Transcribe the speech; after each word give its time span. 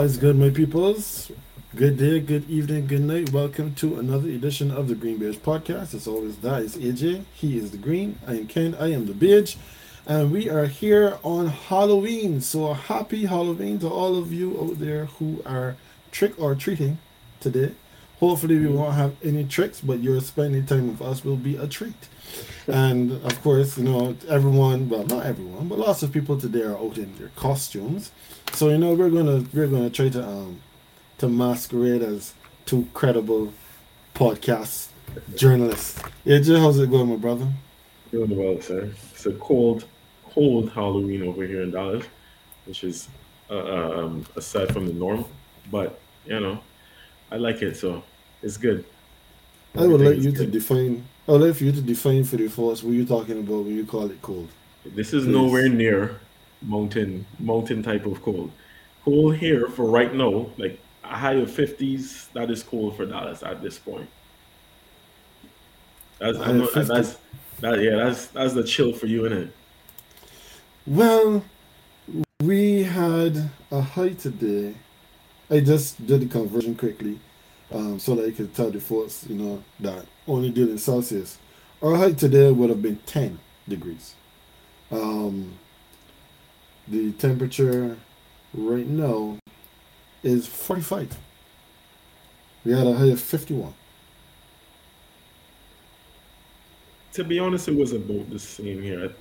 Is 0.00 0.16
good, 0.16 0.36
my 0.36 0.48
peoples? 0.48 1.30
Good 1.76 1.98
day, 1.98 2.20
good 2.20 2.48
evening, 2.48 2.86
good 2.86 3.02
night. 3.02 3.32
Welcome 3.34 3.74
to 3.74 3.98
another 3.98 4.30
edition 4.30 4.70
of 4.70 4.88
the 4.88 4.94
Green 4.94 5.18
Beige 5.18 5.36
podcast. 5.36 5.92
As 5.92 6.08
always, 6.08 6.38
that 6.38 6.62
is 6.62 6.74
AJ. 6.76 7.24
He 7.34 7.58
is 7.58 7.70
the 7.70 7.76
Green. 7.76 8.18
I 8.26 8.36
am 8.36 8.46
Ken. 8.46 8.74
I 8.80 8.92
am 8.92 9.04
the 9.04 9.12
Beige. 9.12 9.56
And 10.06 10.32
we 10.32 10.48
are 10.48 10.64
here 10.64 11.18
on 11.22 11.48
Halloween. 11.48 12.40
So 12.40 12.72
happy 12.72 13.26
Halloween 13.26 13.78
to 13.80 13.88
all 13.88 14.16
of 14.16 14.32
you 14.32 14.58
out 14.58 14.78
there 14.78 15.04
who 15.04 15.42
are 15.44 15.76
trick 16.10 16.32
or 16.40 16.54
treating 16.54 16.96
today. 17.38 17.74
Hopefully, 18.20 18.58
we 18.58 18.68
won't 18.68 18.94
have 18.94 19.14
any 19.22 19.44
tricks, 19.44 19.82
but 19.82 20.00
your 20.00 20.22
spending 20.22 20.64
time 20.64 20.88
with 20.88 21.02
us 21.02 21.24
will 21.26 21.36
be 21.36 21.56
a 21.56 21.66
treat. 21.66 22.08
And 22.66 23.12
of 23.22 23.42
course, 23.42 23.76
you 23.76 23.84
know, 23.84 24.16
everyone, 24.28 24.88
well, 24.88 25.04
not 25.04 25.26
everyone, 25.26 25.68
but 25.68 25.78
lots 25.78 26.02
of 26.02 26.10
people 26.10 26.40
today 26.40 26.62
are 26.62 26.76
out 26.76 26.96
in 26.96 27.14
their 27.18 27.30
costumes. 27.36 28.12
So, 28.52 28.68
you 28.68 28.78
know, 28.78 28.92
we're 28.94 29.10
gonna 29.10 29.44
we're 29.52 29.66
gonna 29.66 29.90
try 29.90 30.08
to 30.10 30.22
um 30.26 30.60
to 31.18 31.28
masquerade 31.28 32.02
as 32.02 32.34
two 32.66 32.86
credible 32.92 33.52
podcast 34.14 34.88
journalists. 35.34 36.00
AJ, 36.26 36.58
how's 36.60 36.78
it 36.78 36.90
going, 36.90 37.08
my 37.08 37.16
brother? 37.16 37.48
Doing 38.10 38.36
well, 38.36 38.60
sir. 38.60 38.90
It's 39.12 39.26
a 39.26 39.32
cold, 39.32 39.86
cold 40.34 40.70
Halloween 40.70 41.22
over 41.26 41.44
here 41.46 41.62
in 41.62 41.70
Dallas, 41.70 42.04
which 42.66 42.84
is 42.84 43.08
uh, 43.50 44.04
um, 44.04 44.26
aside 44.36 44.72
from 44.72 44.86
the 44.86 44.92
norm, 44.92 45.24
but 45.70 45.98
you 46.26 46.38
know, 46.38 46.60
I 47.30 47.36
like 47.36 47.62
it, 47.62 47.76
so 47.76 48.02
it's 48.42 48.56
good. 48.56 48.84
I 49.76 49.86
would 49.86 50.00
like 50.00 50.18
you 50.18 50.30
is 50.30 50.38
to 50.38 50.46
define. 50.46 51.04
I 51.28 51.32
would 51.32 51.42
like 51.42 51.54
for 51.54 51.64
you 51.64 51.72
to 51.72 51.80
define 51.80 52.24
for 52.24 52.36
the 52.36 52.48
folks 52.48 52.82
what 52.82 52.92
you're 52.92 53.06
talking 53.06 53.38
about 53.38 53.64
when 53.64 53.76
you 53.76 53.86
call 53.86 54.10
it 54.10 54.20
cold. 54.20 54.48
This 54.84 55.12
is 55.12 55.24
Please. 55.24 55.32
nowhere 55.32 55.68
near 55.68 56.20
mountain 56.62 57.26
mountain 57.38 57.82
type 57.82 58.06
of 58.06 58.22
cold. 58.22 58.50
Cold 59.04 59.36
here 59.36 59.68
for 59.68 59.86
right 59.86 60.14
now, 60.14 60.50
like 60.58 60.80
a 61.04 61.16
high 61.16 61.34
of 61.34 61.50
fifties. 61.50 62.28
That 62.34 62.50
is 62.50 62.62
cold 62.62 62.96
for 62.96 63.06
Dallas 63.06 63.42
at 63.42 63.62
this 63.62 63.78
point. 63.78 64.08
That's 66.18 66.38
I 66.38 66.52
know, 66.52 66.66
that's 66.70 67.16
that 67.60 67.80
yeah 67.80 67.96
that's 67.96 68.26
that's 68.28 68.54
the 68.54 68.64
chill 68.64 68.92
for 68.92 69.06
you, 69.06 69.22
innit? 69.22 69.50
Well, 70.86 71.44
we 72.42 72.82
had 72.82 73.50
a 73.70 73.80
high 73.80 74.10
today. 74.10 74.74
I 75.50 75.60
just 75.60 76.06
did 76.06 76.20
the 76.20 76.26
conversion 76.26 76.74
quickly, 76.74 77.18
um, 77.72 77.98
so 77.98 78.14
that 78.14 78.26
I 78.26 78.30
could 78.30 78.54
tell 78.54 78.70
the 78.70 78.80
folks, 78.80 79.26
you 79.28 79.36
know, 79.36 79.62
that 79.80 80.06
only 80.26 80.48
in 80.48 80.78
Celsius. 80.78 81.38
Our 81.82 81.96
high 81.96 82.12
today 82.12 82.50
would 82.50 82.70
have 82.70 82.82
been 82.82 82.98
10 83.06 83.38
degrees. 83.68 84.14
Um, 84.90 85.58
the 86.88 87.12
temperature 87.12 87.96
right 88.54 88.86
now 88.86 89.38
is 90.22 90.46
45. 90.46 91.16
We 92.64 92.72
had 92.72 92.86
a 92.86 92.94
high 92.94 93.06
of 93.06 93.20
51. 93.20 93.72
To 97.12 97.24
be 97.24 97.38
honest, 97.38 97.68
it 97.68 97.76
was 97.76 97.92
about 97.92 98.30
the 98.30 98.38
same 98.38 98.82
here. 98.82 99.12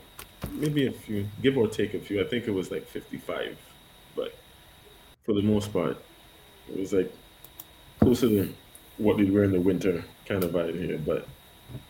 Maybe 0.52 0.88
a 0.88 0.92
few, 0.92 1.28
give 1.42 1.58
or 1.58 1.68
take 1.68 1.94
a 1.94 2.00
few. 2.00 2.22
I 2.22 2.28
think 2.28 2.48
it 2.48 2.52
was 2.52 2.72
like 2.72 2.88
55, 2.88 3.58
but 4.16 4.36
for 5.24 5.34
the 5.34 5.42
most 5.42 5.74
part, 5.74 5.98
it 6.70 6.80
was 6.80 6.94
like 6.94 7.12
closer 8.00 8.28
to 8.28 8.54
what 8.98 9.18
we 9.18 9.30
were 9.32 9.44
in 9.44 9.52
the 9.52 9.60
winter 9.60 10.04
kind 10.26 10.44
of 10.44 10.52
vibe 10.52 10.80
here. 10.80 10.98
But 10.98 11.28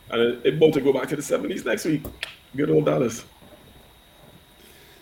and 0.09 0.21
it, 0.21 0.45
it 0.45 0.53
about 0.55 0.73
to 0.73 0.81
go 0.81 0.93
back 0.93 1.09
to 1.09 1.15
the 1.15 1.21
70s 1.21 1.65
next 1.65 1.85
week. 1.85 2.03
Good 2.55 2.69
old 2.69 2.85
Dallas. 2.85 3.25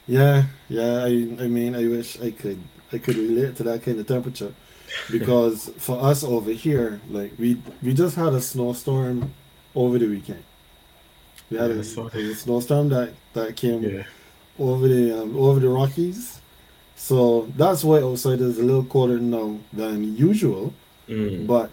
Yeah, 0.08 0.48
yeah. 0.70 1.04
I, 1.04 1.08
I 1.08 1.48
mean, 1.48 1.76
I 1.76 1.88
wish 1.88 2.20
I 2.22 2.32
could, 2.32 2.70
I 2.94 3.00
could 3.00 3.18
relate 3.18 3.56
to 3.58 3.64
that 3.64 3.84
kind 3.84 4.00
of 4.00 4.08
temperature, 4.08 4.56
because 5.10 5.70
for 5.78 6.02
us 6.04 6.24
over 6.24 6.52
here, 6.52 7.02
like 7.08 7.36
we, 7.40 7.64
we 7.82 7.94
just 7.94 8.16
had 8.16 8.34
a 8.34 8.42
snowstorm 8.42 9.36
over 9.76 10.00
the 10.00 10.08
weekend. 10.08 10.46
We 11.50 11.58
had 11.58 11.72
Yeah, 11.72 11.72
a, 11.72 11.80
a 11.80 12.36
snowstorm 12.36 12.90
that 12.90 13.16
that 13.34 13.56
came 13.56 13.96
Yeah, 13.96 14.04
over 14.58 14.88
the 14.88 15.22
um, 15.24 15.36
over 15.38 15.60
the 15.60 15.70
Rockies, 15.70 16.42
so 16.96 17.48
that's 17.58 17.84
why 17.84 18.02
outside 18.02 18.42
is 18.42 18.60
a 18.60 18.64
little 18.64 18.86
colder 18.86 19.20
now 19.20 19.60
than 19.74 20.16
usual. 20.18 20.76
Mm. 21.08 21.48
But 21.48 21.72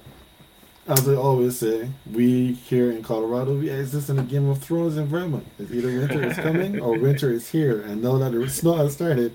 as 0.87 1.09
I 1.09 1.15
always 1.15 1.59
say, 1.59 1.89
we 2.12 2.53
here 2.53 2.91
in 2.91 3.03
Colorado, 3.03 3.56
we 3.59 3.71
exist 3.71 4.11
in 4.11 4.19
a 4.19 4.22
Game 4.22 4.49
of 4.49 4.62
Thrones 4.62 4.97
environment. 4.97 5.47
It's 5.59 5.72
either 5.72 5.89
winter 5.89 6.22
is 6.27 6.37
coming 6.37 6.81
or 6.81 6.99
winter 6.99 7.31
is 7.31 7.49
here. 7.49 7.81
And 7.83 8.03
now 8.03 8.19
that 8.19 8.33
the 8.33 8.49
snow 8.50 8.75
has 8.75 8.93
started, 8.93 9.34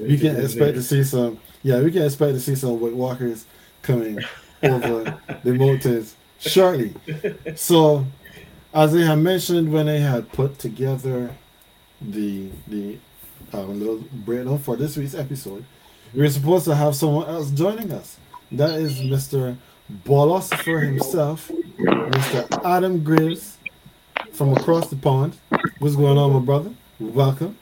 we 0.00 0.18
can 0.18 0.36
expect 0.36 0.74
to 0.74 0.82
see 0.82 1.04
some. 1.04 1.38
Yeah, 1.62 1.80
we 1.80 1.92
can 1.92 2.02
expect 2.02 2.34
to 2.34 2.40
see 2.40 2.56
some 2.56 2.80
White 2.80 2.94
Walkers 2.94 3.46
coming 3.82 4.18
over 4.62 5.18
the 5.44 5.54
mountains 5.54 6.16
shortly. 6.40 6.94
So, 7.54 8.04
as 8.74 8.94
I 8.94 9.00
had 9.00 9.18
mentioned 9.18 9.72
when 9.72 9.88
I 9.88 9.98
had 9.98 10.32
put 10.32 10.58
together 10.58 11.34
the 12.00 12.50
the 12.66 12.98
um, 13.52 13.78
little 13.78 14.04
breakdown 14.12 14.58
for 14.58 14.76
this 14.76 14.96
week's 14.96 15.14
episode, 15.14 15.64
we 16.12 16.22
were 16.22 16.28
supposed 16.28 16.64
to 16.64 16.74
have 16.74 16.96
someone 16.96 17.28
else 17.28 17.50
joining 17.50 17.92
us. 17.92 18.18
That 18.50 18.70
is 18.80 19.00
Mr. 19.00 19.56
Bolosifer 19.90 20.82
himself, 20.84 21.50
Mr. 21.78 22.64
Adam 22.64 23.02
Graves 23.02 23.56
from 24.32 24.52
across 24.52 24.88
the 24.90 24.96
pond. 24.96 25.36
What's 25.78 25.96
going 25.96 26.18
on, 26.18 26.32
my 26.32 26.40
brother? 26.40 26.70
Welcome. 27.00 27.56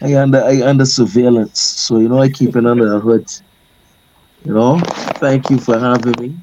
I 0.00 0.14
under 0.16 0.42
I 0.42 0.62
under 0.62 0.84
surveillance, 0.84 1.60
so 1.60 1.98
you 1.98 2.08
know 2.08 2.18
I 2.20 2.28
keep 2.28 2.54
it 2.56 2.66
under 2.66 2.88
the 2.88 3.00
hood. 3.00 3.26
You 4.44 4.54
know, 4.54 4.78
thank 5.18 5.50
you 5.50 5.58
for 5.58 5.78
having 5.78 6.14
me, 6.20 6.36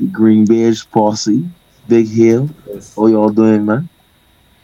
the 0.00 0.06
Green 0.06 0.44
Beige 0.44 0.84
posse, 0.90 1.44
Big 1.88 2.08
Hill. 2.08 2.48
Yes. 2.66 2.94
How 2.94 3.06
y'all 3.06 3.28
doing, 3.28 3.66
man? 3.66 3.88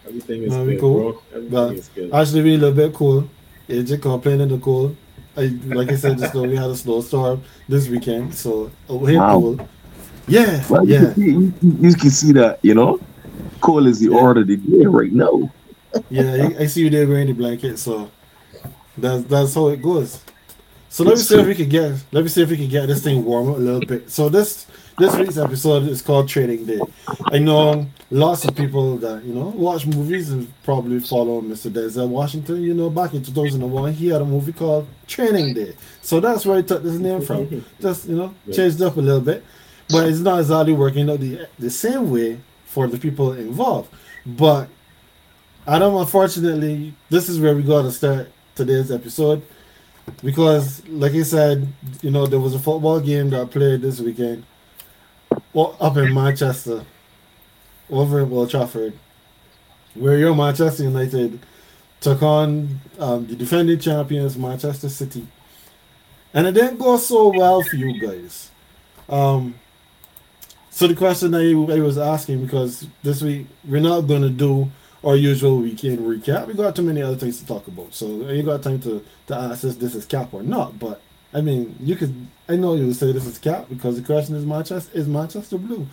Everything 0.07 0.43
is 0.45 0.51
No, 0.53 0.65
we 0.65 0.73
good, 0.73 0.81
cool. 0.81 1.01
bro. 1.13 1.23
Everything 1.35 1.51
Well, 1.53 1.71
is 1.71 1.89
good. 1.89 2.15
Actually, 2.15 2.43
we 2.43 2.55
a 2.55 2.59
little 2.59 2.75
bit 2.75 2.95
cool. 2.95 3.29
AJ 3.69 4.01
complaining 4.03 4.49
the 4.49 4.59
cold. 4.59 4.97
I 5.41 5.49
like 5.73 5.91
I 5.91 5.97
said 5.97 6.19
just 6.19 6.35
now, 6.35 6.45
we 6.45 6.57
had 6.57 6.71
a 6.71 6.77
snowstorm 6.77 7.43
this 7.69 7.89
weekend, 7.89 8.35
so 8.35 8.71
oh, 8.89 9.07
here 9.07 9.21
Wow. 9.21 9.59
Yeah, 10.27 10.65
Well, 10.69 10.85
you, 10.87 10.95
yeah, 10.95 11.01
can 11.01 11.15
see, 11.15 11.31
you, 11.31 11.55
you 11.63 11.95
can 11.95 12.11
see 12.11 12.33
that, 12.33 12.61
you 12.63 12.75
know. 12.75 13.01
Cool 13.61 13.87
is 13.87 14.01
the 14.01 14.11
Yeah. 14.11 14.21
order 14.21 14.43
of 14.43 14.49
the 14.49 14.57
day 14.57 14.87
right 14.87 15.13
now. 15.13 15.53
yeah. 16.09 16.33
I, 16.59 16.63
I 16.63 16.67
see 16.67 16.83
you 16.83 16.91
there 16.91 17.07
wearing 17.09 17.29
the 17.29 17.35
blanket, 17.35 17.79
so 17.79 18.11
that's 18.97 19.25
that's 19.25 19.55
how 19.55 19.69
it 19.69 19.83
goes. 19.83 20.25
So 20.89 21.05
let 21.05 21.17
me 21.19 21.23
see 21.23 21.39
if 21.39 21.47
we 21.47 21.55
can 21.55 21.69
get 21.69 21.95
let 22.13 22.23
me 22.25 22.29
see 22.29 22.43
if 22.43 22.51
we 22.51 22.57
can 22.57 22.69
get 22.69 22.87
this 22.87 23.03
thing 23.03 23.25
warm 23.25 23.51
up 23.51 23.57
a 23.57 23.61
little 23.61 23.83
bit. 23.83 24.11
So 24.11 24.29
this 24.29 24.67
this 25.01 25.17
week's 25.17 25.39
episode 25.39 25.85
is 25.85 26.03
called 26.03 26.29
Trading 26.29 26.67
Day. 26.67 26.79
I 27.33 27.39
know 27.39 27.87
lots 28.11 28.45
of 28.45 28.55
people 28.55 28.99
that 28.99 29.25
you 29.25 29.33
know 29.33 29.47
watch 29.47 29.87
movies 29.87 30.31
and 30.31 30.53
probably 30.63 31.01
follow 31.01 31.41
Mr. 31.41 31.73
Denzel 31.73 32.07
Washington. 32.09 32.63
You 32.63 32.75
know, 32.75 32.91
back 32.91 33.15
in 33.15 33.23
2001, 33.23 33.95
he 33.95 34.09
had 34.09 34.21
a 34.21 34.27
movie 34.27 34.53
called 34.53 34.87
Training 35.07 35.55
Day. 35.55 35.75
So 36.03 36.21
that's 36.21 36.45
where 36.45 36.59
he 36.59 36.63
took 36.65 36.83
this 36.83 36.99
name 36.99 37.23
from. 37.23 37.65
Just 37.81 38.09
you 38.09 38.17
know, 38.17 38.35
changed 38.53 38.83
up 38.83 38.99
a 38.99 39.01
little 39.01 39.23
bit, 39.23 39.43
but 39.89 40.07
it's 40.07 40.19
not 40.19 40.41
exactly 40.41 40.75
working 40.75 41.09
out 41.09 41.21
the 41.21 41.49
the 41.59 41.71
same 41.71 42.11
way 42.11 42.39
for 42.67 42.87
the 42.87 42.99
people 42.99 43.33
involved. 43.33 43.91
But 44.27 44.69
Adam, 45.67 45.97
unfortunately, 45.97 46.93
this 47.09 47.31
is 47.31 47.41
where 47.41 47.57
we 47.57 47.63
got 47.63 47.83
to 47.83 47.91
start 47.91 48.31
today's 48.55 48.93
episode 48.93 49.41
because, 50.23 50.87
like 50.89 51.13
I 51.13 51.23
said, 51.23 51.67
you 52.03 52.11
know, 52.11 52.27
there 52.27 52.41
was 52.41 52.55
a 52.55 52.59
football 52.59 53.01
game 53.01 53.31
that 53.31 53.41
I 53.41 53.45
played 53.47 53.81
this 53.81 53.99
weekend 53.99 54.45
well, 55.53 55.77
up 55.81 55.97
in 55.97 56.15
Manchester, 56.15 56.85
over 57.89 58.21
at 58.21 58.31
Old 58.31 58.51
Trafford, 58.51 58.93
where 59.95 60.19
your 60.19 60.35
Manchester 60.35 60.85
United 60.85 61.41
took 62.01 62.23
on 62.23 62.81
um, 62.99 63.27
the 63.27 63.37
defending 63.37 63.79
champions, 63.79 64.37
Manchester 64.37 64.89
City. 64.89 65.27
And 66.33 66.47
it 66.47 66.53
didn't 66.53 66.79
go 66.79 66.97
so 66.97 67.29
well 67.29 67.63
for 67.63 67.77
you 67.77 68.01
guys. 68.01 68.51
Um, 69.09 69.57
so 70.71 70.87
the 70.87 70.95
question 70.95 71.33
that 71.33 71.73
I 71.75 71.81
was 71.81 71.99
asking, 71.99 72.45
because 72.45 72.87
this 73.03 73.21
week 73.21 73.47
we're 73.65 73.81
not 73.81 74.03
going 74.03 74.23
to 74.23 74.31
do 74.31 74.71
our 75.03 75.17
usual 75.17 75.59
weekend 75.59 75.99
recap. 75.99 76.47
We 76.47 76.55
got 76.55 76.77
too 76.77 76.83
many 76.83 77.03
other 77.03 77.17
things 77.17 77.41
to 77.41 77.47
talk 77.47 77.67
about. 77.67 77.93
So 77.93 78.29
ain't 78.29 78.47
got 78.47 78.63
time 78.63 78.81
to, 78.83 79.05
to 79.27 79.35
ask 79.35 79.65
if 79.65 79.79
this 79.79 79.95
is 79.95 80.07
cap 80.07 80.33
or 80.33 80.43
not. 80.43 80.79
But 80.79 81.01
I 81.33 81.41
mean, 81.41 81.77
you 81.81 81.97
could. 81.97 82.15
I 82.49 82.57
know 82.57 82.75
you 82.75 82.93
say 82.93 83.13
this 83.13 83.27
is 83.27 83.39
cap 83.39 83.67
because 83.69 83.97
the 83.97 84.03
question 84.03 84.35
is 84.35 84.45
Manchester 84.45 84.91
is 84.97 85.07
Manchester 85.07 85.59
blue, 85.59 85.87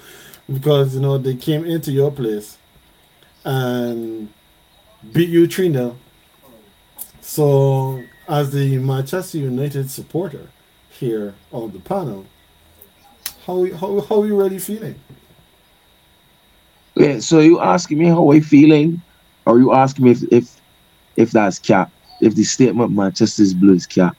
because 0.51 0.95
you 0.95 1.01
know 1.01 1.17
they 1.17 1.35
came 1.35 1.65
into 1.65 1.91
your 1.91 2.11
place 2.11 2.57
and 3.45 4.29
beat 5.13 5.29
you 5.29 5.47
three 5.47 5.71
0 5.71 5.95
So 7.21 8.01
as 8.27 8.51
the 8.51 8.77
Manchester 8.79 9.37
United 9.37 9.91
supporter 9.91 10.47
here 10.89 11.35
on 11.51 11.71
the 11.71 11.79
panel, 11.79 12.25
how 13.45 13.71
how 13.75 14.01
how 14.01 14.21
are 14.21 14.27
you 14.27 14.35
really 14.35 14.59
feeling? 14.59 14.95
Yeah, 16.95 17.19
so 17.19 17.39
you 17.39 17.59
asking 17.59 17.99
me 17.99 18.07
how 18.07 18.31
I 18.31 18.39
feeling, 18.39 19.01
or 19.45 19.59
you 19.59 19.73
asking 19.73 20.05
me 20.05 20.11
if 20.11 20.23
if 20.31 20.61
if 21.15 21.31
that's 21.31 21.59
cap? 21.59 21.91
if 22.21 22.35
the 22.35 22.43
statement 22.43 22.91
Manchester's 22.91 23.53
blue 23.53 23.73
is 23.73 23.85
cap. 23.85 24.15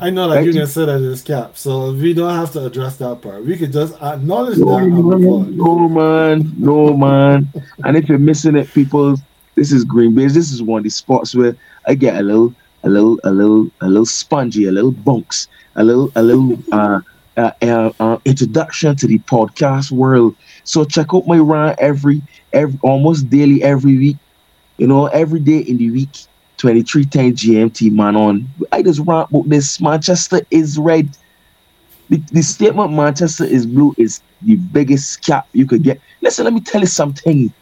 I 0.00 0.10
know 0.10 0.28
that 0.30 0.44
you 0.44 0.52
can 0.52 0.66
say 0.66 0.86
that 0.86 1.02
it's 1.02 1.20
cap, 1.22 1.56
so 1.56 1.92
we 1.92 2.14
don't 2.14 2.34
have 2.34 2.50
to 2.52 2.64
address 2.64 2.96
that 2.96 3.20
part. 3.20 3.44
We 3.44 3.56
could 3.56 3.72
just 3.72 3.94
acknowledge 4.02 4.58
No, 4.58 4.78
that. 4.78 4.86
man, 4.88 5.56
no 5.56 5.88
man, 5.88 6.52
no 6.56 6.96
man. 6.96 7.48
And 7.84 7.96
if 7.96 8.08
you're 8.08 8.18
missing 8.18 8.56
it, 8.56 8.68
people, 8.72 9.16
this 9.54 9.72
is 9.72 9.84
Green 9.84 10.14
Beige. 10.14 10.32
This 10.32 10.50
is 10.50 10.62
one 10.62 10.78
of 10.78 10.84
the 10.84 10.90
spots 10.90 11.34
where 11.34 11.56
I 11.86 11.94
get 11.94 12.16
a 12.16 12.22
little, 12.22 12.54
a 12.84 12.88
little, 12.88 13.20
a 13.24 13.30
little, 13.30 13.70
a 13.82 13.88
little 13.88 14.06
spongy, 14.06 14.64
a 14.64 14.72
little 14.72 14.92
bunks, 14.92 15.48
a 15.76 15.84
little, 15.84 16.10
a 16.16 16.22
little 16.22 16.58
uh, 16.72 17.00
uh, 17.36 17.50
uh, 17.60 17.92
uh, 18.00 18.18
introduction 18.24 18.96
to 18.96 19.06
the 19.06 19.18
podcast 19.20 19.92
world. 19.92 20.34
So 20.64 20.84
check 20.84 21.08
out 21.12 21.26
my 21.26 21.38
rant 21.38 21.78
every, 21.78 22.22
every, 22.54 22.78
almost 22.82 23.28
daily, 23.28 23.62
every 23.62 23.98
week. 23.98 24.16
You 24.78 24.86
know, 24.86 25.06
every 25.06 25.40
day 25.40 25.58
in 25.58 25.76
the 25.78 25.90
week. 25.90 26.26
23 26.58 27.04
times 27.04 27.42
GMT 27.42 27.92
man 27.92 28.16
on. 28.16 28.48
I 28.72 28.82
just 28.82 29.00
rant 29.00 29.30
about 29.30 29.48
this. 29.48 29.80
Manchester 29.80 30.40
is 30.50 30.78
red. 30.78 31.16
The, 32.08 32.18
the 32.32 32.42
statement 32.42 32.92
Manchester 32.92 33.44
is 33.44 33.66
blue 33.66 33.94
is 33.98 34.20
the 34.42 34.56
biggest 34.56 35.24
cap 35.24 35.48
you 35.52 35.66
could 35.66 35.82
get. 35.82 36.00
Listen, 36.20 36.44
let 36.44 36.54
me 36.54 36.60
tell 36.60 36.80
you 36.80 36.86
something. 36.86 37.52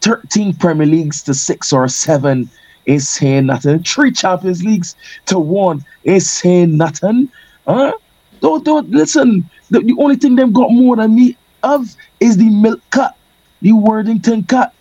13 0.00 0.54
Premier 0.54 0.86
Leagues 0.86 1.22
to 1.24 1.34
six 1.34 1.72
or 1.72 1.88
seven 1.88 2.48
is 2.86 3.08
saying 3.08 3.46
nothing. 3.46 3.82
Three 3.82 4.10
Champions 4.10 4.64
Leagues 4.64 4.96
to 5.26 5.38
one 5.38 5.84
is 6.04 6.30
saying 6.30 6.76
nothing. 6.76 7.30
Huh? 7.66 7.92
Don't 8.40 8.64
don't 8.64 8.90
listen. 8.90 9.48
The, 9.70 9.80
the 9.80 9.94
only 9.98 10.16
thing 10.16 10.36
they've 10.36 10.52
got 10.52 10.70
more 10.70 10.96
than 10.96 11.14
me 11.14 11.36
of 11.62 11.94
is 12.20 12.36
the 12.36 12.48
milk 12.48 12.80
cut, 12.90 13.16
the 13.60 13.72
Worthington 13.72 14.44
cut, 14.44 14.72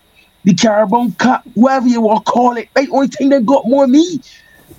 the 0.48 0.54
Carabao 0.54 1.10
cut, 1.18 1.44
whatever 1.56 1.90
you 1.90 2.00
want 2.00 2.26
to 2.26 2.32
call 2.32 2.56
it. 2.56 2.70
The 2.74 2.88
only 2.92 3.08
thing 3.08 3.28
they 3.28 3.42
got 3.42 3.68
more 3.68 3.86
me. 3.86 4.22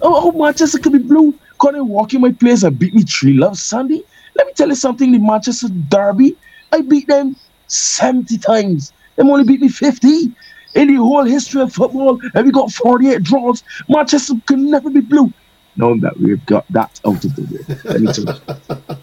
Oh, 0.00 0.30
oh, 0.32 0.32
Manchester 0.32 0.78
could 0.78 0.94
be 0.94 0.98
blue. 0.98 1.34
Could 1.58 1.74
they 1.74 1.80
walk 1.82 2.14
in 2.14 2.22
my 2.22 2.32
place 2.32 2.62
and 2.62 2.78
beat 2.78 2.94
me 2.94 3.02
three 3.02 3.34
love 3.34 3.58
Sunday? 3.58 4.02
Let 4.34 4.46
me 4.46 4.54
tell 4.54 4.68
you 4.68 4.74
something. 4.74 5.12
The 5.12 5.18
Manchester 5.18 5.68
Derby, 5.68 6.38
I 6.72 6.80
beat 6.80 7.06
them 7.06 7.36
70 7.66 8.38
times. 8.38 8.94
Them 9.16 9.28
only 9.28 9.44
beat 9.44 9.60
me 9.60 9.68
50. 9.68 10.32
In 10.74 10.88
the 10.88 10.94
whole 10.94 11.24
history 11.24 11.60
of 11.60 11.70
football, 11.74 12.18
and 12.34 12.46
we 12.46 12.50
got 12.50 12.72
48 12.72 13.22
draws. 13.22 13.62
Manchester 13.90 14.34
could 14.46 14.60
never 14.60 14.88
be 14.88 15.00
blue. 15.00 15.30
Now 15.76 15.96
that 15.96 16.18
we've 16.18 16.44
got 16.46 16.64
that 16.70 16.98
out 17.06 17.24
of 17.24 17.36
the 17.36 17.42
way, 17.42 17.76
let 17.84 18.00
me, 18.00 18.12
just, 18.12 18.48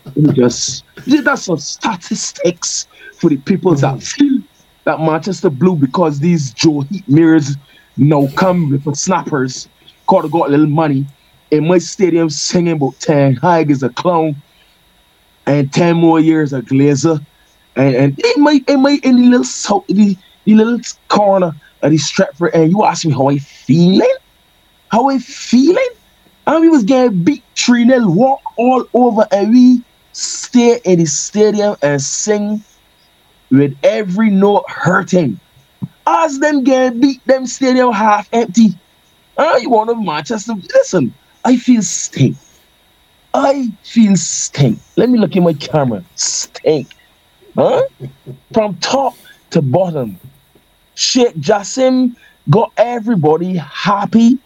let 0.06 0.18
me 0.18 0.34
just 0.34 0.84
that's 1.24 1.44
some 1.44 1.58
statistics 1.58 2.88
for 3.18 3.30
the 3.30 3.38
people 3.38 3.76
that 3.76 3.96
mm-hmm. 3.96 4.00
feel 4.00 4.35
that 4.86 5.00
Manchester 5.00 5.50
blue 5.50 5.76
because 5.76 6.20
these 6.20 6.54
Joe 6.54 6.82
Heat 6.82 7.08
mirrors 7.08 7.58
now 7.98 8.28
come 8.38 8.70
with 8.70 8.96
snappers, 8.96 9.68
caught 10.08 10.30
got 10.32 10.48
a 10.48 10.52
little 10.52 10.68
money 10.68 11.06
in 11.52 11.68
my 11.68 11.78
stadium 11.78 12.30
singing 12.30 12.74
about 12.74 13.00
Ten 13.00 13.36
Hag 13.36 13.72
is 13.72 13.84
a 13.84 13.90
clown 13.90 14.42
and 15.48 15.72
10 15.72 15.98
more 15.98 16.20
years 16.20 16.54
a 16.54 16.62
Glazer. 16.62 17.20
And, 17.76 17.96
and 17.96 18.20
in 18.20 18.44
my 18.44 18.62
in 18.68 18.82
my 18.82 19.00
in 19.04 19.18
the 19.18 19.24
little 19.24 19.44
south 19.44 19.86
the, 19.90 20.18
the 20.46 20.56
little 20.56 20.80
corner 21.10 21.52
of 21.82 21.92
the 21.92 21.98
Stretford 21.98 22.52
and 22.54 22.72
you 22.72 22.84
ask 22.84 23.06
me 23.06 23.14
how 23.14 23.30
I 23.30 23.38
feeling? 23.38 24.14
How 24.92 25.10
I 25.10 25.20
feeling? 25.20 25.88
And 26.48 26.62
we 26.62 26.70
was 26.70 26.84
getting 26.84 27.24
beat 27.24 27.44
3 27.58 27.88
0 27.88 28.10
walk 28.12 28.42
all 28.58 28.86
over 28.94 29.28
and 29.32 29.52
we 29.52 29.84
stay 30.14 30.80
in 30.86 31.00
the 31.00 31.06
stadium 31.06 31.76
and 31.82 32.02
sing 32.02 32.64
with 33.56 33.78
every 33.84 34.30
note 34.30 34.66
hurting. 34.70 35.40
As 36.08 36.40
them 36.40 36.64
getting 36.64 37.00
beat, 37.00 37.26
them 37.26 37.48
stadium 37.48 37.92
half 37.92 38.30
empty. 38.32 38.70
Ah, 39.38 39.58
you 39.58 39.70
want 39.70 39.90
to 39.90 39.96
Manchester? 39.96 40.54
Listen, 40.74 41.14
I 41.44 41.58
feel 41.58 41.82
stink. 41.82 42.38
I 43.34 43.70
feel 43.84 44.16
stink. 44.16 44.80
Let 44.96 45.10
me 45.10 45.20
look 45.20 45.36
in 45.36 45.44
my 45.44 45.54
camera. 45.54 46.04
Stink. 46.16 46.88
Huh? 47.56 47.84
From 48.54 48.76
top 48.78 49.16
to 49.52 49.62
bottom. 49.62 50.20
Sheikh 50.96 51.36
Jassim 51.36 52.16
got 52.50 52.72
everybody 52.78 53.56
happy 53.56 54.38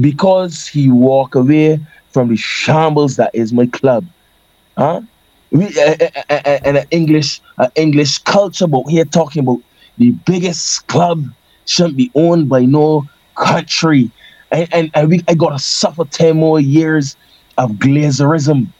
because 0.00 0.66
he 0.66 0.90
walked 0.90 1.34
away 1.34 1.80
from 2.10 2.28
the 2.28 2.36
shambles 2.36 3.16
that 3.16 3.34
is 3.34 3.52
my 3.52 3.66
club. 3.66 4.06
Huh? 4.76 5.00
We 5.50 5.66
uh, 5.78 5.96
uh, 6.02 6.22
uh, 6.30 6.58
and 6.64 6.76
an 6.78 6.86
English 6.90 7.40
uh, 7.58 7.68
English 7.76 8.18
culture, 8.18 8.66
but 8.66 8.84
here 8.88 9.04
talking 9.04 9.40
about 9.42 9.58
the 9.96 10.12
biggest 10.26 10.86
club 10.88 11.24
shouldn't 11.66 11.96
be 11.96 12.10
owned 12.14 12.48
by 12.48 12.64
no 12.64 13.04
country. 13.38 14.12
And, 14.50 14.68
and, 14.72 14.90
and 14.94 15.08
we 15.08 15.22
I 15.28 15.34
gotta 15.34 15.58
suffer 15.58 16.04
10 16.10 16.36
more 16.36 16.60
years 16.60 17.16
of 17.58 17.72
glazerism. 17.72 18.72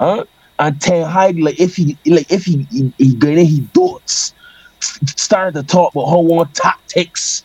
Huh? 0.00 0.24
And 0.58 0.80
Ten 0.80 1.08
Hag, 1.08 1.38
like 1.38 1.58
if 1.60 1.76
he 1.76 1.98
like 2.06 2.30
if 2.30 2.44
he 2.44 2.66
he, 2.70 2.94
he 2.98 3.16
he 3.44 3.60
dotes. 3.74 4.32
S- 4.82 4.98
Started 5.16 5.54
to 5.60 5.64
talk 5.64 5.94
about 5.94 6.06
how 6.10 6.20
want 6.20 6.54
tactics. 6.54 7.44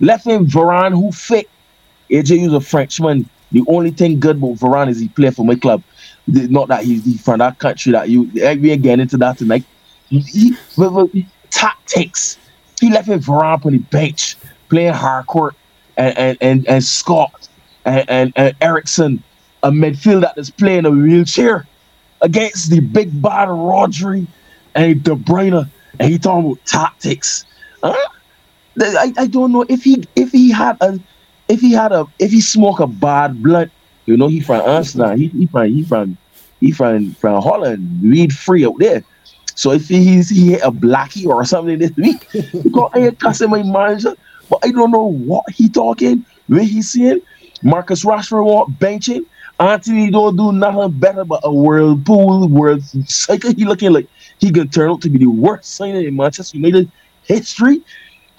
Left 0.00 0.26
in 0.26 0.46
Varane 0.46 0.92
who 0.92 1.12
fit. 1.12 1.46
AJ 2.12 2.44
was 2.44 2.54
a 2.54 2.60
Frenchman. 2.60 3.30
The 3.52 3.62
only 3.68 3.90
thing 3.90 4.20
good 4.20 4.36
about 4.36 4.56
Varane 4.58 4.88
is 4.90 5.00
he 5.00 5.08
played 5.10 5.34
for 5.34 5.44
my 5.46 5.56
club. 5.56 5.82
Not 6.30 6.68
that 6.68 6.84
he's 6.84 7.04
he 7.04 7.18
from 7.18 7.38
that 7.38 7.58
country 7.58 7.92
that 7.92 8.08
you 8.08 8.30
eh, 8.40 8.54
we 8.54 8.76
getting 8.76 9.00
into 9.00 9.16
that 9.18 9.38
tonight. 9.38 9.64
He, 10.08 10.20
he- 10.20 10.56
tactics. 11.50 12.38
He 12.80 12.90
left 12.90 13.08
him 13.08 13.20
Varane 13.20 13.64
on 13.66 13.72
the 13.72 13.78
bench 13.78 14.36
playing 14.68 14.94
hardcourt 14.94 15.52
and 15.96 16.16
and 16.16 16.38
and, 16.40 16.68
and 16.68 16.84
Scott 16.84 17.48
and, 17.84 18.08
and, 18.08 18.32
and 18.36 18.56
Eriksen, 18.60 19.22
a 19.62 19.70
midfield 19.70 20.22
that 20.22 20.36
is 20.36 20.50
playing 20.50 20.86
a 20.86 20.90
wheelchair 20.90 21.66
against 22.20 22.70
the 22.70 22.80
big 22.80 23.20
bad 23.22 23.48
Rodri 23.48 24.26
and 24.74 25.02
De 25.02 25.14
Bruyne, 25.14 25.68
and 25.98 26.10
he 26.10 26.18
talking 26.18 26.52
about 26.52 26.64
tactics. 26.66 27.44
Huh? 27.82 27.96
I, 28.80 29.12
I 29.18 29.26
don't 29.26 29.52
know 29.52 29.64
if 29.68 29.82
he 29.82 30.04
if 30.16 30.30
he 30.30 30.50
had 30.50 30.76
a 30.80 30.98
if 31.48 31.60
he 31.60 31.72
had 31.72 31.92
a 31.92 32.06
if 32.18 32.30
he 32.30 32.40
smoke 32.40 32.80
a 32.80 32.86
bad 32.86 33.42
blunt, 33.42 33.72
you 34.06 34.16
know 34.16 34.28
he 34.28 34.40
from 34.40 34.60
Amsterdam, 34.60 35.18
he, 35.18 35.28
he 35.28 35.46
from 35.46 35.68
he 35.68 35.82
from 35.82 36.16
he 36.60 36.70
from 36.72 37.12
from 37.14 37.42
Holland, 37.42 38.02
weed 38.02 38.32
free 38.32 38.64
out 38.64 38.78
there. 38.78 39.02
So 39.54 39.72
if 39.72 39.88
he 39.88 40.22
he 40.22 40.52
hit 40.52 40.62
a 40.62 40.70
blackie 40.70 41.26
or 41.26 41.44
something 41.44 41.78
this 41.78 41.94
week, 41.96 42.26
because 42.32 42.90
I 42.94 43.10
cussing 43.12 43.50
my 43.50 43.62
manager, 43.62 44.14
but 44.48 44.60
I 44.62 44.70
don't 44.70 44.90
know 44.90 45.10
what 45.10 45.44
he 45.50 45.68
talking, 45.68 46.24
where 46.46 46.62
he 46.62 46.82
seeing. 46.82 47.20
Marcus 47.62 48.04
Rashford 48.04 48.44
want 48.44 48.78
benching. 48.78 49.26
Antony 49.58 50.10
don't 50.10 50.36
do 50.36 50.52
nothing 50.52 50.98
better 50.98 51.24
but 51.24 51.40
a 51.44 51.52
whirlpool, 51.52 52.48
world 52.48 52.82
cycle. 53.06 53.52
He 53.52 53.66
looking 53.66 53.92
like 53.92 54.08
he 54.38 54.50
can 54.50 54.68
turn 54.68 54.90
out 54.90 55.02
to 55.02 55.10
be 55.10 55.18
the 55.18 55.26
worst 55.26 55.74
signing 55.74 56.06
in 56.06 56.16
Manchester 56.16 56.56
United 56.56 56.90
history. 57.24 57.82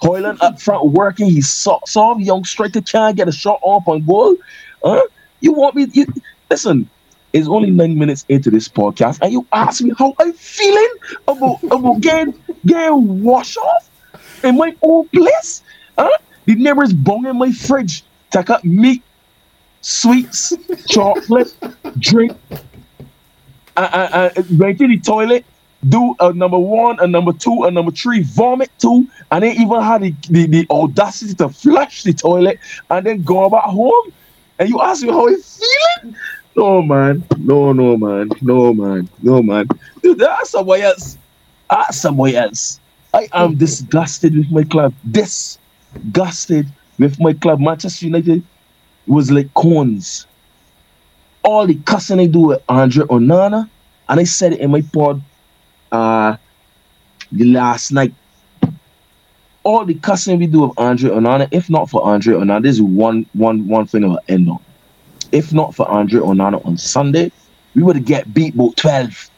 Højlund 0.02 0.38
up 0.40 0.60
front 0.60 0.90
working, 0.90 1.30
he's 1.30 1.48
soft, 1.48 1.88
soft 1.88 2.20
young 2.20 2.44
striker 2.44 2.80
can't 2.80 3.16
get 3.16 3.28
a 3.28 3.32
shot 3.32 3.60
off 3.62 3.86
on 3.86 4.04
goal. 4.04 4.34
Huh? 4.84 5.02
You 5.38 5.52
want 5.52 5.76
me? 5.76 5.86
You, 5.92 6.06
listen, 6.50 6.90
it's 7.32 7.48
only 7.48 7.70
nine 7.70 7.98
minutes 7.98 8.24
into 8.28 8.50
this 8.50 8.68
podcast, 8.68 9.18
and 9.22 9.32
you 9.32 9.46
ask 9.52 9.82
me 9.82 9.92
how 9.98 10.14
I'm 10.18 10.32
feeling 10.32 10.94
about 11.28 11.62
about 11.64 12.00
getting 12.00 12.34
getting 12.66 13.22
washed 13.22 13.56
off 13.56 13.90
in 14.44 14.56
my 14.56 14.76
own 14.82 15.08
place. 15.08 15.62
Huh? 15.98 16.10
The 16.46 16.54
neighbors 16.56 16.92
bong 16.92 17.26
in 17.26 17.38
my 17.38 17.52
fridge, 17.52 18.04
take 18.30 18.50
up 18.50 18.64
meat, 18.64 19.02
sweets, 19.80 20.52
chocolate, 20.88 21.54
drink, 21.98 22.36
and, 23.76 23.94
and, 23.94 24.36
and 24.36 24.58
went 24.58 24.78
to 24.78 24.88
the 24.88 24.98
toilet, 24.98 25.44
do 25.88 26.14
a 26.20 26.32
number 26.32 26.58
one, 26.58 26.98
a 27.00 27.06
number 27.06 27.32
two, 27.32 27.64
a 27.64 27.70
number 27.70 27.90
three, 27.90 28.22
vomit 28.22 28.70
too, 28.78 29.06
and 29.30 29.44
then 29.44 29.56
even 29.56 29.80
had 29.80 30.02
the, 30.02 30.14
the, 30.30 30.46
the 30.46 30.66
audacity 30.70 31.34
to 31.34 31.48
flush 31.48 32.02
the 32.02 32.12
toilet 32.12 32.58
and 32.90 33.06
then 33.06 33.22
go 33.22 33.48
back 33.48 33.64
home. 33.64 34.12
And 34.58 34.68
you 34.68 34.80
ask 34.80 35.02
me 35.02 35.10
how 35.10 35.28
I'm 35.28 35.40
feeling? 35.40 36.16
No 36.54 36.82
man, 36.82 37.24
no, 37.38 37.72
no 37.72 37.96
man, 37.96 38.28
no 38.42 38.74
man, 38.74 39.08
no 39.22 39.42
man. 39.42 39.66
Dude, 40.02 40.22
are 40.22 40.44
somebody 40.44 40.82
else. 40.82 41.16
That's 41.70 41.96
somebody 41.96 42.36
else. 42.36 42.78
I 43.14 43.28
am 43.32 43.56
disgusted 43.56 44.36
with 44.36 44.50
my 44.50 44.64
club. 44.64 44.94
Disgusted 45.10 46.66
with 46.98 47.18
my 47.20 47.32
club. 47.32 47.60
Manchester 47.60 48.06
United 48.06 48.44
was 49.06 49.30
like 49.30 49.52
cones. 49.54 50.26
All 51.42 51.66
the 51.66 51.74
cussing 51.86 52.18
they 52.18 52.26
do 52.26 52.40
with 52.40 52.62
Andre 52.68 53.04
Onana, 53.06 53.68
and 54.08 54.20
I 54.20 54.24
said 54.24 54.52
it 54.52 54.60
in 54.60 54.70
my 54.70 54.82
pod 54.92 55.22
uh 55.90 56.36
the 57.32 57.44
last 57.44 57.92
night. 57.92 58.14
All 59.64 59.84
the 59.84 59.94
cussing 59.94 60.38
we 60.38 60.46
do 60.46 60.60
with 60.60 60.78
Andre 60.78 61.10
Onana, 61.10 61.48
if 61.50 61.70
not 61.70 61.88
for 61.88 62.04
Andre 62.04 62.34
Onana, 62.34 62.62
this 62.62 62.76
is 62.76 62.82
one 62.82 63.26
one 63.32 63.66
one 63.68 63.86
thing 63.86 64.04
I'll 64.04 64.20
end 64.28 64.50
on. 64.50 64.58
If 65.32 65.52
not 65.52 65.74
for 65.74 65.88
Andre 65.88 66.20
Onana 66.20 66.64
on 66.66 66.76
Sunday, 66.76 67.32
we 67.74 67.82
would 67.82 67.96
have 67.96 68.04
get 68.04 68.32
beat 68.34 68.54
about 68.54 68.76
12. 68.76 69.30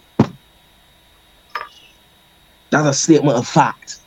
That's 2.70 2.88
a 2.88 2.92
statement 2.92 3.38
of 3.38 3.46
fact. 3.46 4.00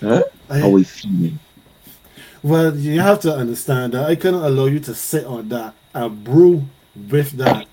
Huh? 0.00 0.22
I- 0.48 0.58
How 0.60 0.68
we 0.68 0.84
feeling? 0.84 1.38
Well, 2.42 2.74
you 2.74 3.00
have 3.00 3.20
to 3.20 3.34
understand 3.34 3.92
that 3.92 4.08
I 4.08 4.14
couldn't 4.14 4.42
allow 4.42 4.64
you 4.66 4.80
to 4.80 4.94
sit 4.94 5.26
on 5.26 5.48
that 5.50 5.74
and 5.92 6.24
brew 6.24 6.64
with 7.10 7.32
that 7.32 7.66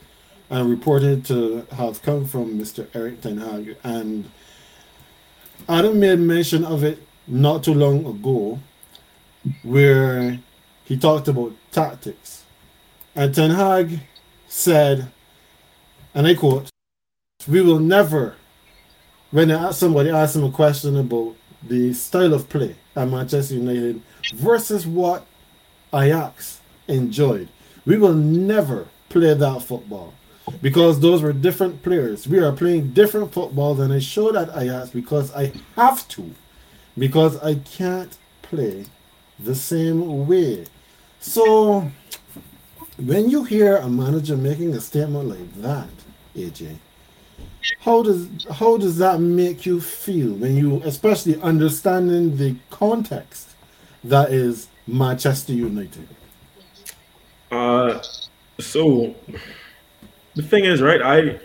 and 0.50 0.68
reported 0.68 1.24
to 1.26 1.64
have 1.70 2.02
come 2.02 2.24
from 2.24 2.58
Mr. 2.58 2.88
Erik 2.96 3.20
Ten 3.20 3.38
Hag, 3.38 3.76
and 3.84 4.28
Adam 5.68 6.00
made 6.00 6.18
mention 6.18 6.64
of 6.64 6.82
it 6.82 6.98
not 7.28 7.62
too 7.62 7.74
long 7.74 8.04
ago 8.04 8.58
where 9.62 10.40
he 10.84 10.98
talked 10.98 11.28
about 11.28 11.52
tactics. 11.70 12.42
And 13.14 13.32
Ten 13.32 13.52
Hag 13.52 14.00
said, 14.48 15.12
and 16.12 16.26
I 16.26 16.34
quote, 16.34 16.70
We 17.46 17.60
will 17.60 17.78
never, 17.78 18.34
when 19.30 19.72
somebody 19.72 20.10
asked 20.10 20.34
him 20.34 20.42
a 20.42 20.50
question 20.50 20.96
about 20.96 21.36
the 21.62 21.92
style 21.94 22.34
of 22.34 22.48
play 22.48 22.74
at 22.96 23.08
Manchester 23.08 23.54
United 23.54 24.02
versus 24.34 24.86
what 24.86 25.26
Ajax 25.94 26.60
enjoyed, 26.88 27.48
we 27.84 27.96
will 27.98 28.14
never 28.14 28.88
play 29.08 29.34
that 29.34 29.62
football 29.62 30.14
because 30.60 31.00
those 31.00 31.22
were 31.22 31.32
different 31.32 31.82
players. 31.82 32.26
We 32.26 32.38
are 32.38 32.52
playing 32.52 32.92
different 32.92 33.32
football 33.32 33.74
than 33.74 33.92
I 33.92 33.98
showed 33.98 34.36
at 34.36 34.48
Ajax 34.56 34.90
because 34.90 35.32
I 35.34 35.52
have 35.76 36.06
to, 36.08 36.34
because 36.96 37.42
I 37.42 37.56
can't 37.56 38.16
play 38.42 38.86
the 39.38 39.54
same 39.54 40.26
way. 40.26 40.66
So, 41.20 41.90
when 42.98 43.30
you 43.30 43.44
hear 43.44 43.76
a 43.76 43.88
manager 43.88 44.36
making 44.36 44.74
a 44.74 44.80
statement 44.80 45.28
like 45.28 45.54
that, 45.62 45.88
AJ, 46.36 46.76
how 47.80 48.02
does 48.02 48.28
how 48.50 48.76
does 48.76 48.98
that 48.98 49.20
make 49.20 49.66
you 49.66 49.80
feel 49.80 50.32
when 50.34 50.56
you, 50.56 50.82
especially 50.84 51.40
understanding 51.40 52.36
the 52.36 52.56
context 52.70 53.50
that 54.04 54.32
is 54.32 54.68
Manchester 54.86 55.52
United? 55.52 56.08
Uh, 57.50 58.02
so 58.58 59.14
the 60.34 60.42
thing 60.42 60.64
is, 60.64 60.80
right? 60.80 61.02
I 61.02 61.40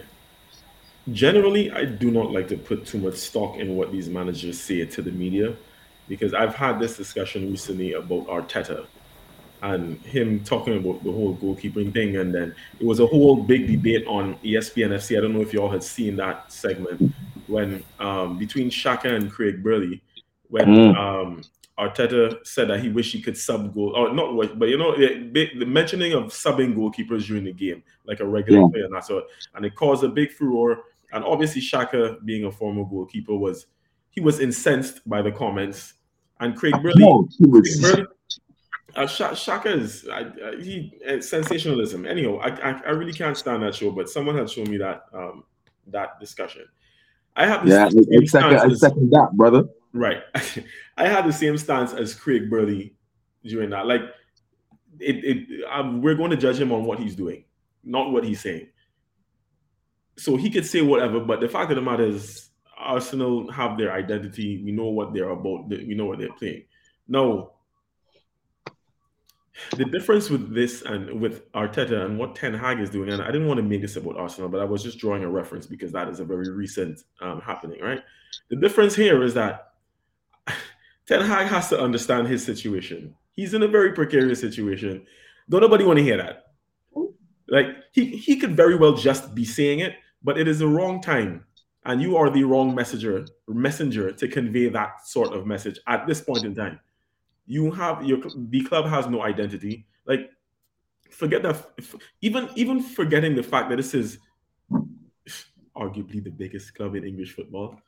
generally 1.11 1.71
I 1.71 1.85
do 1.85 2.11
not 2.11 2.31
like 2.31 2.47
to 2.49 2.57
put 2.57 2.85
too 2.85 2.97
much 2.97 3.15
stock 3.15 3.57
in 3.57 3.75
what 3.75 3.91
these 3.91 4.09
managers 4.09 4.59
say 4.59 4.85
to 4.85 5.01
the 5.01 5.11
media 5.11 5.55
because 6.07 6.33
I've 6.33 6.55
had 6.55 6.79
this 6.79 6.97
discussion 6.97 7.49
recently 7.51 7.93
about 7.93 8.27
Arteta 8.27 8.87
and 9.61 9.99
him 10.01 10.43
talking 10.43 10.77
about 10.77 11.03
the 11.03 11.11
whole 11.11 11.35
goalkeeping 11.37 11.91
thing, 11.93 12.17
and 12.17 12.33
then 12.33 12.53
it 12.79 12.85
was 12.85 12.99
a 12.99 13.05
whole 13.07 13.35
big 13.43 13.67
debate 13.67 14.05
on 14.07 14.35
ESPN 14.43 14.89
FC. 14.91 15.17
I 15.17 15.21
don't 15.21 15.33
know 15.33 15.41
if 15.41 15.53
y'all 15.53 15.69
had 15.69 15.83
seen 15.83 16.15
that 16.17 16.51
segment 16.51 17.13
when 17.47 17.83
um, 17.99 18.37
between 18.37 18.69
Shaka 18.69 19.15
and 19.15 19.31
Craig 19.31 19.63
Burley 19.63 20.01
when 20.49 20.65
Mm. 20.67 20.97
um, 20.97 21.41
Arteta 21.77 22.45
said 22.45 22.69
that 22.69 22.79
he 22.79 22.89
wished 22.89 23.13
he 23.13 23.21
could 23.21 23.37
sub 23.37 23.73
goal, 23.73 23.93
or 23.95 24.13
not, 24.13 24.35
wish, 24.35 24.49
but 24.55 24.67
you 24.69 24.77
know, 24.77 24.95
the, 24.97 25.49
the 25.59 25.65
mentioning 25.65 26.13
of 26.13 26.25
subbing 26.25 26.75
goalkeepers 26.75 27.25
during 27.27 27.43
the 27.43 27.53
game, 27.53 27.83
like 28.05 28.19
a 28.19 28.25
regular 28.25 28.61
Yeah. 28.61 28.67
player, 28.71 28.85
and 28.85 28.95
that's 28.95 29.09
what, 29.09 29.27
and 29.55 29.65
it 29.65 29.75
caused 29.75 30.03
a 30.03 30.07
big 30.09 30.31
furor. 30.31 30.79
And 31.13 31.23
obviously, 31.23 31.61
Shaka, 31.61 32.17
being 32.25 32.45
a 32.45 32.51
former 32.51 32.83
goalkeeper, 32.83 33.35
was 33.35 33.67
he 34.09 34.21
was 34.21 34.39
incensed 34.39 35.07
by 35.07 35.21
the 35.21 35.31
comments, 35.31 35.93
and 36.39 36.55
Craig 36.55 36.73
Burley, 36.81 37.03
Craig 37.39 37.81
Burley 37.81 38.05
uh, 38.97 39.07
Sha- 39.07 39.33
Shaka 39.33 39.71
is 39.73 40.07
I, 40.11 40.19
I, 40.21 40.61
he 40.61 40.93
uh, 41.07 41.21
sensationalism. 41.21 42.05
Anyhow, 42.05 42.37
I, 42.39 42.49
I 42.49 42.81
I 42.87 42.89
really 42.89 43.13
can't 43.13 43.37
stand 43.37 43.63
that 43.63 43.75
show, 43.75 43.91
but 43.91 44.09
someone 44.09 44.37
had 44.37 44.49
shown 44.49 44.69
me 44.69 44.77
that 44.77 45.03
um 45.13 45.43
that 45.87 46.19
discussion. 46.19 46.65
I 47.35 47.45
have 47.45 47.65
the 47.65 47.71
yeah, 47.71 47.85
I, 47.85 48.25
second, 48.25 48.55
I 48.57 48.65
as- 48.65 48.79
second 48.79 49.11
that, 49.11 49.29
brother. 49.33 49.65
Right. 49.93 50.21
I 50.97 51.07
had 51.07 51.25
the 51.25 51.31
same 51.31 51.57
stance 51.57 51.93
as 51.93 52.13
Craig 52.13 52.49
Burley 52.49 52.95
during 53.43 53.69
that. 53.69 53.85
Like, 53.85 54.01
it, 54.99 55.23
it 55.23 55.63
um, 55.71 56.01
we're 56.01 56.15
going 56.15 56.31
to 56.31 56.37
judge 56.37 56.59
him 56.59 56.71
on 56.71 56.83
what 56.83 56.99
he's 56.99 57.15
doing, 57.15 57.45
not 57.83 58.11
what 58.11 58.23
he's 58.23 58.41
saying. 58.41 58.67
So 60.17 60.35
he 60.35 60.49
could 60.49 60.65
say 60.65 60.81
whatever, 60.81 61.19
but 61.19 61.39
the 61.39 61.47
fact 61.47 61.69
of 61.71 61.75
the 61.75 61.81
matter 61.81 62.03
is, 62.03 62.49
Arsenal 62.75 63.51
have 63.51 63.77
their 63.77 63.91
identity. 63.91 64.61
We 64.63 64.71
know 64.71 64.85
what 64.89 65.13
they're 65.13 65.29
about. 65.29 65.67
We 65.69 65.95
know 65.95 66.05
what 66.05 66.19
they're 66.19 66.33
playing. 66.33 66.65
Now, 67.07 67.51
the 69.75 69.85
difference 69.85 70.29
with 70.29 70.53
this 70.53 70.81
and 70.83 71.19
with 71.19 71.51
Arteta 71.53 72.05
and 72.05 72.17
what 72.17 72.35
Ten 72.35 72.53
Hag 72.53 72.79
is 72.79 72.89
doing, 72.89 73.09
and 73.09 73.21
I 73.21 73.27
didn't 73.27 73.47
want 73.47 73.57
to 73.57 73.63
make 73.63 73.81
this 73.81 73.95
about 73.95 74.17
Arsenal, 74.17 74.49
but 74.49 74.61
I 74.61 74.65
was 74.65 74.83
just 74.83 74.97
drawing 74.97 75.23
a 75.23 75.29
reference 75.29 75.65
because 75.65 75.91
that 75.91 76.07
is 76.09 76.19
a 76.19 76.25
very 76.25 76.49
recent 76.49 77.03
um, 77.21 77.41
happening, 77.41 77.81
right? 77.81 78.01
The 78.49 78.55
difference 78.55 78.95
here 78.95 79.23
is 79.23 79.33
that 79.33 79.73
Ten 81.07 81.21
Hag 81.21 81.47
has 81.47 81.69
to 81.69 81.79
understand 81.79 82.27
his 82.27 82.43
situation. 82.43 83.15
He's 83.33 83.53
in 83.53 83.63
a 83.63 83.67
very 83.67 83.93
precarious 83.93 84.39
situation. 84.39 85.05
Don't 85.49 85.61
nobody 85.61 85.83
want 85.83 85.97
to 85.97 86.03
hear 86.03 86.17
that. 86.17 86.47
Like 87.47 87.67
he 87.93 88.05
he 88.17 88.35
could 88.37 88.55
very 88.55 88.75
well 88.75 88.93
just 88.93 89.33
be 89.33 89.45
saying 89.45 89.79
it, 89.79 89.93
but 90.21 90.37
it 90.37 90.47
is 90.47 90.59
the 90.59 90.67
wrong 90.67 91.01
time, 91.01 91.45
and 91.85 92.01
you 92.01 92.17
are 92.17 92.29
the 92.29 92.43
wrong 92.43 92.75
messenger 92.75 93.25
messenger 93.47 94.11
to 94.11 94.27
convey 94.27 94.67
that 94.67 95.07
sort 95.07 95.33
of 95.33 95.47
message 95.47 95.79
at 95.87 96.05
this 96.05 96.19
point 96.19 96.43
in 96.43 96.53
time. 96.53 96.79
You 97.47 97.71
have 97.71 98.03
your 98.05 98.19
the 98.35 98.61
club 98.61 98.85
has 98.85 99.07
no 99.07 99.21
identity. 99.23 99.87
Like 100.05 100.29
forget 101.09 101.41
that. 101.43 101.65
Even 102.21 102.49
even 102.55 102.81
forgetting 102.81 103.35
the 103.35 103.43
fact 103.43 103.69
that 103.69 103.77
this 103.77 103.93
is 103.93 104.19
arguably 105.75 106.23
the 106.23 106.29
biggest 106.29 106.75
club 106.75 106.95
in 106.95 107.05
English 107.05 107.33
football. 107.33 107.79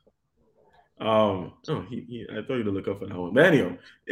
Um, 1.02 1.54
oh, 1.70 1.82
he, 1.90 2.02
he, 2.10 2.28
I 2.30 2.42
thought 2.42 2.56
you'd 2.56 2.68
look 2.68 2.88
up 2.88 3.00
for 3.00 3.06
that 3.08 3.18
one. 3.18 3.34
But 3.34 3.46
anyhow, 3.46 3.72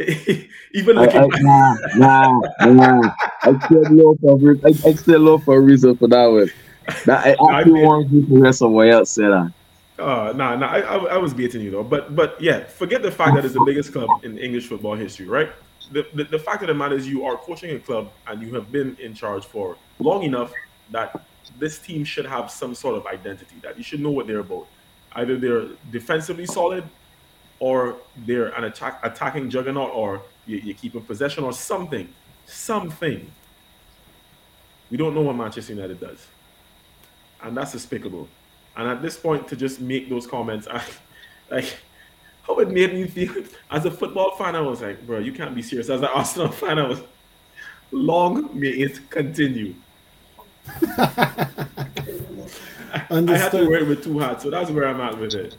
even 0.74 0.98
I, 0.98 1.02
looking 1.02 1.22
I, 1.22 1.28
nah, 1.42 1.76
nah, 1.96 2.42
nah. 2.66 3.12
I 3.44 3.60
still 3.66 3.84
low 3.90 4.16
for 4.22 4.52
a 4.52 4.56
I, 4.66 4.90
I 4.90 4.94
still 4.94 5.20
low 5.20 5.38
for 5.38 5.58
a 5.58 5.60
reason 5.60 5.98
for 5.98 6.08
that 6.08 6.26
one. 6.26 6.50
That, 7.06 7.26
I 7.26 7.30
I 7.32 7.34
actually 7.60 7.74
mean- 7.74 7.86
want 7.86 8.10
you 8.10 8.26
to 8.26 8.36
hear 8.36 8.54
someone 8.54 8.88
else 8.88 9.12
say 9.12 9.24
that. 9.24 9.52
Uh, 10.00 10.32
nah, 10.36 10.56
nah, 10.56 10.68
I, 10.68 10.80
I, 10.82 10.98
I 11.16 11.18
was 11.18 11.34
beating 11.34 11.62
you 11.62 11.72
though. 11.72 11.84
But, 11.84 12.16
but 12.16 12.40
yeah, 12.40 12.66
forget 12.66 13.02
the 13.02 13.12
fact 13.12 13.36
that 13.36 13.44
it's 13.44 13.54
the 13.54 13.64
biggest 13.66 13.92
club 13.92 14.10
in 14.24 14.38
English 14.38 14.68
football 14.68 14.96
history, 14.96 15.28
right? 15.28 15.50
The, 15.92 16.06
the, 16.14 16.26
the 16.26 16.40
fact 16.40 16.62
of 16.62 16.68
the 16.68 16.74
matter 16.74 16.96
is, 16.96 17.08
you 17.08 17.26
are 17.26 17.38
coaching 17.38 17.72
a 17.76 17.80
club 17.80 18.12
and 18.28 18.42
you 18.42 18.54
have 18.54 18.72
been 18.72 18.96
in 19.00 19.14
charge 19.14 19.46
for 19.46 19.76
long 20.00 20.24
enough 20.24 20.52
that 20.92 21.24
this 21.58 21.80
team 21.80 22.04
should 22.04 22.26
have 22.26 22.52
some 22.52 22.76
sort 22.76 22.96
of 22.96 23.08
identity. 23.08 23.56
That 23.64 23.78
you 23.78 23.84
should 23.84 24.00
know 24.00 24.12
what 24.12 24.28
they're 24.28 24.40
about. 24.40 24.68
Either 25.14 25.38
they're 25.38 25.66
defensively 25.92 26.46
solid, 26.46 26.84
or 27.60 27.96
they're 28.18 28.50
an 28.50 28.66
attack 28.66 29.00
attacking 29.02 29.50
juggernaut, 29.50 29.92
or 29.94 30.22
you, 30.46 30.58
you're 30.58 30.76
keeping 30.76 31.02
possession, 31.02 31.44
or 31.44 31.54
something, 31.54 32.08
something. 32.46 33.32
We 34.92 34.98
don't 34.98 35.16
know 35.16 35.22
what 35.22 35.36
Manchester 35.36 35.74
United 35.74 36.00
does, 36.00 36.28
and 37.42 37.58
that's 37.58 37.72
despicable. 37.72 38.28
And 38.78 38.88
at 38.88 39.02
this 39.02 39.18
point, 39.18 39.48
to 39.50 39.56
just 39.56 39.82
make 39.82 40.08
those 40.08 40.28
comments, 40.28 40.68
I, 40.70 40.84
like, 41.52 41.78
how 42.44 42.60
it 42.60 42.70
made 42.70 42.94
me 42.94 43.08
feel 43.08 43.44
as 43.72 43.86
a 43.86 43.92
football 43.92 44.36
fan. 44.38 44.56
I 44.56 44.62
was 44.62 44.82
like, 44.82 45.06
bro, 45.06 45.20
you 45.20 45.34
can't 45.34 45.54
be 45.54 45.62
serious. 45.62 45.90
As 45.90 46.02
an 46.02 46.08
Arsenal 46.14 46.50
fan, 46.50 46.80
I 46.80 46.88
was 46.88 47.02
long 47.92 48.58
may 48.58 48.70
it 48.70 49.10
continue. 49.10 49.74
I, 50.68 51.48
I 53.10 53.38
had 53.38 53.52
to 53.52 53.68
wear 53.68 53.80
it 53.80 53.88
with 53.88 54.04
two 54.04 54.20
hats, 54.20 54.44
so 54.44 54.50
that's 54.50 54.70
where 54.70 54.88
I'm 54.88 55.02
at 55.02 55.18
with 55.18 55.34
it. 55.34 55.58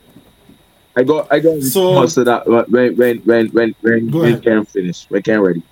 I 0.95 1.03
got 1.03 1.31
I 1.31 1.39
got 1.39 1.61
so, 1.61 1.89
response 1.89 2.13
to 2.15 2.23
that 2.25 2.47
when 2.47 2.95
when 2.95 3.17
when 3.19 3.47
when 3.49 3.75
when, 3.81 4.11
when 4.11 4.41
Ken 4.41 4.65
finished. 4.65 5.09
When 5.09 5.21
Ken 5.21 5.39
ready. 5.41 5.63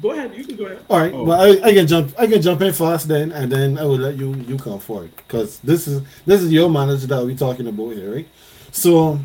Go 0.00 0.10
ahead. 0.10 0.34
You 0.34 0.44
can 0.44 0.56
go 0.56 0.66
ahead. 0.66 0.84
All 0.88 0.98
right. 0.98 1.12
Oh. 1.12 1.24
Well, 1.24 1.40
I, 1.40 1.68
I 1.68 1.72
can 1.72 1.86
jump. 1.86 2.14
I 2.18 2.26
can 2.26 2.42
jump 2.42 2.60
in 2.60 2.72
first, 2.72 3.08
then, 3.08 3.32
and 3.32 3.50
then 3.50 3.78
I 3.78 3.84
will 3.84 3.98
let 3.98 4.16
you 4.16 4.34
you 4.34 4.58
come 4.58 4.78
forward 4.78 5.14
because 5.16 5.58
this 5.60 5.88
is 5.88 6.02
this 6.26 6.42
is 6.42 6.52
your 6.52 6.68
manager 6.68 7.06
that 7.06 7.24
we're 7.24 7.36
talking 7.36 7.66
about 7.66 7.94
here, 7.94 8.14
right? 8.14 8.28
So 8.72 9.18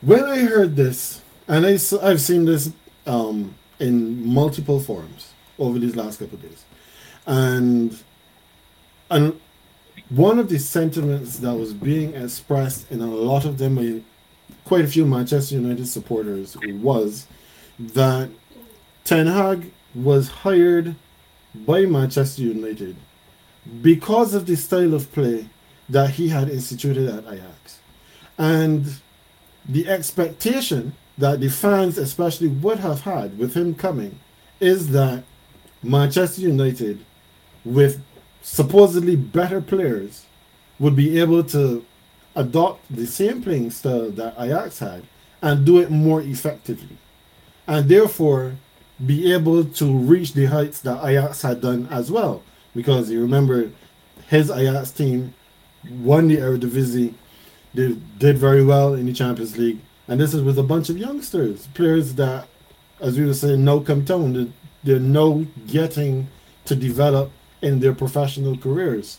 when 0.00 0.24
I 0.24 0.38
heard 0.38 0.74
this, 0.74 1.20
and 1.48 1.66
I 1.66 1.78
I've 2.02 2.20
seen 2.20 2.46
this 2.46 2.72
um, 3.06 3.54
in 3.78 4.26
multiple 4.26 4.80
forums 4.80 5.32
over 5.58 5.78
these 5.78 5.96
last 5.96 6.18
couple 6.18 6.36
of 6.36 6.42
days, 6.42 6.64
and 7.26 7.98
and 9.10 9.38
one 10.08 10.38
of 10.38 10.48
the 10.48 10.58
sentiments 10.58 11.38
that 11.38 11.54
was 11.54 11.74
being 11.74 12.14
expressed 12.14 12.90
in 12.90 13.00
a 13.00 13.06
lot 13.06 13.44
of 13.44 13.58
them 13.58 13.74
by 13.76 14.00
quite 14.64 14.84
a 14.84 14.88
few 14.88 15.04
Manchester 15.04 15.56
United 15.56 15.86
supporters 15.86 16.56
was 16.80 17.26
that 17.78 18.30
Ten 19.04 19.26
Hag 19.26 19.72
was 19.94 20.28
hired 20.28 20.94
by 21.54 21.82
Manchester 21.82 22.42
United 22.42 22.96
because 23.82 24.34
of 24.34 24.46
the 24.46 24.56
style 24.56 24.94
of 24.94 25.12
play 25.12 25.48
that 25.88 26.10
he 26.10 26.28
had 26.28 26.48
instituted 26.48 27.08
at 27.08 27.32
Ajax. 27.32 27.80
And 28.38 29.00
the 29.68 29.88
expectation 29.88 30.94
that 31.18 31.40
the 31.40 31.50
fans, 31.50 31.98
especially, 31.98 32.48
would 32.48 32.78
have 32.78 33.02
had 33.02 33.38
with 33.38 33.54
him 33.54 33.74
coming 33.74 34.18
is 34.60 34.90
that 34.90 35.24
Manchester 35.82 36.42
United, 36.42 37.04
with 37.64 38.02
supposedly 38.42 39.16
better 39.16 39.60
players, 39.60 40.26
would 40.78 40.96
be 40.96 41.20
able 41.20 41.44
to 41.44 41.84
adopt 42.34 42.80
the 42.94 43.06
same 43.06 43.42
playing 43.42 43.70
style 43.70 44.10
that 44.10 44.34
Ajax 44.38 44.78
had 44.78 45.04
and 45.42 45.66
do 45.66 45.78
it 45.78 45.90
more 45.90 46.22
effectively. 46.22 46.96
And 47.66 47.88
therefore, 47.88 48.56
be 49.04 49.32
able 49.32 49.64
to 49.64 49.92
reach 49.92 50.32
the 50.34 50.46
heights 50.46 50.80
that 50.80 51.04
Ajax 51.04 51.42
had 51.42 51.60
done 51.60 51.88
as 51.90 52.10
well. 52.10 52.42
Because 52.74 53.10
you 53.10 53.20
remember 53.20 53.70
his 54.28 54.50
Ajax 54.50 54.90
team 54.90 55.34
won 55.90 56.28
the 56.28 56.36
Eredivisie, 56.36 57.14
they 57.74 57.96
did 58.18 58.38
very 58.38 58.64
well 58.64 58.94
in 58.94 59.06
the 59.06 59.12
Champions 59.12 59.56
League, 59.58 59.80
and 60.08 60.20
this 60.20 60.34
is 60.34 60.42
with 60.42 60.58
a 60.58 60.62
bunch 60.62 60.88
of 60.88 60.98
youngsters, 60.98 61.66
players 61.68 62.14
that, 62.14 62.46
as 63.00 63.18
we 63.18 63.24
were 63.24 63.34
saying, 63.34 63.64
no 63.64 63.80
come 63.80 64.04
down, 64.04 64.52
they're 64.84 64.98
no 65.00 65.46
getting 65.66 66.28
to 66.66 66.74
develop 66.74 67.30
in 67.60 67.80
their 67.80 67.94
professional 67.94 68.56
careers. 68.56 69.18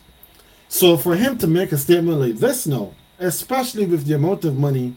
So 0.68 0.98
for 0.98 1.16
him 1.16 1.38
to 1.40 1.48
make 1.48 1.72
a 1.72 1.78
statement 1.78 2.20
like 2.20 2.36
this 2.36 2.66
now, 2.66 2.94
especially 3.20 3.86
with 3.86 4.06
the 4.06 4.16
amount 4.16 4.46
of 4.46 4.58
money 4.58 4.96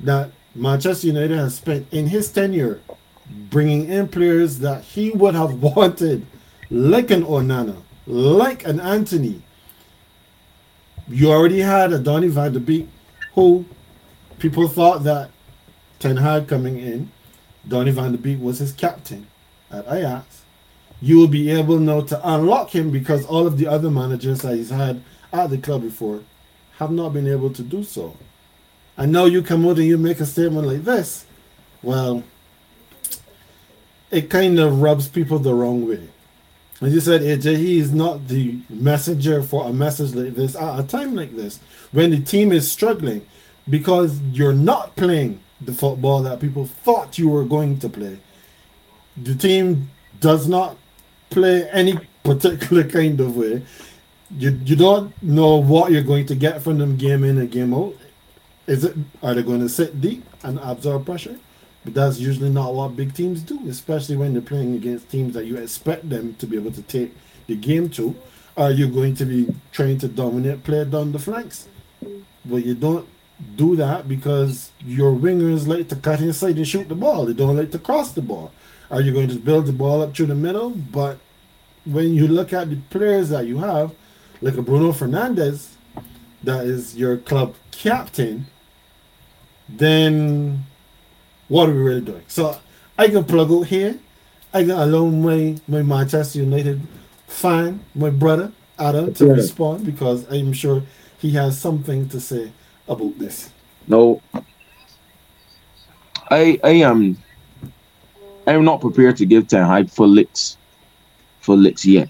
that 0.00 0.30
Manchester 0.54 1.08
United 1.08 1.36
has 1.36 1.56
spent 1.56 1.92
in 1.92 2.06
his 2.08 2.30
tenure 2.30 2.80
bringing 3.30 3.88
in 3.88 4.08
players 4.08 4.58
that 4.60 4.84
he 4.84 5.10
would 5.10 5.34
have 5.34 5.54
wanted, 5.62 6.26
like 6.70 7.10
an 7.10 7.22
Onana, 7.24 7.76
like 8.06 8.66
an 8.66 8.80
Antony. 8.80 9.42
You 11.08 11.30
already 11.30 11.60
had 11.60 11.92
a 11.92 11.98
Donny 11.98 12.28
van 12.28 12.52
de 12.52 12.60
Beek, 12.60 12.88
who 13.34 13.64
people 14.38 14.66
thought 14.68 15.04
that 15.04 15.30
Ten 15.98 16.16
Hag 16.16 16.48
coming 16.48 16.78
in, 16.78 17.12
Donny 17.66 17.92
van 17.92 18.12
de 18.12 18.18
Beek 18.18 18.40
was 18.40 18.58
his 18.58 18.72
captain 18.72 19.26
at 19.70 19.86
Ajax. 19.86 20.42
You 21.00 21.18
will 21.18 21.28
be 21.28 21.50
able 21.50 21.78
now 21.78 22.00
to 22.02 22.28
unlock 22.28 22.74
him 22.74 22.90
because 22.90 23.26
all 23.26 23.46
of 23.46 23.58
the 23.58 23.66
other 23.66 23.90
managers 23.90 24.40
that 24.40 24.56
he's 24.56 24.70
had 24.70 25.02
at 25.32 25.50
the 25.50 25.58
club 25.58 25.82
before 25.82 26.20
have 26.78 26.90
not 26.90 27.12
been 27.12 27.26
able 27.26 27.50
to 27.50 27.62
do 27.62 27.82
so. 27.82 28.16
And 28.96 29.12
now 29.12 29.26
you 29.26 29.42
come 29.42 29.66
out 29.66 29.76
and 29.76 29.86
you 29.86 29.98
make 29.98 30.20
a 30.20 30.26
statement 30.26 30.66
like 30.66 30.84
this. 30.84 31.26
Well, 31.82 32.24
it 34.10 34.30
kind 34.30 34.58
of 34.58 34.80
rubs 34.80 35.08
people 35.08 35.38
the 35.38 35.54
wrong 35.54 35.88
way. 35.88 36.08
As 36.80 36.92
you 36.92 37.00
said, 37.00 37.22
AJ, 37.22 37.56
he 37.56 37.78
is 37.78 37.92
not 37.92 38.28
the 38.28 38.58
messenger 38.68 39.42
for 39.42 39.66
a 39.66 39.72
message 39.72 40.14
like 40.14 40.34
this 40.34 40.54
at 40.54 40.78
a 40.78 40.82
time 40.82 41.14
like 41.14 41.34
this 41.34 41.58
when 41.92 42.10
the 42.10 42.20
team 42.20 42.52
is 42.52 42.70
struggling 42.70 43.26
because 43.68 44.20
you're 44.32 44.52
not 44.52 44.94
playing 44.94 45.40
the 45.60 45.72
football 45.72 46.22
that 46.22 46.38
people 46.38 46.66
thought 46.66 47.18
you 47.18 47.30
were 47.30 47.44
going 47.44 47.78
to 47.78 47.88
play. 47.88 48.18
The 49.16 49.34
team 49.34 49.90
does 50.20 50.46
not 50.46 50.76
play 51.30 51.68
any 51.70 51.98
particular 52.22 52.84
kind 52.98 53.18
of 53.20 53.36
way. 53.36 53.62
You 54.36 54.60
you 54.64 54.76
don't 54.76 55.20
know 55.22 55.56
what 55.56 55.92
you're 55.92 56.02
going 56.02 56.26
to 56.26 56.34
get 56.34 56.60
from 56.60 56.78
them 56.78 56.96
game 56.96 57.24
in 57.24 57.38
and 57.38 57.50
game 57.50 57.72
out. 57.72 57.94
Is 58.66 58.84
it 58.84 58.96
are 59.22 59.32
they 59.32 59.42
going 59.42 59.60
to 59.60 59.68
sit 59.68 60.00
deep 60.00 60.24
and 60.42 60.58
absorb 60.58 61.06
pressure? 61.06 61.38
But 61.86 61.94
that's 61.94 62.18
usually 62.18 62.50
not 62.50 62.74
what 62.74 62.96
big 62.96 63.14
teams 63.14 63.42
do, 63.42 63.60
especially 63.68 64.16
when 64.16 64.32
they're 64.32 64.42
playing 64.42 64.74
against 64.74 65.08
teams 65.08 65.34
that 65.34 65.46
you 65.46 65.56
expect 65.56 66.10
them 66.10 66.34
to 66.40 66.46
be 66.48 66.56
able 66.56 66.72
to 66.72 66.82
take 66.82 67.14
the 67.46 67.54
game 67.54 67.88
to. 67.90 68.16
Are 68.56 68.72
you 68.72 68.88
going 68.88 69.14
to 69.14 69.24
be 69.24 69.54
trying 69.70 69.98
to 69.98 70.08
dominate 70.08 70.64
play 70.64 70.84
down 70.84 71.12
the 71.12 71.20
flanks? 71.20 71.68
But 72.44 72.64
you 72.64 72.74
don't 72.74 73.06
do 73.54 73.76
that 73.76 74.08
because 74.08 74.72
your 74.84 75.12
wingers 75.12 75.68
like 75.68 75.88
to 75.90 75.94
cut 75.94 76.20
inside 76.20 76.56
and 76.56 76.66
shoot 76.66 76.88
the 76.88 76.96
ball. 76.96 77.24
They 77.24 77.34
don't 77.34 77.56
like 77.56 77.70
to 77.70 77.78
cross 77.78 78.10
the 78.10 78.22
ball. 78.22 78.50
Are 78.90 79.00
you 79.00 79.12
going 79.12 79.28
to 79.28 79.36
build 79.36 79.66
the 79.66 79.72
ball 79.72 80.02
up 80.02 80.16
through 80.16 80.26
the 80.26 80.34
middle? 80.34 80.70
But 80.70 81.20
when 81.84 82.14
you 82.14 82.26
look 82.26 82.52
at 82.52 82.68
the 82.68 82.78
players 82.90 83.28
that 83.28 83.46
you 83.46 83.58
have, 83.58 83.94
like 84.40 84.56
a 84.56 84.62
Bruno 84.62 84.90
Fernandes, 84.90 85.68
that 86.42 86.66
is 86.66 86.96
your 86.96 87.16
club 87.16 87.54
captain, 87.70 88.48
then 89.68 90.66
what 91.48 91.68
are 91.68 91.72
we 91.72 91.78
really 91.80 92.00
doing? 92.00 92.24
So 92.28 92.58
I 92.98 93.08
can 93.08 93.24
plug 93.24 93.50
out 93.50 93.66
here. 93.66 93.98
I 94.52 94.62
can 94.62 94.70
allow 94.70 95.06
my, 95.06 95.56
my 95.68 95.82
Manchester 95.82 96.38
United 96.38 96.80
fan, 97.26 97.84
my 97.94 98.10
brother 98.10 98.52
Adam, 98.78 99.12
to 99.14 99.26
yeah. 99.26 99.32
respond 99.32 99.84
because 99.84 100.30
I'm 100.30 100.52
sure 100.52 100.82
he 101.18 101.30
has 101.32 101.58
something 101.58 102.08
to 102.10 102.20
say 102.20 102.52
about 102.88 103.18
this. 103.18 103.50
No, 103.88 104.22
I 106.30 106.58
I 106.62 106.70
am 106.70 107.16
I 108.46 108.52
am 108.52 108.64
not 108.64 108.80
prepared 108.80 109.16
to 109.18 109.26
give 109.26 109.48
Ten 109.48 109.66
Hag 109.66 109.90
for 109.90 110.06
licks, 110.06 110.56
full 111.40 111.56
licks 111.56 111.84
yet, 111.84 112.08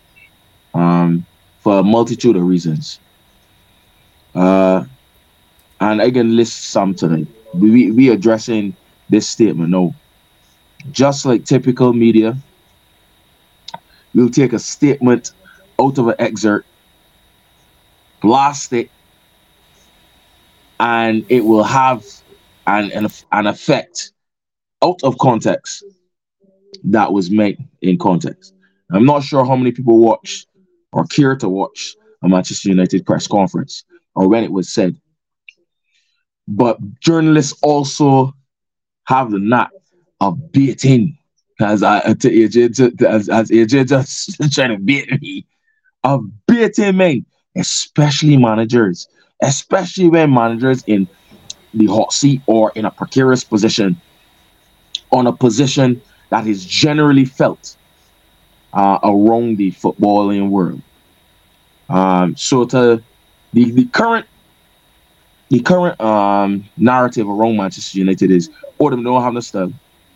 um, 0.74 1.26
for 1.60 1.78
a 1.78 1.82
multitude 1.82 2.36
of 2.36 2.42
reasons. 2.42 3.00
Uh, 4.34 4.84
and 5.80 6.00
I 6.00 6.10
can 6.10 6.36
list 6.36 6.66
some 6.66 6.94
today. 6.94 7.26
We 7.54 7.90
we 7.90 8.10
addressing 8.10 8.76
this 9.08 9.28
statement. 9.28 9.70
No, 9.70 9.94
just 10.90 11.26
like 11.26 11.44
typical 11.44 11.92
media, 11.92 12.36
we'll 14.14 14.30
take 14.30 14.52
a 14.52 14.58
statement 14.58 15.32
out 15.80 15.98
of 15.98 16.08
an 16.08 16.14
excerpt, 16.18 16.66
blast 18.20 18.72
it, 18.72 18.90
and 20.80 21.24
it 21.28 21.44
will 21.44 21.64
have 21.64 22.04
an, 22.66 22.90
an, 22.92 23.06
an 23.32 23.46
effect 23.46 24.12
out 24.82 25.02
of 25.02 25.18
context 25.18 25.84
that 26.84 27.12
was 27.12 27.30
made 27.30 27.58
in 27.82 27.98
context. 27.98 28.54
I'm 28.90 29.04
not 29.04 29.22
sure 29.22 29.44
how 29.44 29.56
many 29.56 29.72
people 29.72 29.98
watch 29.98 30.46
or 30.92 31.04
care 31.06 31.36
to 31.36 31.48
watch 31.48 31.96
a 32.22 32.28
Manchester 32.28 32.68
United 32.68 33.04
press 33.04 33.26
conference 33.26 33.84
or 34.14 34.28
when 34.28 34.44
it 34.44 34.52
was 34.52 34.72
said. 34.72 34.96
But 36.48 36.78
journalists 37.00 37.58
also 37.62 38.32
have 39.06 39.30
the 39.30 39.38
knack 39.38 39.70
of 40.20 40.52
baiting, 40.52 41.18
as 41.60 41.82
I 41.82 42.00
AJ 42.00 43.02
as, 43.02 43.28
as 43.28 43.50
AJ 43.50 43.88
just 43.88 44.36
trying 44.54 44.70
to 44.70 44.78
bait 44.78 45.20
me, 45.20 45.46
of 46.04 46.24
baiting 46.46 46.96
men, 46.96 47.26
especially 47.56 48.36
managers, 48.36 49.08
especially 49.42 50.08
when 50.08 50.32
managers 50.32 50.82
in 50.86 51.08
the 51.74 51.86
hot 51.86 52.12
seat 52.12 52.42
or 52.46 52.72
in 52.74 52.84
a 52.84 52.90
precarious 52.90 53.44
position, 53.44 54.00
on 55.12 55.26
a 55.26 55.32
position 55.32 56.00
that 56.30 56.46
is 56.46 56.64
generally 56.64 57.24
felt 57.24 57.76
uh, 58.72 58.98
around 59.02 59.56
the 59.56 59.70
footballing 59.72 60.50
world. 60.50 60.82
Um, 61.88 62.36
so 62.36 62.64
to 62.66 63.02
the, 63.52 63.70
the 63.70 63.84
current 63.86 64.26
the 65.48 65.60
current 65.60 66.00
um, 66.00 66.64
narrative 66.76 67.28
around 67.28 67.56
Manchester 67.56 67.98
United 67.98 68.30
is 68.30 68.50
all 68.78 68.90
them 68.90 69.02
don't 69.02 69.22
have 69.22 69.32
no 69.32 69.40
style. 69.40 69.72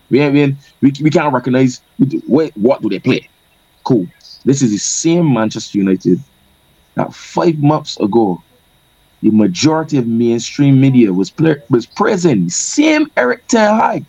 We 0.09 0.19
ain't 0.19 0.33
we, 0.81 0.91
we, 0.91 1.03
we 1.03 1.09
can't 1.09 1.33
recognize 1.33 1.81
wait, 2.27 2.55
what 2.57 2.81
do 2.81 2.89
they 2.89 2.99
play. 2.99 3.29
Cool. 3.83 4.07
This 4.43 4.61
is 4.61 4.71
the 4.71 4.77
same 4.77 5.33
Manchester 5.33 5.77
United 5.77 6.19
that 6.95 7.13
five 7.13 7.59
months 7.59 7.99
ago 7.99 8.41
the 9.21 9.29
majority 9.29 9.97
of 9.97 10.07
mainstream 10.07 10.81
media 10.81 11.13
was 11.13 11.31
was 11.69 11.85
praising 11.85 12.49
same 12.49 13.09
Erik 13.15 13.47
Ten 13.47 13.79
Hag 13.79 14.05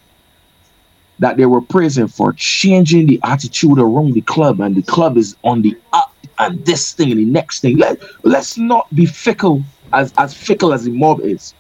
that 1.19 1.37
they 1.37 1.47
were 1.47 1.61
praising 1.61 2.09
for 2.09 2.33
changing 2.33 3.07
the 3.07 3.21
attitude 3.23 3.79
around 3.79 4.15
the 4.15 4.23
club, 4.23 4.61
and 4.61 4.75
the 4.75 4.83
club 4.83 5.17
is 5.17 5.37
on 5.45 5.63
the 5.63 5.77
up, 5.93 6.13
and 6.39 6.65
this 6.67 6.93
thing 6.93 7.13
and 7.13 7.21
the 7.21 7.25
next 7.25 7.61
thing. 7.61 7.77
Let 7.77 8.01
let's 8.25 8.59
not 8.59 8.93
be 8.95 9.07
fickle 9.07 9.63
as 9.93 10.13
as 10.19 10.35
fickle 10.35 10.73
as 10.73 10.85
the 10.85 10.91
mob 10.91 11.21
is. 11.21 11.55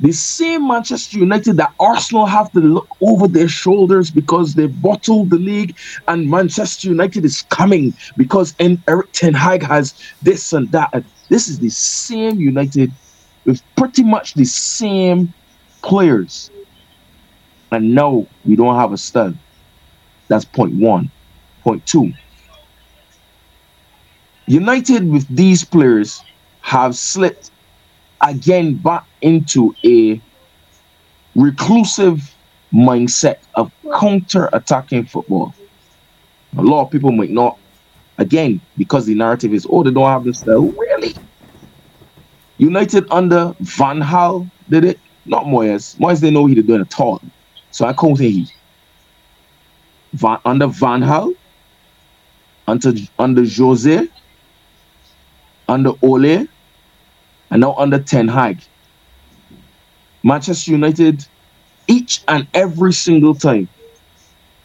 The 0.00 0.12
same 0.12 0.68
Manchester 0.68 1.18
United 1.18 1.56
that 1.56 1.74
Arsenal 1.80 2.26
have 2.26 2.52
to 2.52 2.60
look 2.60 2.88
over 3.00 3.26
their 3.26 3.48
shoulders 3.48 4.12
because 4.12 4.54
they 4.54 4.68
bottled 4.68 5.30
the 5.30 5.38
league, 5.38 5.76
and 6.06 6.30
Manchester 6.30 6.88
United 6.88 7.24
is 7.24 7.42
coming 7.50 7.94
because 8.16 8.54
Erik 8.60 9.10
Ten 9.12 9.34
Hag 9.34 9.62
has 9.64 9.94
this 10.22 10.52
and 10.52 10.70
that. 10.70 10.90
And 10.92 11.04
this 11.28 11.48
is 11.48 11.58
the 11.58 11.70
same 11.70 12.38
United 12.38 12.92
with 13.44 13.60
pretty 13.76 14.04
much 14.04 14.34
the 14.34 14.44
same 14.44 15.34
players. 15.82 16.50
And 17.72 17.92
no, 17.94 18.28
we 18.44 18.54
don't 18.54 18.76
have 18.76 18.92
a 18.92 18.96
stud. 18.96 19.36
That's 20.28 20.44
point 20.44 20.74
one. 20.74 21.10
Point 21.62 21.84
two. 21.86 22.12
United 24.46 25.10
with 25.10 25.26
these 25.28 25.64
players 25.64 26.22
have 26.68 26.94
slipped 26.94 27.50
again 28.20 28.74
back 28.74 29.06
into 29.22 29.74
a 29.86 30.20
reclusive 31.34 32.34
mindset 32.74 33.38
of 33.54 33.72
counter 33.98 34.50
attacking 34.52 35.06
football. 35.06 35.54
A 36.58 36.62
lot 36.62 36.82
of 36.82 36.90
people 36.90 37.10
might 37.10 37.30
not, 37.30 37.58
again, 38.18 38.60
because 38.76 39.06
the 39.06 39.14
narrative 39.14 39.54
is, 39.54 39.66
oh, 39.70 39.82
they 39.82 39.90
don't 39.90 40.10
have 40.10 40.24
the 40.24 40.34
style. 40.34 40.68
Really? 40.68 41.14
United 42.58 43.06
under 43.10 43.54
Van 43.60 44.00
Gaal 44.00 44.50
did 44.68 44.84
it, 44.84 45.00
not 45.24 45.44
Moyes. 45.44 45.96
Moyes 45.96 46.20
didn't 46.20 46.34
know 46.34 46.44
he 46.44 46.54
was 46.54 46.66
doing 46.66 46.82
at 46.82 47.00
all. 47.00 47.22
So 47.70 47.86
I 47.86 47.94
say 48.14 48.30
he. 48.30 48.46
Van, 50.12 50.36
under 50.44 50.66
Van 50.66 51.00
Gaal, 51.00 51.34
under, 52.66 52.92
under 53.18 53.44
Jose, 53.46 54.06
under 55.66 55.92
Ole, 56.02 56.46
and 57.50 57.60
now 57.60 57.74
under 57.76 57.98
Ten 57.98 58.28
Hag. 58.28 58.60
Manchester 60.22 60.72
United, 60.72 61.26
each 61.86 62.22
and 62.28 62.46
every 62.54 62.92
single 62.92 63.34
time, 63.34 63.68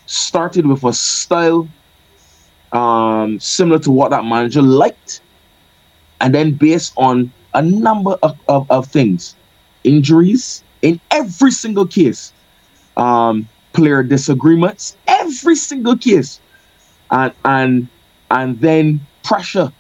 started 0.06 0.66
with 0.66 0.84
a 0.84 0.94
style 0.94 1.68
um, 2.72 3.40
similar 3.40 3.80
to 3.80 3.92
what 3.92 4.10
that 4.12 4.26
manager 4.26 4.62
liked, 4.62 5.22
and 6.22 6.34
then 6.34 6.54
based 6.54 6.94
on 6.98 7.32
a 7.54 7.62
number 7.62 8.18
of, 8.24 8.38
of, 8.48 8.70
of 8.72 8.88
things, 8.88 9.36
injuries 9.84 10.64
in 10.82 11.00
every 11.12 11.52
single 11.52 11.86
case, 11.86 12.34
um, 12.98 13.48
player 13.74 14.04
disagreements, 14.04 14.98
every 15.08 15.56
single 15.56 15.98
case, 15.98 16.40
and 17.12 17.34
and 17.46 17.88
and 18.32 18.60
then 18.60 19.00
pressure 19.24 19.72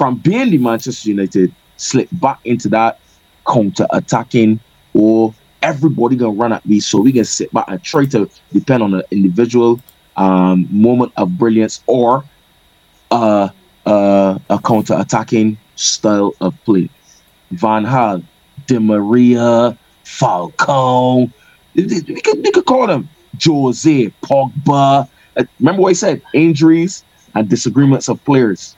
from 0.00 0.16
being 0.16 0.48
the 0.48 0.56
Manchester 0.56 1.10
United 1.10 1.54
slip 1.76 2.08
back 2.12 2.40
into 2.46 2.70
that 2.70 2.98
counter 3.46 3.86
attacking 3.90 4.58
or 4.94 5.34
everybody 5.60 6.16
gonna 6.16 6.32
run 6.32 6.54
at 6.54 6.64
me 6.64 6.80
so 6.80 6.98
we 7.02 7.12
can 7.12 7.26
sit 7.26 7.52
back 7.52 7.66
and 7.68 7.82
try 7.82 8.06
to 8.06 8.26
depend 8.50 8.82
on 8.82 8.94
an 8.94 9.02
individual 9.10 9.78
um, 10.16 10.66
moment 10.70 11.12
of 11.18 11.36
brilliance 11.36 11.82
or 11.86 12.24
uh, 13.10 13.50
uh, 13.84 14.38
a 14.48 14.58
counter 14.60 14.94
attacking 14.98 15.58
style 15.76 16.32
of 16.40 16.54
play. 16.64 16.88
Van 17.50 17.84
Gaal, 17.84 18.24
Di 18.68 18.78
Maria, 18.78 19.76
Falcao, 20.06 21.30
we 21.74 22.22
could, 22.22 22.38
we 22.38 22.50
could 22.52 22.64
call 22.64 22.86
them 22.86 23.06
Jose, 23.44 24.10
Pogba. 24.22 25.06
Uh, 25.36 25.44
remember 25.58 25.82
what 25.82 25.90
I 25.90 25.92
said? 25.92 26.22
Injuries 26.32 27.04
and 27.34 27.50
disagreements 27.50 28.08
of 28.08 28.24
players. 28.24 28.76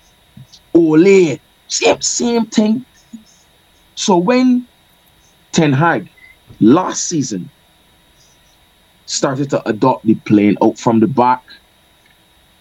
Ole, 0.75 1.39
same, 1.69 2.01
same 2.01 2.47
thing. 2.47 2.85
So 3.95 4.17
when 4.17 4.67
Ten 5.53 5.73
Hag 5.73 6.09
last 6.61 7.05
season 7.05 7.51
started 9.07 9.51
to 9.51 9.69
adopt 9.69 10.07
the 10.07 10.15
playing 10.15 10.57
out 10.63 10.79
from 10.79 11.01
the 11.01 11.07
back, 11.07 11.43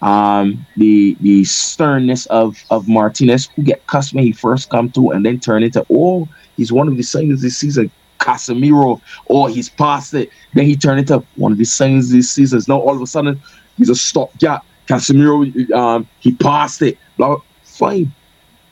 um, 0.02 0.66
the 0.76 1.16
the 1.20 1.44
sternness 1.44 2.26
of 2.26 2.56
of 2.70 2.88
Martinez, 2.88 3.48
who 3.54 3.62
get 3.62 3.86
cussed 3.86 4.14
when 4.14 4.24
he 4.24 4.32
first 4.32 4.68
come 4.68 4.90
to, 4.90 5.10
and 5.10 5.24
then 5.24 5.38
turn 5.40 5.62
into 5.62 5.86
oh, 5.90 6.28
he's 6.56 6.72
one 6.72 6.88
of 6.88 6.96
the 6.96 7.02
signings 7.02 7.40
this 7.40 7.56
season. 7.56 7.90
Casemiro, 8.18 9.00
or 9.26 9.48
he's 9.48 9.68
past 9.68 10.14
it. 10.14 10.30
Then 10.54 10.64
he 10.64 10.76
turned 10.76 11.00
into 11.00 11.24
one 11.34 11.50
of 11.50 11.58
the 11.58 11.64
signings 11.64 12.12
this 12.12 12.30
season. 12.30 12.60
Now 12.68 12.78
all 12.78 12.94
of 12.94 13.02
a 13.02 13.06
sudden 13.06 13.40
he's 13.76 13.90
a 13.90 13.96
stopgap. 13.96 14.64
Casemiro, 14.86 15.70
um, 15.72 16.06
he 16.20 16.32
passed 16.32 16.82
it. 16.82 16.98
Blah, 17.16 17.38
fine. 17.82 18.12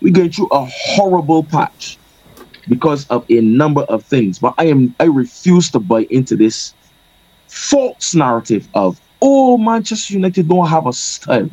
We're 0.00 0.12
going 0.12 0.30
through 0.30 0.48
a 0.52 0.64
horrible 0.64 1.42
patch 1.42 1.98
because 2.68 3.06
of 3.08 3.24
a 3.28 3.40
number 3.40 3.82
of 3.82 4.04
things. 4.04 4.38
But 4.38 4.54
I 4.56 4.66
am 4.66 4.94
I 5.00 5.04
refuse 5.04 5.70
to 5.72 5.80
buy 5.80 6.06
into 6.10 6.36
this 6.36 6.74
false 7.48 8.14
narrative 8.14 8.68
of 8.74 9.00
oh 9.20 9.58
Manchester 9.58 10.14
United 10.14 10.48
don't 10.48 10.68
have 10.68 10.86
a 10.86 10.92
style. 10.92 11.50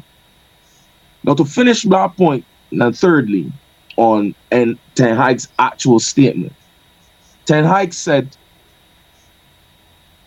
Now 1.24 1.34
to 1.34 1.46
finish 1.46 1.84
that 1.84 2.16
point, 2.16 2.46
and 2.72 2.98
thirdly, 2.98 3.52
on 3.98 4.36
and 4.52 4.78
Ten 4.96 5.18
Hag's 5.18 5.48
actual 5.58 6.00
statement. 6.00 6.54
Ten 7.46 7.64
Hag 7.64 7.94
said, 7.94 8.38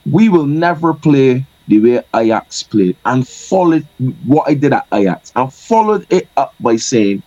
"We 0.04 0.28
will 0.28 0.46
never 0.46 0.92
play 0.92 1.46
the 1.70 1.78
way 1.80 2.02
Ajax 2.14 2.62
played," 2.62 2.96
and 3.06 3.26
followed 3.26 3.86
what 4.26 4.48
I 4.48 4.54
did 4.54 4.72
at 4.72 4.86
Ajax, 4.92 5.32
and 5.36 5.52
followed 5.52 6.06
it 6.10 6.28
up 6.36 6.54
by 6.60 6.76
saying, 6.76 7.22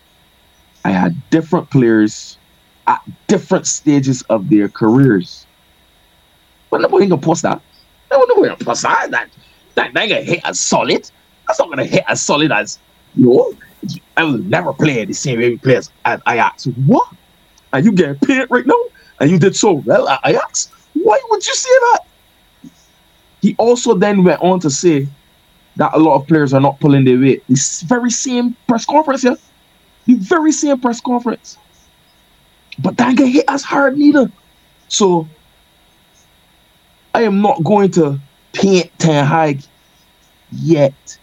"I 0.85 0.91
had 0.91 1.15
different 1.29 1.69
players 1.71 2.37
at 2.87 3.01
different 3.27 3.67
stages 3.67 4.21
of 4.23 4.49
their 4.49 4.69
careers. 4.69 5.45
But 6.69 6.81
nobody 6.81 7.07
gonna 7.07 7.21
post 7.21 7.43
that. 7.43 7.61
No, 8.11 8.25
nobody 8.25 8.49
gonna 8.49 8.63
post 8.63 8.83
that. 8.83 9.11
That 9.11 9.29
that 9.75 9.85
ain't 9.87 10.09
gonna 10.09 10.21
hit 10.21 10.41
as 10.43 10.59
solid. 10.59 11.09
That's 11.47 11.59
not 11.59 11.69
gonna 11.69 11.85
hit 11.85 12.03
as 12.07 12.21
solid 12.21 12.51
as 12.51 12.79
you 13.15 13.25
know. 13.25 13.53
I 14.17 14.23
will 14.23 14.37
never 14.37 14.73
play 14.73 15.05
the 15.05 15.13
same 15.13 15.39
way 15.39 15.57
players 15.57 15.91
at 16.05 16.21
Ajax. 16.27 16.65
What? 16.85 17.07
And 17.73 17.85
you 17.85 17.91
getting 17.91 18.15
paid 18.15 18.47
right 18.49 18.65
now? 18.65 18.81
And 19.19 19.29
you 19.29 19.39
did 19.39 19.55
so 19.55 19.73
well 19.73 20.07
at 20.09 20.19
Ajax? 20.25 20.69
Why 20.93 21.19
would 21.29 21.45
you 21.45 21.55
say 21.55 21.69
that? 21.69 21.99
He 23.43 23.55
also 23.59 23.93
then 23.93 24.23
went 24.23 24.41
on 24.41 24.61
to 24.61 24.69
say 24.69 25.05
that 25.75 25.93
a 25.93 25.99
lot 25.99 26.15
of 26.15 26.25
players 26.27 26.53
are 26.53 26.61
not 26.61 26.79
pulling 26.79 27.03
their 27.03 27.19
weight. 27.19 27.43
This 27.49 27.81
very 27.81 28.09
same 28.09 28.55
press 28.69 28.85
conference, 28.85 29.25
yeah. 29.25 29.35
The 30.07 30.13
very 30.13 30.53
same 30.53 30.79
press 30.79 31.01
conference. 31.01 31.57
But 32.79 32.95
that 32.95 33.17
get 33.17 33.27
hit 33.27 33.43
as 33.49 33.61
hard 33.61 33.97
neither. 33.97 34.31
So 34.87 35.27
I 37.13 37.23
am 37.23 37.41
not 37.41 37.61
going 37.65 37.91
to 37.91 38.17
paint 38.53 38.89
Ten 38.97 39.25
Hag 39.25 39.61
yet, 40.53 41.17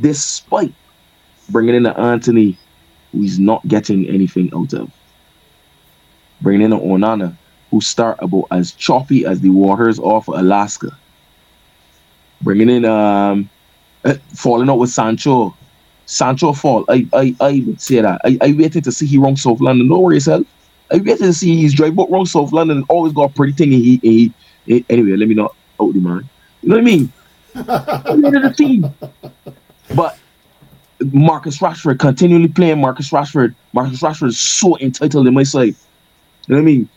despite 0.00 0.72
bringing 1.48 1.74
in 1.74 1.86
an 1.86 1.96
Antony 1.96 2.56
who 3.10 3.22
he's 3.22 3.40
not 3.40 3.66
getting 3.66 4.06
anything 4.06 4.48
out 4.54 4.74
of. 4.74 4.92
Bringing 6.40 6.66
in 6.66 6.72
an 6.72 6.78
Onana 6.78 7.36
who 7.72 7.80
start 7.80 8.16
about 8.20 8.46
as 8.52 8.70
choppy 8.70 9.26
as 9.26 9.40
the 9.40 9.50
waters 9.50 9.98
off 9.98 10.28
of 10.28 10.38
Alaska. 10.38 10.96
Bringing 12.42 12.68
in 12.68 12.84
um 12.84 13.48
falling 14.34 14.68
out 14.68 14.78
with 14.78 14.90
Sancho. 14.90 15.54
Sancho 16.06 16.52
fall. 16.52 16.84
I 16.88 17.06
I 17.12 17.34
I 17.40 17.62
would 17.66 17.80
say 17.80 18.00
that. 18.00 18.20
I, 18.24 18.38
I 18.42 18.52
waited 18.52 18.84
to 18.84 18.92
see 18.92 19.06
he 19.06 19.18
wrong 19.18 19.36
South 19.36 19.60
London. 19.60 19.88
Don't 19.88 20.02
worry 20.02 20.16
yourself. 20.16 20.46
I 20.92 20.98
get 20.98 21.18
to 21.18 21.32
see 21.32 21.56
he's 21.56 21.74
drive 21.74 21.96
but 21.96 22.10
wrong 22.10 22.26
South 22.26 22.52
London 22.52 22.84
always 22.88 23.12
got 23.12 23.30
a 23.30 23.32
pretty 23.32 23.52
thing. 23.54 23.72
He, 23.72 23.98
he, 24.02 24.32
he, 24.66 24.84
anyway, 24.90 25.16
let 25.16 25.28
me 25.28 25.34
not 25.34 25.54
out 25.80 25.92
the 25.94 26.00
man. 26.00 26.28
You 26.62 26.68
know 26.68 26.74
what 26.76 26.80
I 26.80 26.84
mean? 26.84 27.12
the 27.54 28.54
team. 28.56 28.94
But 29.94 30.18
Marcus 31.00 31.58
Rashford 31.58 31.98
continually 31.98 32.48
playing 32.48 32.80
Marcus 32.80 33.10
Rashford. 33.10 33.54
Marcus 33.72 34.00
Rashford 34.00 34.28
is 34.28 34.38
so 34.38 34.78
entitled 34.78 35.26
in 35.26 35.34
my 35.34 35.42
side. 35.42 35.68
You 35.68 35.74
know 36.48 36.56
what 36.56 36.60
I 36.60 36.64
mean? 36.64 36.88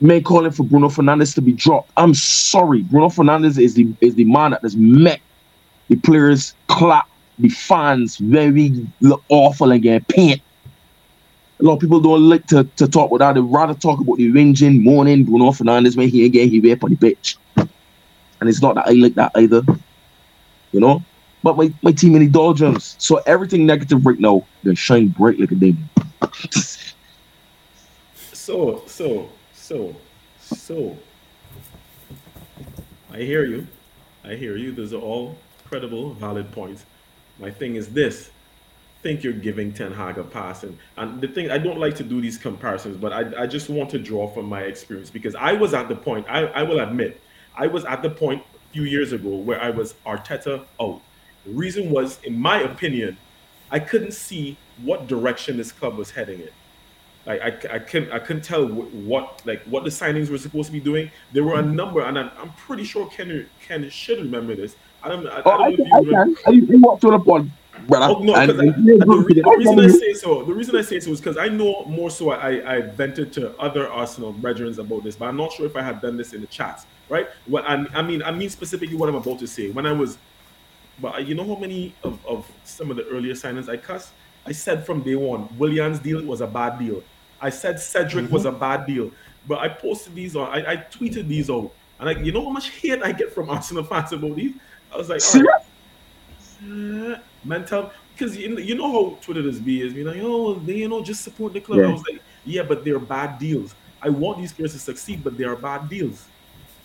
Man 0.00 0.22
calling 0.22 0.50
for 0.50 0.64
Bruno 0.64 0.88
Fernandes 0.88 1.34
to 1.34 1.42
be 1.42 1.52
dropped. 1.52 1.90
I'm 1.96 2.14
sorry. 2.14 2.82
Bruno 2.82 3.08
Fernandes 3.08 3.58
is 3.58 3.74
the 3.74 3.92
is 4.00 4.14
the 4.14 4.24
man 4.24 4.52
that 4.52 4.62
has 4.62 4.76
met 4.76 5.20
the 5.88 5.96
players 5.96 6.54
clap, 6.68 7.08
the 7.38 7.48
fans 7.48 8.16
very 8.18 8.86
awful 9.28 9.72
and 9.72 9.82
get 9.82 10.06
paint 10.08 10.40
a 11.60 11.64
lot 11.64 11.74
of 11.74 11.80
people 11.80 12.00
don't 12.00 12.28
like 12.28 12.46
to, 12.46 12.64
to 12.76 12.88
talk 12.88 13.10
about 13.10 13.18
that. 13.18 13.34
They 13.34 13.40
rather 13.40 13.74
talk 13.74 14.00
about 14.00 14.16
the 14.16 14.30
whinging, 14.32 14.82
mourning, 14.82 15.24
Bruno 15.24 15.50
Fernandes 15.50 15.96
when 15.96 16.08
he 16.08 16.24
again 16.24 16.48
he 16.48 16.60
rape 16.60 16.82
on 16.82 16.90
the 16.90 16.96
pitch. 16.96 17.36
And 17.56 18.48
it's 18.48 18.62
not 18.62 18.76
that 18.76 18.88
I 18.88 18.92
like 18.92 19.14
that 19.14 19.32
either. 19.34 19.62
You 20.72 20.80
know? 20.80 21.04
But 21.42 21.56
my, 21.56 21.72
my 21.82 21.92
team 21.92 22.14
in 22.14 22.20
the 22.20 22.28
doldrums. 22.28 22.96
So 22.98 23.16
everything 23.26 23.66
negative 23.66 24.04
right 24.04 24.18
now, 24.18 24.46
they 24.62 24.74
shine 24.74 25.08
bright 25.08 25.38
like 25.38 25.52
a 25.52 25.54
diamond. 25.54 25.88
So, 28.32 28.82
so, 28.86 29.28
so, 29.70 29.94
so. 30.40 30.96
I 33.12 33.18
hear 33.18 33.44
you. 33.44 33.68
I 34.24 34.34
hear 34.34 34.56
you. 34.56 34.72
Those 34.72 34.92
are 34.92 35.00
all 35.00 35.38
credible, 35.64 36.14
valid 36.14 36.50
points. 36.50 36.84
My 37.38 37.52
thing 37.52 37.76
is 37.76 37.88
this. 37.90 38.30
Think 39.02 39.22
you're 39.22 39.32
giving 39.32 39.72
Ten 39.72 39.92
Hag 39.92 40.18
a 40.18 40.24
pass, 40.24 40.64
and, 40.64 40.76
and 40.96 41.20
the 41.20 41.28
thing 41.28 41.52
I 41.52 41.58
don't 41.58 41.78
like 41.78 41.94
to 41.96 42.02
do 42.02 42.20
these 42.20 42.36
comparisons, 42.36 42.96
but 42.96 43.12
I, 43.12 43.44
I 43.44 43.46
just 43.46 43.70
want 43.70 43.90
to 43.90 43.98
draw 44.00 44.26
from 44.26 44.46
my 44.46 44.62
experience 44.62 45.08
because 45.08 45.36
I 45.36 45.52
was 45.52 45.72
at 45.72 45.88
the 45.88 45.94
point. 45.94 46.26
I, 46.28 46.46
I 46.46 46.64
will 46.64 46.80
admit, 46.80 47.20
I 47.54 47.68
was 47.68 47.84
at 47.84 48.02
the 48.02 48.10
point 48.10 48.42
a 48.42 48.72
few 48.72 48.82
years 48.82 49.12
ago 49.12 49.36
where 49.36 49.62
I 49.62 49.70
was 49.70 49.94
Arteta 50.04 50.64
out. 50.80 51.00
The 51.46 51.52
reason 51.52 51.90
was, 51.90 52.18
in 52.24 52.36
my 52.38 52.60
opinion, 52.60 53.16
I 53.70 53.78
couldn't 53.78 54.14
see 54.14 54.56
what 54.82 55.06
direction 55.06 55.56
this 55.56 55.70
club 55.70 55.96
was 55.96 56.10
heading 56.10 56.40
in. 56.40 56.50
Like 57.26 57.42
I, 57.42 57.74
I 57.74 57.78
couldn't 57.78 58.12
I 58.12 58.18
couldn't 58.18 58.42
tell 58.42 58.66
what 58.66 59.42
like 59.44 59.62
what 59.64 59.84
the 59.84 59.90
signings 59.90 60.30
were 60.30 60.38
supposed 60.38 60.66
to 60.66 60.72
be 60.72 60.80
doing. 60.80 61.10
There 61.32 61.44
were 61.44 61.54
a 61.54 61.62
mm-hmm. 61.62 61.76
number, 61.76 62.00
and 62.00 62.18
I'm, 62.18 62.30
I'm 62.38 62.52
pretty 62.52 62.84
sure 62.84 63.08
Ken 63.10 63.46
Ken 63.66 63.88
should 63.90 64.18
remember 64.18 64.54
this. 64.54 64.76
I 65.02 65.08
don't, 65.08 65.26
I, 65.26 65.42
oh, 65.44 65.50
I, 65.50 65.76
don't 65.76 65.92
I, 65.92 66.24
can. 66.24 66.36
I, 66.46 66.50
you 66.50 66.78
walked 66.80 67.04
on 67.04 67.12
the 67.12 67.18
pod, 67.18 67.50
brother. 67.86 68.14
Oh, 68.14 68.22
no, 68.22 68.34
I, 68.34 68.46
the, 68.46 68.52
the, 68.52 69.44
reason 69.56 69.80
I 69.80 69.88
say 69.88 70.12
so, 70.12 70.44
the 70.44 70.52
reason 70.52 70.76
I 70.76 70.82
say 70.82 71.00
so 71.00 71.10
is 71.10 71.20
because 71.20 71.36
I 71.36 71.48
know 71.48 71.84
more 71.84 72.10
so. 72.10 72.30
I, 72.30 72.76
I 72.76 72.80
vented 72.80 73.32
to 73.34 73.56
other 73.58 73.88
Arsenal 73.88 74.32
brethren 74.32 74.78
about 74.78 75.04
this, 75.04 75.16
but 75.16 75.26
I'm 75.26 75.36
not 75.36 75.52
sure 75.52 75.66
if 75.66 75.76
I 75.76 75.82
had 75.82 76.00
done 76.00 76.16
this 76.16 76.32
in 76.32 76.40
the 76.40 76.46
chats, 76.46 76.86
right? 77.08 77.28
What 77.46 77.64
I, 77.66 77.84
I 77.94 78.02
mean, 78.02 78.22
I 78.22 78.30
mean 78.30 78.50
specifically 78.50 78.96
what 78.96 79.08
I'm 79.08 79.14
about 79.14 79.38
to 79.40 79.46
say. 79.46 79.70
When 79.70 79.86
I 79.86 79.92
was, 79.92 80.18
but 81.00 81.26
you 81.26 81.34
know 81.34 81.44
how 81.44 81.60
many 81.60 81.94
of, 82.02 82.24
of 82.26 82.50
some 82.64 82.90
of 82.90 82.96
the 82.96 83.06
earlier 83.08 83.34
signings 83.34 83.68
I 83.68 83.76
cussed. 83.76 84.12
I 84.50 84.52
said 84.52 84.84
from 84.84 85.02
day 85.02 85.14
one, 85.14 85.48
Willian's 85.58 86.00
deal 86.00 86.20
was 86.24 86.40
a 86.40 86.46
bad 86.46 86.76
deal. 86.80 87.04
I 87.40 87.50
said 87.50 87.78
Cedric 87.78 88.24
mm-hmm. 88.24 88.34
was 88.34 88.46
a 88.46 88.50
bad 88.50 88.84
deal, 88.84 89.12
but 89.46 89.60
I 89.60 89.68
posted 89.68 90.16
these 90.16 90.34
on. 90.34 90.48
I, 90.48 90.72
I 90.72 90.76
tweeted 90.76 91.28
these 91.28 91.48
out, 91.48 91.72
and 92.00 92.08
I, 92.08 92.12
you 92.20 92.32
know 92.32 92.42
how 92.42 92.50
much 92.50 92.70
hate 92.70 93.00
I 93.00 93.12
get 93.12 93.32
from 93.32 93.48
Arsenal 93.48 93.84
fans 93.84 94.12
about 94.12 94.34
these. 94.34 94.54
I 94.92 94.96
was 94.96 95.08
like, 95.08 95.22
right, 95.44 97.14
uh, 97.14 97.18
mental, 97.44 97.92
because 98.12 98.36
you, 98.36 98.58
you 98.58 98.74
know 98.74 98.90
how 98.90 99.18
Twitter 99.22 99.48
is 99.48 99.60
be 99.60 99.82
is, 99.82 99.92
you 99.92 100.02
know, 100.02 100.14
oh, 100.16 100.54
they 100.54 100.78
you 100.78 100.88
know 100.88 101.00
just 101.00 101.22
support 101.22 101.52
the 101.52 101.60
club. 101.60 101.78
Yeah. 101.78 101.86
I 101.86 101.92
was 101.92 102.02
like, 102.10 102.20
yeah, 102.44 102.64
but 102.64 102.84
they're 102.84 102.98
bad 102.98 103.38
deals. 103.38 103.76
I 104.02 104.08
want 104.08 104.38
these 104.38 104.52
players 104.52 104.72
to 104.72 104.80
succeed, 104.80 105.22
but 105.22 105.38
they 105.38 105.44
are 105.44 105.54
bad 105.54 105.88
deals. 105.88 106.26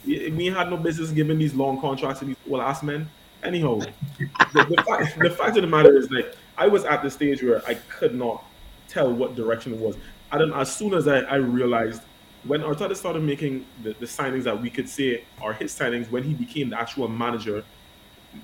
We 0.06 0.46
had 0.46 0.70
no 0.70 0.78
business 0.78 1.10
giving 1.10 1.40
these 1.40 1.56
long 1.56 1.82
contracts 1.82 2.20
to 2.20 2.26
these 2.26 2.38
well 2.46 2.62
ass 2.62 2.84
men. 2.84 3.10
Anyhow, 3.46 3.80
the, 4.18 4.28
the, 4.54 4.84
fact, 4.88 5.20
the 5.20 5.30
fact 5.30 5.58
of 5.58 5.62
the 5.62 5.68
matter 5.68 5.98
is 5.98 6.10
like 6.10 6.36
I 6.58 6.68
was 6.68 6.84
at 6.84 7.04
the 7.04 7.12
stage 7.12 7.44
where 7.44 7.66
I 7.68 7.76
could 7.76 8.16
not 8.16 8.44
tell 8.88 9.12
what 9.12 9.36
direction 9.36 9.74
it 9.74 9.80
was. 9.80 9.96
I 10.32 10.38
don't. 10.38 10.54
As 10.54 10.76
soon 10.76 10.94
as 10.94 11.08
I, 11.08 11.20
I 11.20 11.36
realized 11.36 12.02
when 12.46 12.62
Arteta 12.62 12.96
started 12.96 13.24
making 13.24 13.66
the, 13.84 13.94
the 13.94 14.06
signings 14.06 14.44
that 14.44 14.60
we 14.60 14.70
could 14.70 14.88
say 14.88 15.24
are 15.42 15.54
his 15.54 15.74
signings, 15.78 16.10
when 16.10 16.24
he 16.24 16.34
became 16.34 16.70
the 16.70 16.80
actual 16.80 17.08
manager, 17.08 17.64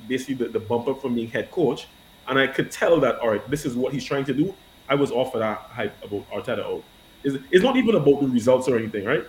basically 0.07 0.35
the, 0.35 0.45
the 0.45 0.59
bump 0.59 0.87
up 0.87 1.01
from 1.01 1.15
being 1.15 1.29
head 1.29 1.51
coach, 1.51 1.87
and 2.27 2.39
I 2.39 2.47
could 2.47 2.71
tell 2.71 2.99
that 2.99 3.19
all 3.19 3.29
right, 3.29 3.49
this 3.49 3.65
is 3.65 3.75
what 3.75 3.93
he's 3.93 4.05
trying 4.05 4.25
to 4.25 4.33
do. 4.33 4.53
I 4.89 4.95
was 4.95 5.11
off 5.11 5.33
of 5.33 5.39
that 5.39 5.57
hype 5.59 6.03
about 6.03 6.29
Arteta. 6.31 6.59
Oh, 6.59 6.83
it's, 7.23 7.43
it's 7.51 7.63
not 7.63 7.75
even 7.77 7.95
about 7.95 8.21
the 8.21 8.27
results 8.27 8.67
or 8.67 8.77
anything, 8.77 9.05
right? 9.05 9.25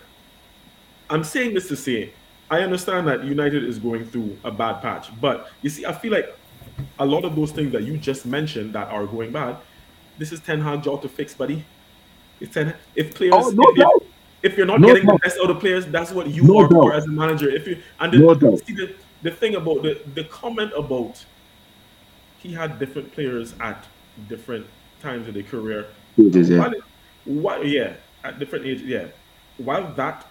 I'm 1.09 1.23
saying 1.23 1.53
this 1.53 1.67
to 1.67 1.75
say 1.75 2.13
I 2.53 2.61
understand 2.61 3.07
that 3.07 3.23
United 3.23 3.63
is 3.63 3.79
going 3.79 4.05
through 4.05 4.37
a 4.43 4.51
bad 4.51 4.79
patch, 4.79 5.09
but 5.19 5.49
you 5.63 5.71
see, 5.71 5.87
I 5.87 5.91
feel 5.91 6.11
like 6.11 6.37
a 6.99 7.05
lot 7.05 7.25
of 7.25 7.35
those 7.35 7.51
things 7.51 7.71
that 7.71 7.81
you 7.81 7.97
just 7.97 8.27
mentioned 8.27 8.73
that 8.73 8.89
are 8.89 9.07
going 9.07 9.31
bad, 9.31 9.57
this 10.19 10.31
is 10.31 10.39
Ten 10.39 10.61
Hag 10.61 10.83
job 10.83 11.01
to 11.01 11.09
fix, 11.09 11.33
buddy. 11.33 11.65
It's 12.39 12.53
ten. 12.53 12.75
If 12.95 13.15
players, 13.15 13.33
oh, 13.35 13.49
no 13.49 13.63
if, 13.69 13.77
you're, 13.77 14.01
if, 14.43 14.57
you're, 14.57 14.65
not 14.67 14.81
no 14.81 14.89
getting 14.89 15.07
the 15.07 15.17
best 15.23 15.39
out 15.41 15.49
of 15.49 15.59
players, 15.59 15.87
that's 15.87 16.11
what 16.11 16.27
you 16.27 16.55
are 16.57 16.69
for 16.69 16.93
as 16.93 17.05
a 17.05 17.07
manager. 17.07 17.49
If 17.49 17.67
you 17.67 17.81
and 17.99 18.13
the, 18.13 18.61
see 18.63 18.73
the, 18.73 18.93
the 19.23 19.31
thing 19.31 19.55
about 19.55 19.81
the 19.81 19.99
the 20.13 20.25
comment 20.25 20.73
about 20.77 21.25
he 22.37 22.53
had 22.53 22.77
different 22.77 23.11
players 23.13 23.55
at 23.61 23.83
different 24.29 24.67
times 25.01 25.27
of 25.27 25.33
their 25.33 25.43
career. 25.43 25.87
yeah. 26.17 26.69
What, 27.25 27.65
yeah, 27.65 27.93
at 28.23 28.37
different 28.37 28.65
ages, 28.65 28.83
yeah. 28.83 29.07
While 29.57 29.91
that 29.93 30.27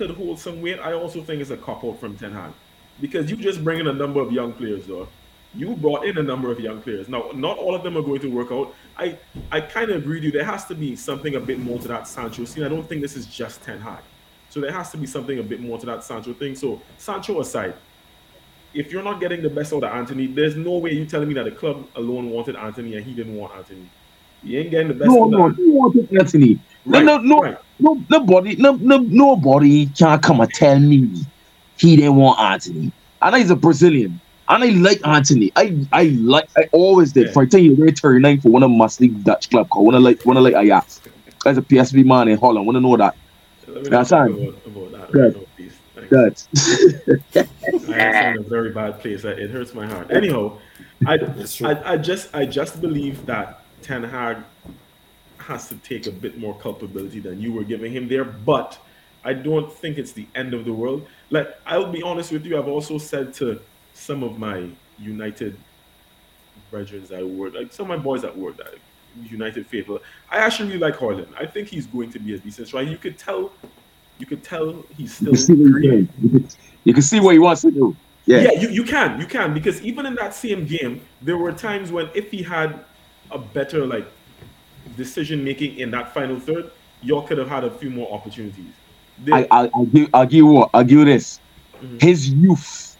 could 0.00 0.16
hold 0.16 0.38
some 0.38 0.62
weight, 0.62 0.80
I 0.80 0.94
also 0.94 1.22
think 1.22 1.42
it's 1.42 1.50
a 1.50 1.58
cop 1.58 1.84
out 1.84 2.00
from 2.00 2.16
Ten 2.16 2.32
Hag 2.32 2.52
because 3.02 3.30
you 3.30 3.36
just 3.36 3.62
bring 3.62 3.80
in 3.80 3.86
a 3.86 3.92
number 3.92 4.20
of 4.20 4.32
young 4.32 4.52
players, 4.54 4.86
though. 4.86 5.06
You 5.54 5.76
brought 5.76 6.06
in 6.06 6.16
a 6.16 6.22
number 6.22 6.50
of 6.50 6.58
young 6.58 6.80
players. 6.80 7.06
Now, 7.08 7.30
not 7.34 7.58
all 7.58 7.74
of 7.74 7.82
them 7.82 7.98
are 7.98 8.02
going 8.02 8.20
to 8.20 8.28
work 8.28 8.50
out. 8.50 8.74
I 8.96 9.18
I 9.52 9.60
kind 9.60 9.90
of 9.90 9.96
agree 9.96 10.16
with 10.16 10.24
you. 10.24 10.30
There 10.30 10.44
has 10.44 10.64
to 10.66 10.74
be 10.74 10.96
something 10.96 11.34
a 11.34 11.40
bit 11.40 11.58
more 11.58 11.78
to 11.80 11.88
that 11.88 12.08
Sancho 12.08 12.46
scene. 12.46 12.64
I 12.64 12.68
don't 12.68 12.88
think 12.88 13.02
this 13.02 13.14
is 13.14 13.26
just 13.26 13.62
Ten 13.62 13.78
Hag. 13.78 14.02
So 14.48 14.60
there 14.60 14.72
has 14.72 14.90
to 14.92 14.96
be 14.96 15.06
something 15.06 15.38
a 15.38 15.42
bit 15.42 15.60
more 15.60 15.78
to 15.78 15.86
that 15.86 16.02
Sancho 16.02 16.32
thing. 16.32 16.54
So 16.54 16.80
Sancho 16.96 17.40
aside, 17.40 17.74
if 18.72 18.90
you're 18.92 19.02
not 19.02 19.20
getting 19.20 19.42
the 19.42 19.50
best 19.50 19.74
out 19.74 19.84
of 19.84 19.92
Antony, 19.92 20.28
there's 20.28 20.56
no 20.56 20.78
way 20.78 20.92
you're 20.92 21.04
telling 21.04 21.28
me 21.28 21.34
that 21.34 21.44
the 21.44 21.50
club 21.50 21.86
alone 21.96 22.30
wanted 22.30 22.56
Antony 22.56 22.96
and 22.96 23.04
he 23.04 23.12
didn't 23.12 23.36
want 23.36 23.54
Antony. 23.54 23.90
He 24.42 24.56
ain't 24.56 24.70
getting 24.70 24.88
the 24.88 24.94
best. 24.94 25.10
No, 25.10 25.24
no, 25.24 25.48
he 25.50 25.70
wanted 25.70 26.08
Antony. 26.16 26.58
Right, 26.86 27.04
no, 27.04 27.18
no, 27.18 27.38
right. 27.40 27.58
no, 27.78 28.02
nobody, 28.08 28.56
no, 28.56 28.72
no, 28.76 28.98
nobody 28.98 29.86
can 29.86 30.18
come 30.20 30.40
and 30.40 30.50
tell 30.52 30.78
me 30.78 31.24
he 31.76 31.96
didn't 31.96 32.16
want 32.16 32.38
Antony. 32.40 32.92
I 33.20 33.30
know 33.30 33.38
he's 33.38 33.50
a 33.50 33.56
Brazilian. 33.56 34.20
And 34.48 34.64
I 34.64 34.66
like 34.68 35.06
Antony. 35.06 35.52
I 35.54 35.86
I 35.92 36.04
like 36.04 36.48
I 36.56 36.68
always 36.72 37.12
did. 37.12 37.26
Yeah. 37.26 37.32
For 37.32 37.42
I 37.42 37.46
tell 37.46 37.60
you, 37.60 37.76
they 37.76 37.92
turn 37.92 38.22
nine 38.22 38.40
for 38.40 38.48
one 38.48 38.64
of 38.64 38.70
my 38.70 38.88
league 38.98 39.22
Dutch 39.22 39.48
club 39.48 39.68
called 39.70 39.86
one 39.86 39.94
of 39.94 40.02
like 40.02 40.26
one 40.26 40.36
of 40.36 40.42
like 40.42 40.54
Ajax. 40.54 41.00
As 41.46 41.56
a 41.56 41.62
PSV 41.62 42.04
man 42.04 42.28
in 42.28 42.36
Holland. 42.36 42.66
Wanna 42.66 42.80
know 42.80 42.96
that. 42.96 43.14
That's 43.66 44.10
about, 44.10 44.30
about 44.30 44.92
that. 44.92 45.12
Good. 45.12 45.46
Good. 46.10 46.42
I 47.88 47.98
am 47.98 48.36
in 48.38 48.44
a 48.44 48.48
very 48.48 48.72
bad 48.72 48.98
place. 48.98 49.24
It 49.24 49.50
hurts 49.50 49.72
my 49.72 49.86
heart. 49.86 50.10
Anyhow, 50.10 50.58
I, 51.06 51.18
I 51.62 51.92
I 51.92 51.96
just 51.96 52.34
I 52.34 52.44
just 52.44 52.80
believe 52.80 53.24
that 53.26 53.62
Ten 53.82 54.02
Hag 54.02 54.38
has 55.50 55.68
to 55.68 55.74
take 55.76 56.06
a 56.06 56.12
bit 56.12 56.38
more 56.38 56.54
culpability 56.58 57.20
than 57.20 57.40
you 57.40 57.52
were 57.52 57.64
giving 57.64 57.92
him 57.92 58.08
there, 58.08 58.24
but 58.24 58.78
I 59.24 59.32
don't 59.34 59.70
think 59.70 59.98
it's 59.98 60.12
the 60.12 60.26
end 60.34 60.54
of 60.54 60.64
the 60.64 60.72
world. 60.72 61.06
Like 61.30 61.48
I'll 61.66 61.92
be 61.92 62.02
honest 62.02 62.32
with 62.32 62.46
you, 62.46 62.56
I've 62.58 62.68
also 62.68 62.98
said 62.98 63.34
to 63.34 63.60
some 63.92 64.22
of 64.22 64.38
my 64.38 64.68
United 64.98 65.56
brethren 66.70 67.04
I 67.14 67.22
work, 67.24 67.54
like 67.54 67.72
some 67.72 67.90
of 67.90 67.98
my 67.98 68.02
boys 68.02 68.22
at 68.24 68.36
work 68.36 68.56
that 68.58 68.74
United 69.28 69.66
faithful. 69.66 70.00
I 70.30 70.38
actually 70.38 70.68
really 70.68 70.80
like 70.80 70.96
Højlund. 70.96 71.28
I 71.36 71.46
think 71.46 71.68
he's 71.68 71.86
going 71.86 72.10
to 72.12 72.20
be 72.20 72.34
a 72.34 72.38
decent 72.38 72.68
striker. 72.68 72.88
You 72.88 72.96
could 72.96 73.18
tell, 73.18 73.52
you 74.18 74.26
could 74.26 74.44
tell 74.44 74.84
he's 74.96 75.14
still. 75.16 75.34
You 75.34 76.08
can, 76.16 76.48
you 76.84 76.94
can 76.94 77.02
see 77.02 77.18
what 77.18 77.32
he 77.32 77.40
wants 77.40 77.62
to 77.62 77.72
do. 77.72 77.96
Yeah, 78.26 78.42
yeah, 78.42 78.60
you, 78.60 78.68
you 78.68 78.84
can, 78.84 79.18
you 79.18 79.26
can, 79.26 79.52
because 79.52 79.82
even 79.82 80.06
in 80.06 80.14
that 80.14 80.32
same 80.34 80.64
game, 80.64 81.00
there 81.22 81.36
were 81.36 81.52
times 81.52 81.90
when 81.90 82.08
if 82.14 82.30
he 82.30 82.42
had 82.42 82.84
a 83.32 83.38
better 83.38 83.84
like 83.84 84.06
decision 84.96 85.42
making 85.44 85.78
in 85.78 85.90
that 85.92 86.12
final 86.14 86.38
third, 86.38 86.70
y'all 87.02 87.22
could 87.22 87.38
have 87.38 87.48
had 87.48 87.64
a 87.64 87.70
few 87.70 87.90
more 87.90 88.12
opportunities. 88.12 88.72
I, 89.32 89.46
I, 89.50 89.70
will 89.74 89.86
give, 89.86 90.08
I'll 90.14 90.24
give 90.24 90.34
you 90.34 90.46
what, 90.46 90.70
I'll 90.72 90.84
give 90.84 90.98
you 91.00 91.04
this. 91.04 91.40
Mm-hmm. 91.82 91.98
His 91.98 92.30
youth 92.30 92.90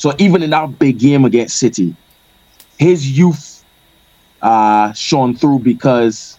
so 0.00 0.14
even 0.16 0.42
in 0.42 0.48
that 0.48 0.78
big 0.78 0.98
game 0.98 1.26
against 1.26 1.58
City, 1.58 1.94
his 2.78 3.18
youth 3.18 3.62
uh 4.40 4.94
shone 4.94 5.36
through 5.36 5.58
because 5.58 6.38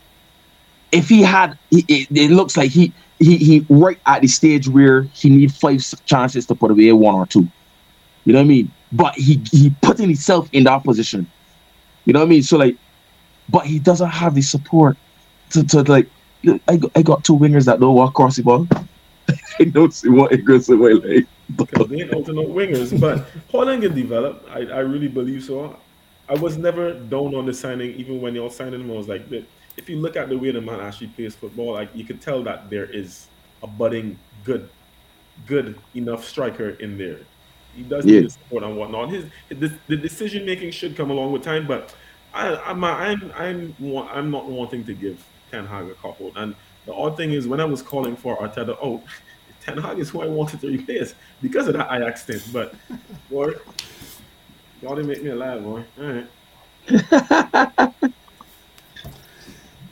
if 0.92 1.08
he 1.08 1.22
had, 1.22 1.60
it, 1.70 2.08
it 2.10 2.32
looks 2.32 2.58
like 2.58 2.72
he 2.72 2.92
he 3.20 3.38
he 3.38 3.66
right 3.70 4.00
at 4.08 4.24
the 4.24 4.28
stage 4.28 4.68
where 4.68 5.04
he 5.14 5.30
need 5.30 5.54
five 5.54 5.80
chances 6.08 6.48
to 6.48 6.56
put 6.56 6.72
away 6.72 6.92
one 6.92 7.14
or 7.14 7.28
two. 7.28 7.48
You 8.26 8.34
know 8.34 8.40
what 8.40 8.46
I 8.46 8.48
mean? 8.48 8.72
But 8.92 9.14
he 9.14 9.40
he 9.52 9.70
putting 9.84 10.08
himself 10.08 10.50
in 10.54 10.64
that 10.64 10.84
position. 10.84 11.30
You 12.06 12.14
know 12.14 12.22
what 12.22 12.26
I 12.26 12.30
mean? 12.30 12.42
So 12.42 12.58
like, 12.58 12.78
but 13.52 13.66
he 13.66 13.80
doesn't 13.80 14.10
have 14.10 14.36
the 14.36 14.42
support 14.42 14.98
to, 15.52 15.64
to 15.66 15.84
like. 15.84 16.08
I 16.68 16.78
got, 16.78 16.92
I 16.96 17.02
got 17.04 17.24
two 17.24 17.38
wingers 17.38 17.66
that 17.66 17.80
don't 17.80 17.94
walk 17.94 18.10
across 18.10 18.36
the 18.38 18.44
ball. 18.44 18.68
I 19.60 19.66
don't 19.66 19.94
see 19.94 20.10
what 20.10 20.32
it 20.32 20.44
goes 20.44 20.68
away 20.70 20.94
like 20.94 21.28
because 21.56 21.88
they 21.88 22.02
ain't 22.02 22.14
alternate 22.14 22.50
wingers. 22.50 23.00
But 23.00 23.28
Højlund 23.52 23.82
can 23.82 23.94
develop. 23.94 24.48
I, 24.50 24.62
I 24.62 24.80
really 24.80 25.08
believe 25.08 25.44
so. 25.44 25.78
I 26.30 26.34
was 26.36 26.58
never 26.58 26.94
down 26.94 27.36
on 27.36 27.46
the 27.46 27.54
signing, 27.54 27.94
even 27.96 28.22
when 28.22 28.34
y'all 28.34 28.50
signed 28.50 28.74
him. 28.74 28.90
I 28.90 28.96
was 28.96 29.08
like, 29.08 29.24
if 29.78 29.90
you 29.90 29.98
look 29.98 30.16
at 30.16 30.30
the 30.30 30.38
way 30.38 30.52
the 30.52 30.62
man 30.62 30.80
actually 30.80 31.08
plays 31.08 31.36
football, 31.36 31.74
like 31.74 31.90
you 31.94 32.06
could 32.06 32.22
tell 32.22 32.42
that 32.44 32.70
there 32.70 32.86
is 32.86 33.28
a 33.62 33.68
budding 33.68 34.18
good, 34.44 34.70
good 35.46 35.78
enough 35.94 36.28
striker 36.28 36.70
in 36.70 36.98
there. 36.98 37.20
He 37.76 37.84
does 37.84 38.06
yeah. 38.06 38.20
need 38.20 38.26
the 38.26 38.30
support 38.32 38.64
and 38.64 38.78
whatnot. 38.78 39.10
His 39.10 39.26
the, 39.50 39.72
the 39.88 39.98
decision 39.98 40.46
making 40.46 40.72
should 40.72 40.96
come 40.96 41.10
along 41.12 41.32
with 41.32 41.44
time, 41.44 41.68
but 41.68 41.94
I, 42.34 42.56
I'm 42.58 42.84
I'm 42.84 43.32
I'm 43.36 43.76
I'm 44.10 44.32
not 44.32 44.46
wanting 44.46 44.86
to 44.86 44.94
give 44.94 45.24
Ten 45.52 45.66
Hag 45.66 45.90
a 45.90 45.94
couple. 45.96 46.32
And 46.36 46.56
the 46.86 46.94
odd 46.94 47.18
thing 47.18 47.32
is, 47.32 47.48
when 47.48 47.60
I 47.60 47.66
was 47.66 47.82
calling 47.82 48.16
for 48.16 48.38
Arteta 48.38 48.78
oh. 48.82 49.02
Ten 49.62 49.78
Hag 49.78 50.00
is 50.00 50.10
who 50.10 50.22
I 50.24 50.26
wanted 50.26 50.60
to 50.62 50.68
replace 50.70 51.14
because 51.40 51.68
of 51.68 51.74
that 51.76 51.94
Ajax 51.94 52.24
stint. 52.24 52.44
But 52.52 52.74
boy, 53.30 53.54
y'all 54.82 54.96
didn't 54.96 55.10
make 55.10 55.22
me 55.22 55.30
alive, 55.30 55.64
boy. 55.64 55.84
All 56.00 56.04
right. 56.04 56.28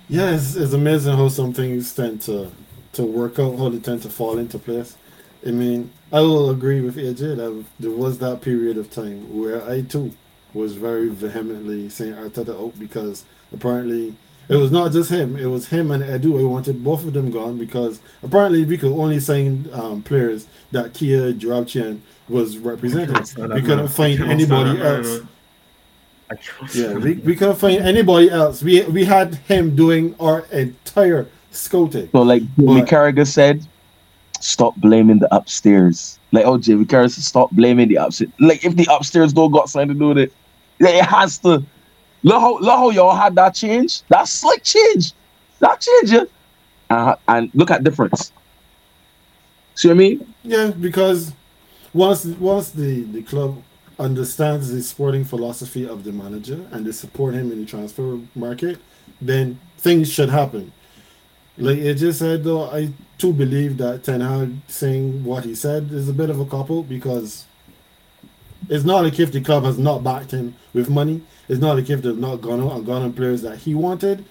yeah, 0.09 0.31
it's, 0.31 0.55
it's 0.55 0.73
amazing 0.73 1.15
how 1.15 1.27
some 1.27 1.53
things 1.53 1.93
tend 1.93 2.21
to 2.21 2.31
to 2.31 2.51
to 2.93 3.03
work 3.03 3.37
out 3.37 3.57
how 3.57 3.69
they 3.69 3.79
tend 3.79 4.01
to 4.01 4.09
fall 4.09 4.39
into 4.39 4.57
place. 4.57 4.97
I 5.45 5.51
mean, 5.51 5.91
I 6.11 6.21
will 6.21 6.49
agree 6.49 6.81
with 6.81 6.97
AJ 6.97 7.37
that 7.37 7.65
there 7.79 7.91
was 7.91 8.17
that 8.17 8.41
period 8.41 8.77
of 8.77 8.89
time 8.89 9.39
where 9.39 9.63
I 9.69 9.81
too 9.81 10.13
was 10.53 10.73
very 10.73 11.09
vehemently 11.09 11.89
saying 11.89 12.13
Arteta 12.13 12.59
out 12.59 12.77
because 12.79 13.25
apparently 13.53 14.15
it 14.47 14.55
was 14.55 14.71
not 14.71 14.91
just 14.91 15.11
him, 15.11 15.37
it 15.37 15.45
was 15.45 15.67
him 15.67 15.91
and 15.91 16.03
Edu. 16.03 16.39
I 16.39 16.43
wanted 16.43 16.83
both 16.83 17.05
of 17.05 17.13
them 17.13 17.29
gone 17.29 17.57
because 17.57 17.99
apparently 18.23 18.65
we 18.65 18.77
could 18.77 18.91
only 18.91 19.19
sign 19.19 19.69
um, 19.73 20.01
players 20.01 20.47
that 20.71 20.93
Kia 20.93 21.33
Joorabchian 21.33 21.99
was 22.27 22.57
representing. 22.57 23.15
We 23.53 23.61
couldn't 23.61 23.89
find 23.89 24.19
anybody 24.21 24.81
else. 24.81 25.21
Yeah, 26.73 26.93
we, 26.93 27.13
we 27.15 27.35
couldn't 27.35 27.55
find 27.55 27.81
anybody 27.81 28.29
else. 28.29 28.61
We 28.61 28.83
we 28.83 29.03
had 29.05 29.35
him 29.35 29.75
doing 29.75 30.15
our 30.19 30.45
entire 30.51 31.27
scouting. 31.51 32.09
So 32.11 32.21
like 32.21 32.43
Jimmy 32.55 32.81
Carragher 32.81 33.27
said, 33.27 33.67
stop 34.39 34.75
blaming 34.77 35.19
the 35.19 35.33
upstairs. 35.33 36.18
Like, 36.31 36.45
oh, 36.45 36.57
Jimmy 36.57 36.85
said, 36.87 37.11
stop 37.11 37.51
blaming 37.51 37.89
the 37.89 37.95
upstairs. 37.95 38.31
Like, 38.39 38.63
if 38.63 38.75
the 38.75 38.87
upstairs 38.91 39.33
don't 39.33 39.51
got 39.51 39.69
something 39.69 39.89
to 39.89 39.93
do 39.95 40.07
with 40.09 40.17
it, 40.19 40.33
it 40.79 41.05
has 41.05 41.39
to. 41.39 41.63
Look 42.21 42.41
how, 42.41 42.57
look 42.59 42.77
how 42.77 42.89
y'all 42.89 43.15
had 43.15 43.35
that 43.35 43.55
change. 43.55 44.03
That 44.09 44.27
slick 44.27 44.63
change. 44.63 45.13
That 45.59 45.79
change, 45.79 46.11
yeah. 46.11 46.25
Uh, 46.89 47.15
and 47.27 47.49
look 47.53 47.71
at 47.71 47.83
difference. 47.83 48.31
See 49.75 49.87
what 49.87 49.93
I 49.93 49.97
mean? 49.97 50.33
Yeah, 50.43 50.71
because 50.71 51.31
once 51.93 52.25
once 52.25 52.71
the, 52.71 53.03
the 53.03 53.23
club 53.23 53.61
understands 53.97 54.71
the 54.71 54.81
sporting 54.81 55.23
philosophy 55.23 55.87
of 55.87 56.03
the 56.03 56.11
manager 56.11 56.65
and 56.71 56.85
they 56.85 56.91
support 56.91 57.33
him 57.33 57.51
in 57.51 57.59
the 57.59 57.65
transfer 57.65 58.19
market, 58.35 58.79
then 59.21 59.59
things 59.77 60.11
should 60.11 60.29
happen. 60.29 60.71
Like 61.59 61.77
it 61.77 61.95
just 61.95 62.19
said 62.19 62.43
though, 62.43 62.69
I 62.69 62.91
too 63.17 63.33
believe 63.33 63.77
that 63.77 64.03
Ten 64.03 64.21
Hag 64.21 64.55
saying 64.67 65.23
what 65.23 65.43
he 65.43 65.53
said 65.53 65.91
is 65.91 66.07
a 66.07 66.13
bit 66.13 66.29
of 66.29 66.39
a 66.39 66.45
couple 66.45 66.83
because 66.83 67.45
it's 68.69 68.85
not 68.85 69.03
like 69.03 69.19
if 69.19 69.31
the 69.31 69.41
club 69.41 69.63
has 69.63 69.77
not 69.77 70.03
backed 70.03 70.31
him 70.31 70.55
with 70.73 70.89
money. 70.89 71.21
It's 71.47 71.59
not 71.59 71.75
like 71.75 71.89
if 71.89 72.01
they've 72.01 72.17
not 72.17 72.37
gone 72.37 72.61
out 72.61 72.77
and 72.77 72.85
gone 72.85 73.01
on 73.01 73.13
players 73.13 73.41
that 73.41 73.57
he 73.57 73.75
wanted. 73.75 74.25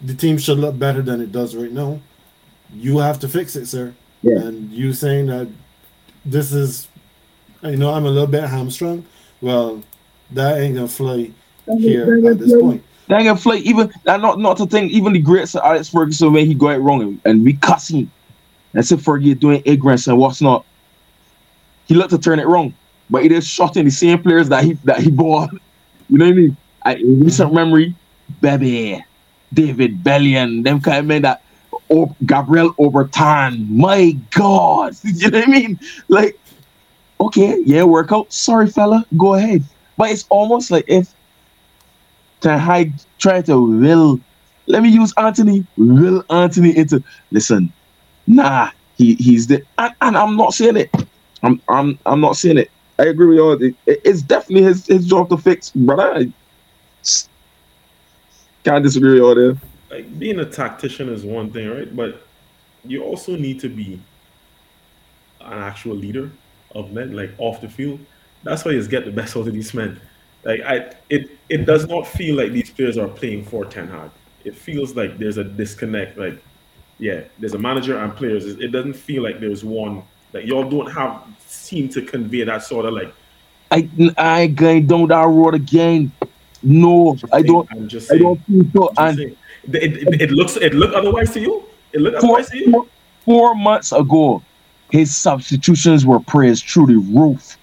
The 0.00 0.14
team 0.14 0.38
should 0.38 0.58
look 0.58 0.78
better 0.78 1.02
than 1.02 1.20
it 1.20 1.32
does 1.32 1.56
right 1.56 1.72
now. 1.72 2.00
You 2.72 2.98
have 2.98 3.18
to 3.20 3.28
fix 3.28 3.56
it, 3.56 3.66
sir. 3.66 3.94
Yeah. 4.22 4.38
And 4.38 4.70
you 4.70 4.92
saying 4.92 5.26
that 5.26 5.48
this 6.24 6.52
is, 6.52 6.88
you 7.62 7.76
know, 7.76 7.92
I'm 7.92 8.06
a 8.06 8.10
little 8.10 8.26
bit 8.26 8.44
hamstrung. 8.44 9.04
Well, 9.40 9.82
that 10.32 10.60
ain't 10.60 10.74
gonna 10.74 10.88
fly 10.88 11.30
here 11.78 12.26
at 12.28 12.38
this 12.38 12.52
point. 12.52 12.84
Ain't 13.08 13.24
gonna 13.24 13.36
fly. 13.36 13.56
Even 13.56 13.92
not 14.04 14.38
not 14.38 14.56
to 14.56 14.66
think. 14.66 14.92
Even 14.92 15.12
the 15.12 15.20
great 15.20 15.48
Sir 15.48 15.60
Alex 15.62 15.88
Ferguson 15.88 16.32
when 16.32 16.46
he 16.46 16.54
got 16.54 16.70
it 16.70 16.78
wrong 16.78 17.20
and 17.24 17.44
we 17.44 17.52
cussing. 17.54 18.10
That's 18.72 18.92
if 18.92 19.00
Fergie 19.00 19.38
doing 19.38 19.62
ignorance 19.64 20.06
and 20.06 20.18
what's 20.18 20.42
not. 20.42 20.64
He 21.86 21.94
looked 21.94 22.10
to 22.10 22.18
turn 22.18 22.40
it 22.40 22.46
wrong, 22.46 22.74
but 23.08 23.22
he 23.22 23.28
just 23.28 23.48
shot 23.48 23.76
in 23.76 23.84
the 23.84 23.90
same 23.92 24.22
players 24.22 24.48
that 24.48 24.64
he 24.64 24.72
that 24.84 25.00
he 25.00 25.10
bought. 25.10 25.50
You 26.08 26.18
know 26.18 26.26
what 26.26 26.30
I 26.30 26.34
mean? 26.34 26.56
I, 26.84 26.94
in 26.94 27.18
recent 27.18 27.48
mm-hmm. 27.48 27.56
memory, 27.56 27.94
Bebe, 28.40 29.04
David 29.52 30.04
Bellion, 30.04 30.62
them 30.62 30.80
kind 30.80 30.98
of 30.98 31.06
men 31.06 31.22
that 31.22 31.42
oh, 31.90 32.14
Gabriel 32.24 32.74
Obertan. 32.74 33.68
My 33.68 34.12
God, 34.30 34.94
you 35.02 35.30
know 35.30 35.40
what 35.40 35.48
I 35.48 35.50
mean? 35.50 35.80
Like, 36.08 36.38
okay, 37.20 37.60
yeah, 37.64 37.82
workout. 37.82 38.32
Sorry, 38.32 38.68
fella, 38.68 39.04
go 39.16 39.34
ahead. 39.34 39.64
But 39.96 40.10
it's 40.10 40.26
almost 40.28 40.70
like 40.70 40.84
if 40.86 41.12
to 42.40 42.58
hide, 42.58 42.92
try 43.18 43.42
to 43.42 43.60
will. 43.60 44.20
Let 44.66 44.82
me 44.82 44.88
use 44.88 45.12
Antony, 45.16 45.64
will 45.76 46.24
Antony 46.30 46.76
into. 46.76 47.02
Listen, 47.30 47.72
nah, 48.26 48.70
he 48.96 49.14
he's 49.14 49.46
the, 49.46 49.62
and, 49.78 49.94
and 50.00 50.16
I'm 50.16 50.36
not 50.36 50.54
saying 50.54 50.76
it. 50.76 50.90
I'm 51.42 51.60
I'm 51.68 51.98
I'm 52.06 52.20
not 52.20 52.36
saying 52.36 52.58
it. 52.58 52.70
I 52.98 53.04
agree 53.04 53.26
with 53.40 53.60
you. 53.62 53.76
It, 53.86 54.00
it's 54.04 54.22
definitely 54.22 54.64
his 54.64 54.86
his 54.86 55.06
job 55.06 55.28
to 55.30 55.36
fix, 55.36 55.70
brother. 55.70 56.14
I 56.14 56.32
can't 58.64 58.82
disagree 58.82 59.20
with 59.20 59.38
you 59.38 59.52
there 59.52 59.60
like 59.90 60.18
being 60.18 60.40
a 60.40 60.44
tactician 60.44 61.08
is 61.08 61.24
one 61.24 61.50
thing, 61.52 61.68
right? 61.68 61.94
But 61.94 62.26
you 62.84 63.02
also 63.02 63.36
need 63.36 63.60
to 63.60 63.68
be 63.68 64.00
an 65.40 65.58
actual 65.58 65.94
leader 65.94 66.30
of 66.74 66.92
men, 66.92 67.14
like 67.14 67.30
off 67.38 67.60
the 67.60 67.68
field. 67.68 68.00
That's 68.42 68.64
why 68.64 68.72
you 68.72 68.86
get 68.86 69.04
the 69.04 69.10
best 69.10 69.36
out 69.36 69.46
of 69.46 69.54
these 69.54 69.72
men. 69.74 70.00
Like 70.46 70.60
I, 70.62 70.92
it 71.10 71.30
it 71.48 71.66
does 71.66 71.88
not 71.88 72.06
feel 72.06 72.36
like 72.36 72.52
these 72.52 72.70
players 72.70 72.96
are 72.96 73.08
playing 73.08 73.44
for 73.44 73.64
Ten 73.64 73.88
Hag. 73.88 74.10
It 74.44 74.54
feels 74.54 74.94
like 74.94 75.18
there's 75.18 75.38
a 75.38 75.44
disconnect. 75.44 76.16
Like, 76.16 76.40
yeah, 76.98 77.24
there's 77.40 77.54
a 77.54 77.58
manager 77.58 77.98
and 77.98 78.14
players. 78.14 78.46
It 78.46 78.68
doesn't 78.68 78.94
feel 78.94 79.24
like 79.24 79.40
there's 79.40 79.64
one. 79.64 80.04
Like 80.32 80.46
y'all 80.46 80.70
don't 80.70 80.86
have 80.92 81.24
seem 81.44 81.88
to 81.90 82.00
convey 82.00 82.44
that 82.44 82.62
sort 82.62 82.86
of 82.86 82.94
like. 82.94 83.12
I 83.72 83.90
I 84.16 84.46
don't 84.46 85.08
that 85.08 85.26
road 85.26 85.54
again. 85.54 86.12
No, 86.62 87.16
I 87.32 87.42
don't. 87.42 87.68
I'm 87.72 87.88
just 87.88 88.06
saying, 88.06 88.20
I 88.20 88.22
don't 88.22 88.40
feel 88.46 88.64
so. 88.72 88.92
And 88.98 89.18
it, 89.18 89.36
it, 89.74 90.20
it, 90.22 90.30
looks 90.30 90.56
it 90.56 90.74
look 90.74 90.94
otherwise 90.94 91.32
to 91.32 91.40
you. 91.40 91.64
It 91.92 92.02
look 92.02 92.14
otherwise 92.14 92.50
to 92.50 92.58
you. 92.58 92.70
Four, 92.70 92.86
four 93.24 93.54
months 93.56 93.90
ago, 93.90 94.42
his 94.90 95.14
substitutions 95.14 96.06
were 96.06 96.20
praised 96.20 96.68
through 96.68 96.86
the 96.86 96.96
roof. 96.96 97.58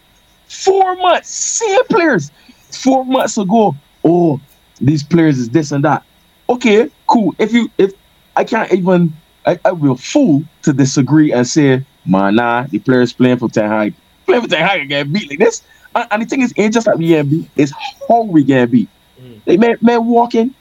Four 0.48 0.98
months, 0.98 1.30
same 1.30 1.86
players. 1.86 2.30
Four 2.76 3.06
months 3.06 3.38
ago, 3.38 3.76
oh, 4.04 4.40
these 4.82 5.04
players 5.04 5.38
is 5.38 5.50
this 5.50 5.72
and 5.72 5.84
that. 5.84 6.04
Okay, 6.50 6.90
cool. 7.08 7.34
If 7.40 7.54
you 7.54 7.70
if 7.78 7.94
I 8.36 8.44
can't 8.44 8.72
even 8.72 9.14
I, 9.46 9.60
I 9.66 9.72
will 9.72 9.96
fool 9.96 10.44
to 10.64 10.74
disagree 10.74 11.32
and 11.32 11.48
say, 11.48 11.86
man, 12.06 12.36
nah, 12.36 12.64
the 12.64 12.80
players 12.80 13.14
playing 13.14 13.38
for 13.38 13.50
Ten 13.50 13.70
Hag, 13.70 13.94
playing 14.26 14.44
for 14.44 14.50
Ten 14.50 14.66
Hag 14.66 14.88
get 14.90 15.12
beat 15.12 15.30
like 15.30 15.40
this. 15.40 15.64
And, 15.96 16.08
and, 16.12 16.22
the 16.22 16.26
thing 16.26 16.42
is, 16.42 16.54
ain't 16.58 16.74
just 16.74 16.88
like 16.88 16.98
we 16.98 17.08
get 17.08 17.30
beat, 17.30 17.50
it's 17.56 17.72
how 18.08 18.24
we 18.24 18.44
get 18.44 18.72
beat. 18.72 18.90
Mm. 19.22 19.44
They 19.46 19.58
man, 19.58 19.78
man 19.82 20.06
walking, 20.06 20.54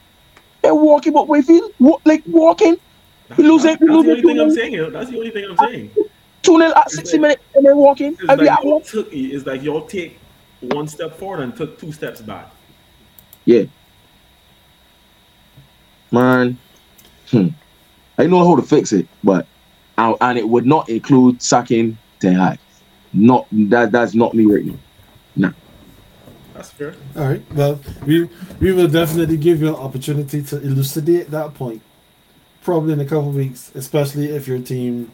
they're 0.63 0.75
walking 0.75 1.13
but 1.13 1.29
we 1.29 1.43
feel, 1.43 1.71
like 2.05 2.23
walking. 2.27 2.77
We 3.37 3.45
lose 3.45 3.65
it. 3.65 3.81
We 3.81 3.89
lose 3.89 4.05
That's 4.05 4.21
the 4.21 4.29
only 4.29 4.35
thing 4.35 4.41
I'm 4.41 4.51
saying. 4.51 4.93
That's 4.93 5.11
the 5.11 5.17
only 5.17 5.31
thing 5.31 5.45
I'm 5.51 5.57
saying. 5.57 5.91
Two 6.43 6.59
nil 6.59 6.75
at 6.75 6.91
60 6.91 7.17
like, 7.17 7.21
minutes 7.23 7.43
and 7.55 7.65
then 7.65 7.77
walking. 7.77 8.17
It's 8.21 8.25
like, 8.25 9.09
it's 9.13 9.47
like 9.47 9.63
y'all 9.63 9.87
take 9.87 10.19
one 10.63 10.89
step 10.89 11.17
forward 11.17 11.41
and 11.41 11.57
took 11.57 11.79
two 11.79 11.93
steps 11.93 12.21
back. 12.21 12.51
Yeah. 13.45 13.65
Man, 16.11 16.59
hmm. 17.31 17.49
I 18.19 18.27
know 18.27 18.47
how 18.47 18.57
to 18.57 18.63
fix 18.63 18.93
it, 18.93 19.09
but 19.25 19.47
and 19.99 20.39
it 20.39 20.49
would 20.49 20.67
not 20.67 20.89
include 20.89 21.43
sacking 21.43 21.99
Ten 22.21 22.35
Hag. 22.35 22.59
Not 23.13 23.47
that. 23.53 23.93
That's 23.93 24.15
not 24.15 24.35
me 24.35 24.47
right 24.47 24.65
now. 24.65 24.79
Nah. 25.37 25.53
That's 26.55 26.71
fair. 26.71 26.95
All 27.17 27.29
right. 27.29 27.43
Well, 27.53 27.81
we 28.07 28.29
we 28.61 28.73
will 28.73 28.89
definitely 28.89 29.37
give 29.37 29.61
you 29.61 29.69
an 29.69 29.75
opportunity 29.75 30.43
to 30.43 30.61
elucidate 30.61 31.31
that 31.31 31.55
point, 31.55 31.83
probably 32.63 32.93
in 32.93 33.01
a 33.01 33.05
couple 33.05 33.31
weeks, 33.31 33.73
especially 33.75 34.27
if 34.27 34.47
your 34.47 34.59
team 34.59 35.11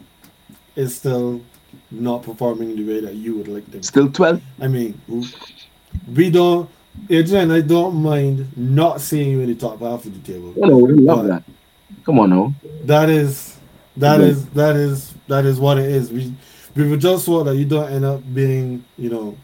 is 0.75 0.95
still 0.95 1.41
not 1.91 2.23
performing 2.23 2.75
the 2.75 2.83
way 2.85 3.01
that 3.01 3.15
you 3.15 3.35
would 3.35 3.47
like 3.47 3.69
them. 3.71 3.83
Still 3.83 4.11
twelve. 4.11 4.41
I 4.59 4.67
mean, 4.67 4.99
we 6.13 6.29
don't. 6.29 6.69
Adrian, 7.09 7.51
I 7.51 7.61
don't 7.61 7.95
mind 7.95 8.47
not 8.57 8.99
seeing 8.99 9.31
you 9.31 9.39
in 9.41 9.47
the 9.47 9.55
top 9.55 9.79
half 9.79 10.05
of 10.05 10.13
the 10.13 10.33
table. 10.33 10.53
Oh, 10.61 10.67
no, 10.67 10.77
we 10.77 10.93
love 10.93 11.27
that. 11.27 11.43
Come 12.05 12.19
on, 12.19 12.29
no. 12.29 12.53
That 12.83 13.09
is 13.09 13.57
that 13.97 14.21
is 14.21 14.45
that 14.49 14.75
is 14.75 15.13
that 15.27 15.45
is 15.45 15.59
what 15.59 15.77
it 15.77 15.85
is. 15.85 16.11
We 16.11 16.33
we 16.75 16.87
would 16.89 17.01
just 17.01 17.27
want 17.27 17.45
that 17.45 17.55
you 17.55 17.65
don't 17.65 17.91
end 17.91 18.05
up 18.05 18.21
being, 18.33 18.85
you 18.97 19.09
know, 19.09 19.37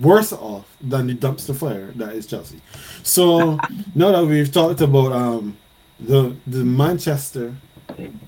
worse 0.00 0.32
off 0.32 0.66
than 0.80 1.06
the 1.06 1.14
dumpster 1.14 1.54
fire 1.54 1.92
that 1.92 2.14
is 2.14 2.26
Chelsea. 2.26 2.60
So 3.02 3.58
now 3.94 4.12
that 4.12 4.24
we've 4.24 4.52
talked 4.52 4.80
about 4.80 5.12
um, 5.12 5.56
the 5.98 6.36
the 6.46 6.64
Manchester 6.64 7.54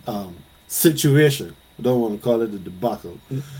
um, 0.07 0.37
situation, 0.69 1.57
don't 1.83 2.01
want 2.01 2.17
to 2.17 2.23
call 2.23 2.41
it 2.43 2.55
a 2.55 2.59
debacle. 2.59 3.19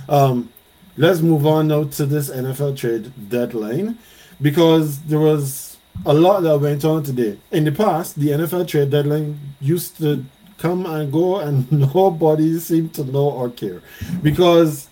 Um, 0.09 0.53
let's 0.97 1.21
move 1.21 1.47
on 1.47 1.69
now 1.69 1.85
to 1.85 2.07
this 2.07 2.31
NFL 2.31 2.77
trade 2.77 3.13
deadline 3.29 3.99
because 4.41 5.01
there 5.03 5.21
was 5.21 5.77
a 6.07 6.13
lot 6.13 6.41
that 6.41 6.59
went 6.59 6.85
on 6.85 7.03
today. 7.03 7.39
In 7.51 7.65
the 7.65 7.73
past, 7.73 8.19
the 8.19 8.29
NFL 8.29 8.69
trade 8.69 8.91
deadline 8.91 9.39
used 9.61 9.99
to 9.99 10.25
come 10.59 10.87
and 10.87 11.13
go, 11.13 11.39
and 11.39 11.71
nobody 11.95 12.59
seemed 12.59 12.95
to 12.95 13.05
know 13.05 13.31
or 13.31 13.51
care 13.51 13.83
because 14.23 14.89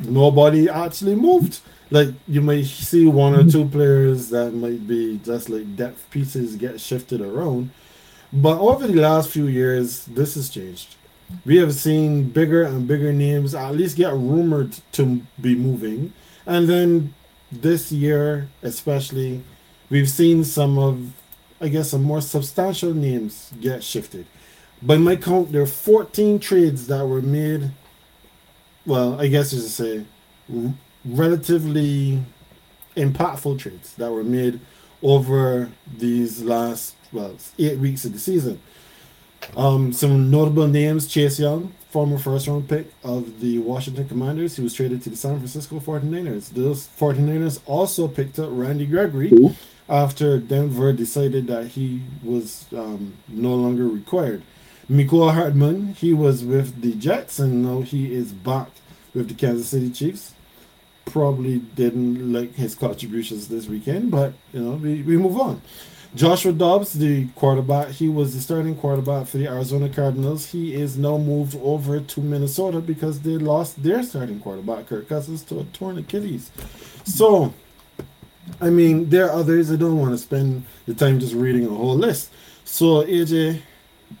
nobody 0.00 0.68
actually 0.68 1.14
moved 1.14 1.60
like 1.90 2.08
you 2.26 2.42
might 2.42 2.64
see 2.64 3.06
one 3.06 3.34
or 3.34 3.48
two 3.48 3.64
players 3.68 4.30
that 4.30 4.52
might 4.52 4.86
be 4.86 5.20
just 5.24 5.48
like 5.48 5.76
depth 5.76 6.10
pieces 6.10 6.56
get 6.56 6.80
shifted 6.80 7.20
around. 7.20 7.70
But 8.32 8.58
over 8.58 8.86
the 8.86 9.00
last 9.00 9.30
few 9.30 9.46
years, 9.46 10.04
this 10.06 10.34
has 10.34 10.50
changed. 10.50 10.95
We 11.44 11.56
have 11.56 11.74
seen 11.74 12.30
bigger 12.30 12.62
and 12.62 12.86
bigger 12.86 13.12
names 13.12 13.54
at 13.54 13.74
least 13.74 13.96
get 13.96 14.12
rumored 14.12 14.78
to 14.92 15.22
be 15.40 15.54
moving. 15.54 16.12
And 16.46 16.68
then 16.68 17.14
this 17.50 17.90
year, 17.90 18.48
especially, 18.62 19.42
we've 19.90 20.08
seen 20.10 20.44
some 20.44 20.78
of, 20.78 21.12
I 21.60 21.68
guess, 21.68 21.90
some 21.90 22.02
more 22.02 22.20
substantial 22.20 22.94
names 22.94 23.52
get 23.60 23.82
shifted. 23.82 24.26
by 24.82 24.96
my 24.96 25.16
count, 25.16 25.52
there 25.52 25.62
are 25.62 25.66
14 25.66 26.38
trades 26.38 26.86
that 26.88 27.06
were 27.06 27.22
made. 27.22 27.70
Well, 28.84 29.20
I 29.20 29.26
guess 29.28 29.52
you 29.52 29.60
should 29.60 29.70
say 29.70 30.04
relatively 31.04 32.22
impactful 32.96 33.58
trades 33.58 33.94
that 33.94 34.10
were 34.10 34.24
made 34.24 34.60
over 35.02 35.70
these 35.98 36.42
last 36.42 36.94
well 37.12 37.36
eight 37.58 37.78
weeks 37.78 38.04
of 38.04 38.12
the 38.12 38.18
season. 38.18 38.60
Um, 39.56 39.92
some 39.92 40.30
notable 40.30 40.66
names: 40.66 41.06
Chase 41.06 41.38
Young, 41.38 41.72
former 41.90 42.18
first 42.18 42.46
round 42.46 42.68
pick 42.68 42.92
of 43.04 43.40
the 43.40 43.58
Washington 43.58 44.06
Commanders, 44.06 44.56
he 44.56 44.62
was 44.62 44.74
traded 44.74 45.02
to 45.02 45.10
the 45.10 45.16
San 45.16 45.36
Francisco 45.38 45.80
49ers. 45.80 46.50
Those 46.50 46.88
49ers 46.88 47.60
also 47.66 48.06
picked 48.08 48.38
up 48.38 48.48
Randy 48.52 48.84
Gregory 48.84 49.32
after 49.88 50.38
Denver 50.38 50.92
decided 50.92 51.46
that 51.46 51.68
he 51.68 52.02
was 52.22 52.66
um, 52.76 53.14
no 53.28 53.54
longer 53.54 53.88
required. 53.88 54.42
Mecole 54.90 55.32
Hardman, 55.32 55.94
he 55.94 56.12
was 56.12 56.44
with 56.44 56.82
the 56.82 56.92
Jets 56.94 57.38
and 57.38 57.62
now 57.62 57.80
he 57.80 58.12
is 58.12 58.32
back 58.32 58.68
with 59.14 59.28
the 59.28 59.34
Kansas 59.34 59.68
City 59.68 59.90
Chiefs. 59.90 60.34
Probably 61.06 61.60
didn't 61.60 62.32
like 62.32 62.54
his 62.56 62.74
contributions 62.74 63.48
this 63.48 63.68
weekend, 63.68 64.10
but 64.10 64.34
you 64.52 64.60
know, 64.60 64.72
we, 64.72 65.02
we 65.02 65.16
move 65.16 65.40
on. 65.40 65.62
Joshua 66.16 66.50
Dobbs, 66.50 66.94
the 66.94 67.26
quarterback, 67.34 67.90
he 67.90 68.08
was 68.08 68.34
the 68.34 68.40
starting 68.40 68.74
quarterback 68.74 69.26
for 69.26 69.36
the 69.36 69.46
Arizona 69.46 69.90
Cardinals. 69.90 70.46
He 70.50 70.74
is 70.74 70.96
now 70.96 71.18
moved 71.18 71.58
over 71.62 72.00
to 72.00 72.20
Minnesota 72.22 72.80
because 72.80 73.20
they 73.20 73.32
lost 73.32 73.82
their 73.82 74.02
starting 74.02 74.40
quarterback, 74.40 74.86
Kirk 74.86 75.10
Cousins, 75.10 75.42
to 75.44 75.60
a 75.60 75.64
torn 75.64 75.98
Achilles. 75.98 76.50
So, 77.04 77.52
I 78.62 78.70
mean, 78.70 79.10
there 79.10 79.26
are 79.26 79.32
others. 79.32 79.70
I 79.70 79.76
don't 79.76 79.98
want 79.98 80.12
to 80.12 80.18
spend 80.18 80.64
the 80.86 80.94
time 80.94 81.20
just 81.20 81.34
reading 81.34 81.66
a 81.66 81.68
whole 81.68 81.96
list. 81.96 82.32
So, 82.64 83.04
AJ, 83.04 83.60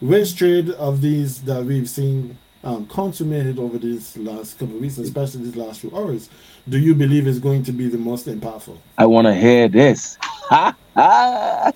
which 0.00 0.36
trade 0.36 0.68
of 0.72 1.00
these 1.00 1.40
that 1.44 1.64
we've 1.64 1.88
seen 1.88 2.36
um, 2.62 2.84
consummated 2.88 3.58
over 3.58 3.78
these 3.78 4.18
last 4.18 4.58
couple 4.58 4.74
of 4.74 4.82
weeks, 4.82 4.98
especially 4.98 5.44
these 5.44 5.56
last 5.56 5.80
few 5.80 5.96
hours, 5.96 6.28
do 6.68 6.78
you 6.78 6.94
believe 6.94 7.26
is 7.26 7.38
going 7.40 7.62
to 7.64 7.72
be 7.72 7.88
the 7.88 7.98
most 7.98 8.26
impactful? 8.26 8.82
I 8.98 9.06
want 9.06 9.26
to 9.26 9.34
hear 9.34 9.68
this. 9.68 10.18
Ha 10.50 10.74
ha. 10.96 11.72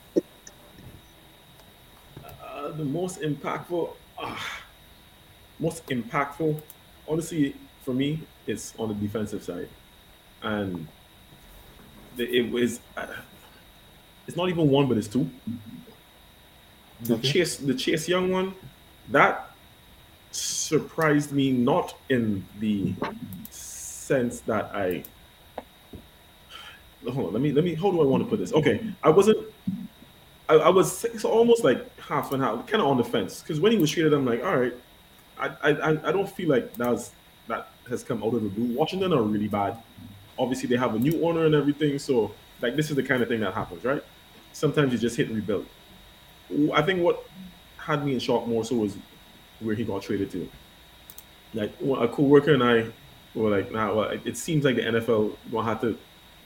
Uh, 2.24 2.72
the 2.72 2.84
most 2.84 3.20
impactful, 3.22 3.96
ah, 4.18 4.62
most 5.58 5.88
impactful, 5.88 6.62
honestly, 7.08 7.56
for 7.82 7.94
me, 7.94 8.28
it's 8.46 8.74
on 8.78 8.88
the 8.88 8.94
defensive 8.94 9.42
side, 9.44 9.70
and 10.42 10.88
the, 12.12 12.24
it 12.24 12.50
was. 12.50 12.80
Uh, 12.96 13.06
it's 14.26 14.36
not 14.36 14.48
even 14.48 14.68
one, 14.70 14.88
but 14.88 14.98
it's 14.98 15.08
two. 15.08 15.30
The 17.00 17.16
Okay. 17.16 17.18
chase, 17.18 17.58
the 17.58 17.74
chase 17.74 18.08
young 18.08 18.30
one, 18.30 18.54
that 19.08 19.50
surprised 20.32 21.32
me 21.32 21.52
not 21.52 21.94
in 22.08 22.48
the 22.54 22.96
sense 24.10 24.40
that 24.40 24.64
I. 24.74 25.04
Hold 27.04 27.28
on, 27.28 27.32
let 27.32 27.40
me 27.42 27.52
let 27.52 27.64
me. 27.64 27.74
How 27.74 27.90
do 27.90 28.00
I 28.00 28.04
want 28.04 28.22
to 28.24 28.28
put 28.28 28.38
this? 28.40 28.52
Okay, 28.52 28.76
I 29.02 29.08
wasn't 29.08 29.38
I, 30.50 30.54
I 30.54 30.68
was 30.68 31.04
it's 31.04 31.24
almost 31.24 31.62
like 31.62 31.80
half 32.00 32.32
and 32.32 32.42
half, 32.42 32.66
kind 32.66 32.82
of 32.82 32.88
on 32.88 32.96
the 32.96 33.04
fence. 33.04 33.40
Because 33.40 33.60
when 33.60 33.70
he 33.72 33.78
was 33.78 33.90
traded, 33.90 34.12
I'm 34.12 34.26
like, 34.26 34.42
all 34.44 34.56
right, 34.58 34.74
I, 35.38 35.48
I 35.62 36.08
I- 36.08 36.12
don't 36.12 36.28
feel 36.28 36.48
like 36.50 36.74
that 36.74 36.90
was, 36.90 37.12
that 37.46 37.68
has 37.88 38.02
come 38.02 38.22
out 38.24 38.34
of 38.34 38.42
the 38.42 38.48
blue. 38.48 38.76
Washington 38.76 39.12
are 39.12 39.22
really 39.22 39.46
bad. 39.48 39.78
Obviously, 40.38 40.68
they 40.68 40.76
have 40.76 40.94
a 40.94 40.98
new 40.98 41.24
owner 41.24 41.46
and 41.46 41.54
everything, 41.54 41.98
so 42.00 42.32
like 42.60 42.74
this 42.74 42.90
is 42.90 42.96
the 42.96 43.02
kind 43.02 43.22
of 43.22 43.28
thing 43.28 43.40
that 43.40 43.54
happens, 43.54 43.84
right? 43.84 44.02
Sometimes 44.52 44.92
you 44.92 44.98
just 44.98 45.16
hit 45.16 45.28
and 45.28 45.36
rebuild. 45.36 45.66
I 46.74 46.82
think 46.82 47.00
what 47.00 47.24
had 47.76 48.04
me 48.04 48.14
in 48.14 48.18
shock 48.20 48.46
more 48.48 48.64
so 48.64 48.74
was 48.74 48.96
where 49.60 49.76
he 49.76 49.84
got 49.84 50.02
traded 50.02 50.32
to. 50.32 50.50
Like 51.54 51.72
a 51.80 52.08
co-worker 52.08 52.54
and 52.54 52.62
I 52.62 52.86
were 53.34 53.50
like, 53.50 53.72
nah, 53.72 53.94
well, 53.94 54.10
it 54.24 54.36
seems 54.36 54.64
like 54.64 54.76
the 54.76 54.82
NFL 54.82 55.36
gonna 55.50 55.68
have 55.68 55.80
to 55.82 55.96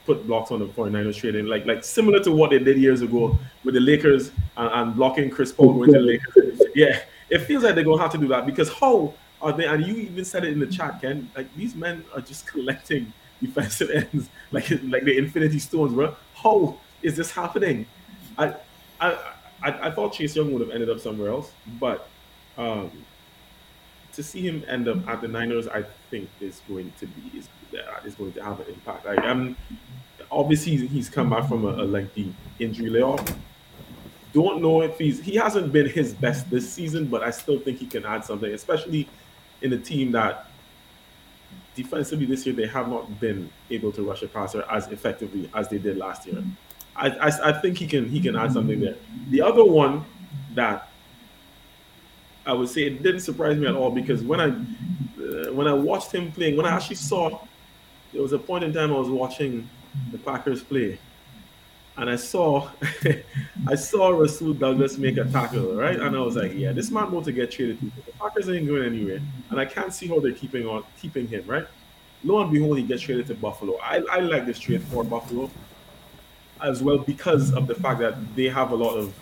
put 0.05 0.25
blocks 0.27 0.51
on 0.51 0.59
the 0.59 0.67
49ers 0.67 1.15
trading, 1.15 1.45
like 1.45 1.65
like 1.65 1.83
similar 1.83 2.19
to 2.23 2.31
what 2.31 2.51
they 2.51 2.59
did 2.59 2.77
years 2.77 3.01
ago 3.01 3.37
with 3.63 3.73
the 3.73 3.79
Lakers 3.79 4.31
and, 4.57 4.69
and 4.73 4.95
blocking 4.95 5.29
Chris 5.29 5.51
Paul 5.51 5.73
going 5.73 5.91
to 5.91 5.99
the 5.99 6.05
Lakers. 6.05 6.61
Yeah, 6.75 6.99
it 7.29 7.39
feels 7.39 7.63
like 7.63 7.75
they're 7.75 7.83
gonna 7.83 8.01
have 8.01 8.11
to 8.11 8.17
do 8.17 8.27
that 8.27 8.45
because 8.45 8.71
how 8.71 9.13
are 9.41 9.51
they? 9.51 9.65
And 9.65 9.85
you 9.85 9.95
even 9.95 10.25
said 10.25 10.45
it 10.45 10.53
in 10.53 10.59
the 10.59 10.67
chat, 10.67 11.01
Ken. 11.01 11.29
Like 11.35 11.53
these 11.55 11.75
men 11.75 12.03
are 12.13 12.21
just 12.21 12.47
collecting 12.47 13.11
defensive 13.41 13.89
ends 13.89 14.29
like 14.51 14.69
like 14.83 15.03
the 15.03 15.17
Infinity 15.17 15.59
Stones, 15.59 15.93
bro. 15.93 16.15
How 16.35 16.77
is 17.01 17.17
this 17.17 17.31
happening? 17.31 17.85
I 18.37 18.55
I 18.99 19.17
I, 19.63 19.87
I 19.87 19.91
thought 19.91 20.13
Chase 20.13 20.35
Young 20.35 20.51
would 20.51 20.61
have 20.61 20.71
ended 20.71 20.89
up 20.89 20.99
somewhere 20.99 21.29
else, 21.29 21.51
but 21.79 22.07
um, 22.57 22.91
to 24.15 24.23
see 24.23 24.41
him 24.41 24.63
end 24.67 24.87
up 24.87 25.07
at 25.07 25.21
the 25.21 25.27
Niners, 25.27 25.67
I 25.67 25.83
think 26.09 26.29
is 26.39 26.61
going 26.67 26.91
to 26.99 27.07
be 27.07 27.39
is, 27.39 27.49
uh, 27.73 28.05
is 28.05 28.15
going 28.15 28.33
to 28.33 28.43
have 28.43 28.59
an 28.59 28.67
impact. 28.67 29.05
Like, 29.05 29.19
um, 29.19 29.55
obviously 30.31 30.87
he's 30.87 31.09
come 31.09 31.29
back 31.29 31.47
from 31.47 31.65
a, 31.65 31.69
a 31.69 31.85
lengthy 31.85 32.33
injury 32.59 32.89
layoff. 32.89 33.23
Don't 34.33 34.61
know 34.61 34.81
if 34.81 34.97
he's 34.97 35.21
he 35.21 35.35
hasn't 35.35 35.71
been 35.71 35.87
his 35.87 36.13
best 36.13 36.49
this 36.49 36.69
season, 36.69 37.05
but 37.05 37.23
I 37.23 37.31
still 37.31 37.59
think 37.59 37.79
he 37.79 37.85
can 37.85 38.05
add 38.05 38.25
something, 38.25 38.51
especially 38.51 39.07
in 39.61 39.71
a 39.73 39.77
team 39.77 40.11
that 40.11 40.47
defensively 41.73 42.25
this 42.25 42.45
year 42.45 42.55
they 42.55 42.67
have 42.67 42.89
not 42.89 43.19
been 43.19 43.49
able 43.69 43.91
to 43.93 44.03
rush 44.03 44.23
a 44.23 44.27
passer 44.27 44.65
as 44.69 44.87
effectively 44.87 45.49
as 45.53 45.69
they 45.69 45.77
did 45.77 45.97
last 45.97 46.25
year. 46.25 46.43
I, 46.95 47.09
I, 47.09 47.49
I 47.49 47.51
think 47.53 47.77
he 47.77 47.87
can 47.87 48.09
he 48.09 48.19
can 48.19 48.35
add 48.35 48.53
something 48.53 48.79
there. 48.79 48.95
The 49.29 49.41
other 49.41 49.63
one 49.63 50.03
that 50.53 50.89
I 52.45 52.53
would 52.53 52.69
say 52.69 52.83
it 52.83 53.01
didn't 53.01 53.21
surprise 53.21 53.57
me 53.57 53.67
at 53.67 53.75
all 53.75 53.89
because 53.89 54.21
when 54.23 54.39
I 54.39 54.49
uh, 54.49 55.51
when 55.53 55.67
I 55.67 55.73
watched 55.73 56.11
him 56.11 56.31
playing, 56.31 56.57
when 56.57 56.65
I 56.65 56.75
actually 56.75 56.97
saw, 56.97 57.39
there 58.13 58.21
was 58.21 58.33
a 58.33 58.39
point 58.39 58.63
in 58.63 58.73
time 58.73 58.91
I 58.91 58.97
was 58.97 59.09
watching 59.09 59.67
the 60.11 60.17
Packers 60.19 60.61
play, 60.61 60.99
and 61.97 62.09
I 62.09 62.15
saw 62.15 62.69
I 63.67 63.75
saw 63.75 64.09
Rasul 64.09 64.53
Douglas 64.53 64.97
make 64.97 65.17
a 65.17 65.25
tackle, 65.25 65.73
right? 65.75 65.99
And 65.99 66.15
I 66.15 66.19
was 66.19 66.35
like, 66.35 66.53
yeah, 66.53 66.71
this 66.71 66.91
man 66.91 67.05
about 67.05 67.23
to 67.25 67.31
get 67.31 67.51
traded. 67.51 67.79
The 67.81 68.11
Packers 68.13 68.49
ain't 68.49 68.67
going 68.67 68.83
anywhere, 68.83 69.21
and 69.49 69.59
I 69.59 69.65
can't 69.65 69.93
see 69.93 70.07
how 70.07 70.19
they're 70.19 70.31
keeping 70.31 70.67
on 70.67 70.83
keeping 70.99 71.27
him, 71.27 71.43
right? 71.47 71.67
Lo 72.23 72.41
and 72.41 72.51
behold, 72.51 72.77
he 72.77 72.83
gets 72.83 73.01
traded 73.01 73.27
to 73.27 73.35
Buffalo. 73.35 73.77
I, 73.81 74.01
I 74.11 74.19
like 74.19 74.45
this 74.45 74.59
trade 74.59 74.81
for 74.83 75.03
Buffalo 75.03 75.49
as 76.61 76.81
well 76.81 76.97
because 76.97 77.53
of 77.53 77.67
the 77.67 77.75
fact 77.75 77.99
that 77.99 78.35
they 78.35 78.45
have 78.45 78.71
a 78.71 78.75
lot 78.75 78.95
of 78.95 79.13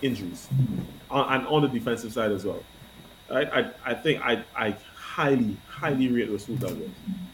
injuries 0.00 0.48
on, 1.10 1.32
and 1.34 1.46
on 1.46 1.62
the 1.62 1.68
defensive 1.68 2.12
side 2.12 2.32
as 2.32 2.44
well. 2.44 2.62
I, 3.30 3.42
I, 3.44 3.70
I 3.84 3.94
think 3.94 4.22
I, 4.24 4.44
I 4.56 4.76
highly, 4.94 5.56
highly 5.68 6.08
rate 6.08 6.30
Rasul 6.30 6.56
Douglas. 6.56 6.90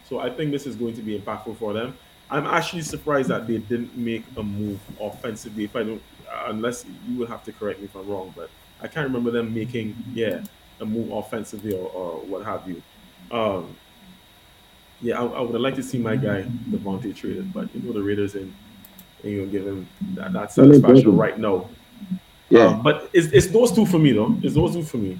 So 0.08 0.18
I 0.18 0.30
think 0.30 0.50
this 0.50 0.66
is 0.66 0.74
going 0.76 0.94
to 0.94 1.02
be 1.02 1.18
impactful 1.18 1.56
for 1.58 1.72
them. 1.72 1.96
I'm 2.30 2.46
actually 2.46 2.82
surprised 2.82 3.28
that 3.28 3.46
they 3.46 3.58
didn't 3.58 3.96
make 3.96 4.24
a 4.36 4.42
move 4.42 4.80
offensively. 5.00 5.64
If 5.64 5.76
I 5.76 5.82
don't, 5.82 6.02
unless 6.46 6.84
you 7.06 7.18
would 7.18 7.28
have 7.28 7.44
to 7.44 7.52
correct 7.52 7.80
me 7.80 7.84
if 7.84 7.94
I'm 7.94 8.08
wrong, 8.08 8.32
but 8.34 8.50
I 8.80 8.88
can't 8.88 9.06
remember 9.06 9.30
them 9.30 9.54
making, 9.54 9.94
yeah, 10.14 10.42
a 10.80 10.86
move 10.86 11.12
offensively 11.12 11.74
or, 11.74 11.88
or 11.90 12.20
what 12.26 12.44
have 12.44 12.68
you. 12.68 12.82
Um, 13.30 13.76
yeah, 15.00 15.20
I, 15.20 15.24
I 15.24 15.40
would 15.40 15.52
have 15.52 15.60
liked 15.60 15.76
to 15.76 15.82
see 15.82 15.98
my 15.98 16.16
guy 16.16 16.44
Davante 16.70 17.14
traded, 17.14 17.52
but 17.52 17.74
you 17.74 17.82
know 17.82 17.92
the 17.92 18.02
Raiders 18.02 18.34
and 18.34 18.52
ain't 19.22 19.38
gonna 19.38 19.50
give 19.50 19.66
him 19.66 19.86
that, 20.14 20.32
that 20.32 20.52
satisfaction 20.52 21.16
right 21.16 21.38
now. 21.38 21.68
Yeah. 22.55 22.66
Um, 22.66 22.82
but 22.82 23.11
it's, 23.12 23.26
it's 23.28 23.48
those 23.48 23.72
two 23.72 23.84
for 23.84 23.98
me 23.98 24.12
though. 24.12 24.36
It's 24.42 24.55
those 24.55 24.74
two 24.74 24.84
for 24.84 24.98
me. 24.98 25.18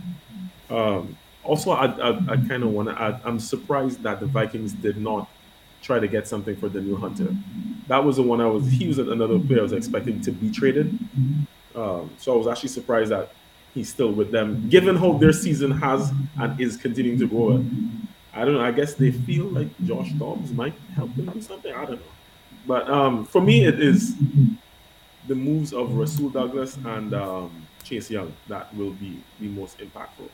Um, 0.71 1.17
also, 1.43 1.73
I 1.73 1.87
I, 1.87 2.11
I 2.33 2.37
kind 2.37 2.63
of 2.63 2.71
want 2.71 2.89
to 2.91 3.03
add. 3.03 3.21
I'm 3.25 3.41
surprised 3.41 4.03
that 4.05 4.21
the 4.21 4.27
Vikings 4.27 4.73
did 4.73 4.97
not 4.99 5.29
try 5.83 5.99
to 5.99 6.07
get 6.07 6.29
something 6.29 6.57
for 6.57 6.69
Danielle 6.69 6.97
Hunter. 6.97 7.35
That 7.89 8.03
was 8.05 8.17
the 8.17 8.23
one 8.23 8.41
I 8.41 8.47
was. 8.47 8.71
He 8.71 8.87
was 8.87 8.99
another 8.99 9.39
player 9.39 9.59
I 9.59 9.63
was 9.63 9.73
expecting 9.73 10.21
to 10.23 10.31
be 10.31 10.51
traded. 10.51 10.97
Um, 11.75 12.11
so 12.19 12.33
I 12.35 12.37
was 12.37 12.47
actually 12.47 12.69
surprised 12.69 13.11
that 13.11 13.33
he's 13.75 13.89
still 13.89 14.13
with 14.13 14.31
them, 14.31 14.69
given 14.69 14.95
how 14.95 15.15
their 15.15 15.33
season 15.33 15.73
has 15.73 16.13
and 16.41 16.59
is 16.61 16.77
continuing 16.77 17.19
to 17.19 17.27
grow. 17.27 17.65
I 18.33 18.45
don't 18.45 18.55
know. 18.55 18.65
I 18.65 18.71
guess 18.71 18.95
they 18.95 19.11
feel 19.11 19.47
like 19.47 19.69
Josh 19.85 20.13
Dobbs 20.13 20.53
might 20.53 20.75
help 20.95 21.15
them 21.17 21.27
do 21.27 21.43
something. 21.43 21.75
I 21.75 21.85
don't 21.85 21.97
know. 21.97 22.13
But 22.67 22.89
um, 22.89 23.25
for 23.27 23.41
me, 23.41 23.67
it 23.67 23.81
is 23.81 24.15
the 25.29 25.35
moves 25.35 25.73
of 25.73 25.95
Rasul 25.95 26.31
Douglas 26.31 26.77
and 26.85 27.15
um, 27.15 27.67
Chase 27.83 28.11
Young 28.11 28.33
that 28.49 28.75
will 28.75 28.93
be 28.93 29.23
the 29.41 29.49
most 29.49 29.79
impactful. 29.79 30.29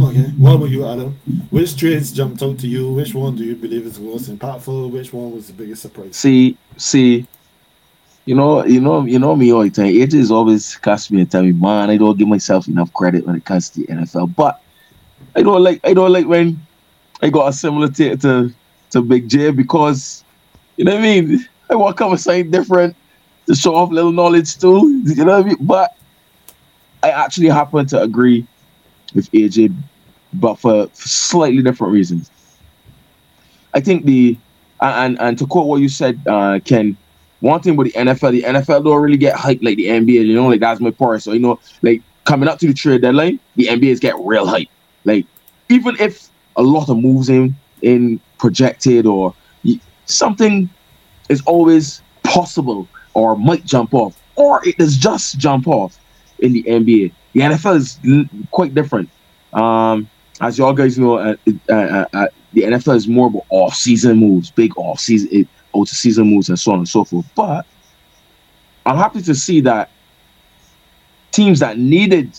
Okay. 0.00 0.30
What 0.36 0.56
about 0.56 0.70
you, 0.70 0.86
Adam? 0.86 1.18
Which 1.50 1.76
trades 1.76 2.12
jumped 2.12 2.42
out 2.42 2.58
to 2.58 2.66
you? 2.66 2.92
Which 2.92 3.14
one 3.14 3.36
do 3.36 3.44
you 3.44 3.54
believe 3.54 3.86
is 3.86 3.98
the 3.98 4.02
most 4.02 4.28
impactful? 4.28 4.90
Which 4.90 5.12
one 5.12 5.32
was 5.32 5.46
the 5.46 5.52
biggest 5.52 5.82
surprise? 5.82 6.16
See, 6.16 6.56
see, 6.76 7.26
you 8.24 8.34
know, 8.34 8.64
you 8.66 8.80
know, 8.80 9.04
you 9.04 9.18
know 9.18 9.36
me 9.36 9.52
all 9.52 9.62
the 9.62 9.70
time. 9.70 9.86
AJ 9.86 10.14
is 10.14 10.30
always 10.30 10.76
cast 10.76 11.10
me 11.12 11.20
and 11.20 11.30
tell 11.30 11.42
me, 11.42 11.52
man, 11.52 11.88
I 11.88 11.96
don't 11.96 12.18
give 12.18 12.28
myself 12.28 12.66
enough 12.68 12.92
credit 12.92 13.26
when 13.26 13.36
it 13.36 13.44
comes 13.44 13.70
to 13.70 13.80
the 13.80 13.86
NFL. 13.86 14.34
But 14.34 14.60
I 15.36 15.42
don't 15.42 15.62
like, 15.62 15.80
I 15.84 15.94
don't 15.94 16.12
like 16.12 16.26
when 16.26 16.60
I 17.22 17.30
got 17.30 17.48
a 17.48 17.52
similar 17.52 17.88
to 17.88 18.16
to, 18.16 18.52
to 18.90 19.02
Big 19.02 19.28
J 19.28 19.50
because 19.50 20.24
you 20.76 20.84
know 20.84 20.94
what 20.94 21.04
I 21.04 21.20
mean. 21.20 21.48
I 21.70 21.76
with 21.76 22.20
something 22.20 22.50
different 22.50 22.96
to 23.46 23.54
show 23.54 23.74
off 23.74 23.90
little 23.90 24.12
knowledge 24.12 24.58
too. 24.58 25.02
You 25.04 25.24
know 25.24 25.38
what 25.38 25.46
I 25.46 25.48
mean? 25.48 25.56
But 25.60 25.96
I 27.02 27.10
actually 27.10 27.48
happen 27.48 27.86
to 27.86 28.02
agree 28.02 28.46
with 29.14 29.30
AJ, 29.32 29.74
but 30.34 30.56
for, 30.56 30.88
for 30.88 31.08
slightly 31.08 31.62
different 31.62 31.92
reasons. 31.92 32.30
I 33.74 33.80
think 33.80 34.04
the 34.04 34.36
and 34.80 35.20
and 35.20 35.38
to 35.38 35.46
quote 35.46 35.66
what 35.66 35.80
you 35.80 35.88
said, 35.88 36.20
uh, 36.26 36.58
Ken, 36.64 36.96
one 37.40 37.60
thing 37.60 37.76
with 37.76 37.92
the 37.92 37.98
NFL, 37.98 38.32
the 38.32 38.42
NFL 38.42 38.84
don't 38.84 39.02
really 39.02 39.16
get 39.16 39.36
hyped 39.36 39.62
like 39.62 39.76
the 39.76 39.86
NBA. 39.86 40.26
You 40.26 40.34
know, 40.34 40.48
like 40.48 40.60
that's 40.60 40.80
my 40.80 40.90
part. 40.90 41.22
So 41.22 41.32
you 41.32 41.38
know, 41.38 41.60
like 41.82 42.02
coming 42.24 42.48
up 42.48 42.58
to 42.60 42.66
the 42.66 42.74
trade 42.74 43.02
deadline, 43.02 43.38
the 43.56 43.66
NBA's 43.66 44.00
get 44.00 44.14
real 44.18 44.46
hype. 44.46 44.68
Like 45.04 45.26
even 45.68 45.96
if 46.00 46.28
a 46.56 46.62
lot 46.62 46.88
of 46.88 46.98
moves 46.98 47.28
in 47.28 47.54
in 47.82 48.20
projected 48.38 49.06
or 49.06 49.34
something 50.06 50.68
is 51.30 51.40
always 51.46 52.02
possible 52.22 52.86
or 53.14 53.36
might 53.36 53.64
jump 53.64 53.94
off, 53.94 54.20
or 54.36 54.66
it 54.66 54.76
does 54.76 54.96
just 54.96 55.38
jump 55.38 55.66
off 55.66 55.98
in 56.40 56.52
the 56.52 56.62
NBA. 56.64 57.12
The 57.32 57.40
NFL 57.40 57.76
is 57.76 57.98
quite 58.50 58.74
different. 58.74 59.08
Um, 59.52 60.08
as 60.40 60.58
y'all 60.58 60.72
guys 60.72 60.98
know, 60.98 61.18
uh, 61.18 61.36
uh, 61.68 61.72
uh, 61.72 62.04
uh, 62.12 62.26
the 62.52 62.62
NFL 62.62 62.96
is 62.96 63.06
more 63.06 63.28
about 63.28 63.44
off-season 63.50 64.16
moves, 64.16 64.50
big 64.50 64.76
off-season, 64.76 65.48
out-of-season 65.76 66.26
moves, 66.26 66.48
and 66.48 66.58
so 66.58 66.72
on 66.72 66.78
and 66.78 66.88
so 66.88 67.04
forth. 67.04 67.26
But 67.34 67.66
I'm 68.86 68.96
happy 68.96 69.22
to 69.22 69.34
see 69.34 69.60
that 69.62 69.90
teams 71.30 71.60
that 71.60 71.78
needed 71.78 72.38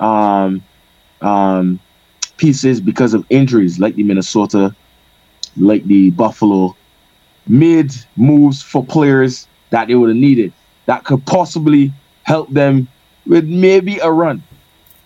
um, 0.00 0.62
um, 1.20 1.78
pieces 2.36 2.80
because 2.80 3.14
of 3.14 3.24
injuries, 3.30 3.78
like 3.78 3.94
the 3.94 4.02
Minnesota, 4.02 4.74
like 5.56 5.84
the 5.84 6.10
Buffalo, 6.10 6.74
made 7.46 7.92
moves 8.16 8.62
for 8.62 8.84
players 8.84 9.46
that 9.70 9.88
they 9.88 9.94
would 9.94 10.08
have 10.08 10.16
needed 10.16 10.52
that 10.86 11.04
could 11.04 11.24
possibly 11.26 11.92
help 12.24 12.50
them 12.50 12.88
with 13.26 13.46
maybe 13.46 13.98
a 13.98 14.10
run, 14.10 14.42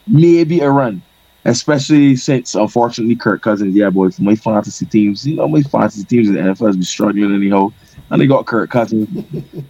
maybe 0.07 0.61
a 0.61 0.71
run. 0.71 1.03
Especially 1.45 2.15
since, 2.17 2.55
unfortunately, 2.55 3.17
Kirk 3.17 3.41
Cousins, 3.41 3.75
yeah, 3.75 3.89
boy, 3.89 4.11
for 4.11 4.23
my 4.23 4.35
fantasy 4.35 4.85
teams, 4.85 5.27
you 5.27 5.37
know, 5.37 5.49
my 5.49 5.63
fantasy 5.63 6.05
teams 6.05 6.29
in 6.29 6.35
the 6.35 6.41
NFL 6.41 6.67
has 6.67 6.77
been 6.77 6.83
struggling 6.83 7.35
anyhow, 7.35 7.73
and 8.11 8.21
they 8.21 8.27
got 8.27 8.45
Kirk 8.45 8.71
Cousins, 8.71 9.09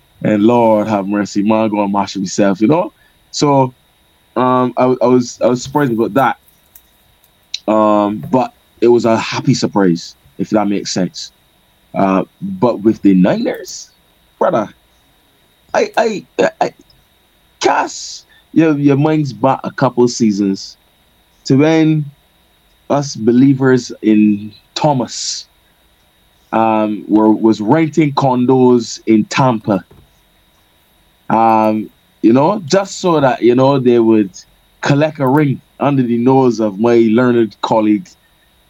and 0.22 0.42
Lord 0.42 0.88
have 0.88 1.06
mercy, 1.06 1.42
man, 1.42 1.68
going 1.68 1.92
mash 1.92 2.16
myself, 2.16 2.60
you 2.60 2.66
know. 2.66 2.92
So, 3.30 3.74
um, 4.34 4.72
I, 4.76 4.84
I 5.00 5.06
was 5.06 5.40
I 5.40 5.46
was 5.46 5.62
surprised 5.62 5.92
about 5.92 6.14
that. 6.14 7.72
Um, 7.72 8.20
but 8.30 8.54
it 8.80 8.88
was 8.88 9.04
a 9.04 9.16
happy 9.16 9.54
surprise, 9.54 10.16
if 10.38 10.50
that 10.50 10.66
makes 10.66 10.90
sense. 10.90 11.32
Uh, 11.94 12.24
but 12.40 12.80
with 12.80 13.02
the 13.02 13.14
Niners, 13.14 13.90
brother, 14.38 14.68
I 15.74 15.92
I 15.96 16.26
I 16.60 16.74
cast 17.60 18.26
your 18.52 18.78
your 18.78 18.96
mind's 18.96 19.32
back 19.32 19.60
a 19.64 19.70
couple 19.70 20.06
seasons 20.08 20.76
to 21.44 21.56
when 21.56 22.04
us 22.90 23.16
believers 23.16 23.92
in 24.02 24.52
Thomas 24.74 25.46
um 26.52 27.04
were 27.08 27.30
was 27.30 27.60
renting 27.60 28.12
condos 28.14 29.00
in 29.06 29.24
Tampa. 29.26 29.84
Um, 31.30 31.90
you 32.22 32.32
know, 32.32 32.60
just 32.60 32.98
so 32.98 33.20
that 33.20 33.42
you 33.42 33.54
know 33.54 33.78
they 33.78 33.98
would 33.98 34.30
collect 34.80 35.18
a 35.20 35.26
ring 35.26 35.60
under 35.80 36.02
the 36.02 36.16
nose 36.16 36.60
of 36.60 36.78
my 36.80 37.08
learned 37.10 37.60
colleague 37.60 38.08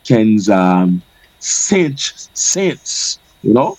Ken's 0.05 0.49
um, 0.49 1.03
Saints, 1.41 2.31
Saints, 2.35 3.19
you 3.43 3.53
know. 3.53 3.79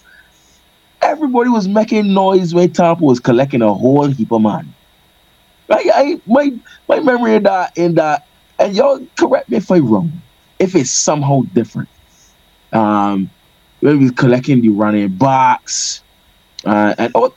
Everybody 1.01 1.49
was 1.49 1.67
making 1.67 2.13
noise 2.13 2.53
when 2.53 2.71
Tampa 2.73 3.03
was 3.03 3.19
collecting 3.19 3.61
a 3.61 3.73
whole 3.73 4.07
heap 4.07 4.31
of 4.31 4.41
money. 4.41 4.67
I, 5.69 5.91
I, 5.93 6.21
my 6.25 6.51
my 6.87 6.99
memory 6.99 7.35
in 7.35 7.43
that 7.43 7.77
in 7.77 7.95
that, 7.95 8.25
and 8.57 8.75
y'all 8.75 9.05
correct 9.17 9.49
me 9.49 9.57
if 9.57 9.71
I'm 9.71 9.87
wrong, 9.87 10.11
if 10.59 10.75
it's 10.75 10.91
somehow 10.91 11.41
different. 11.53 11.89
Um, 12.73 13.29
when 13.79 13.99
maybe 13.99 14.13
collecting 14.13 14.61
the 14.61 14.69
running 14.69 15.09
backs, 15.09 16.03
uh, 16.65 16.95
and 16.97 17.11
oh, 17.15 17.33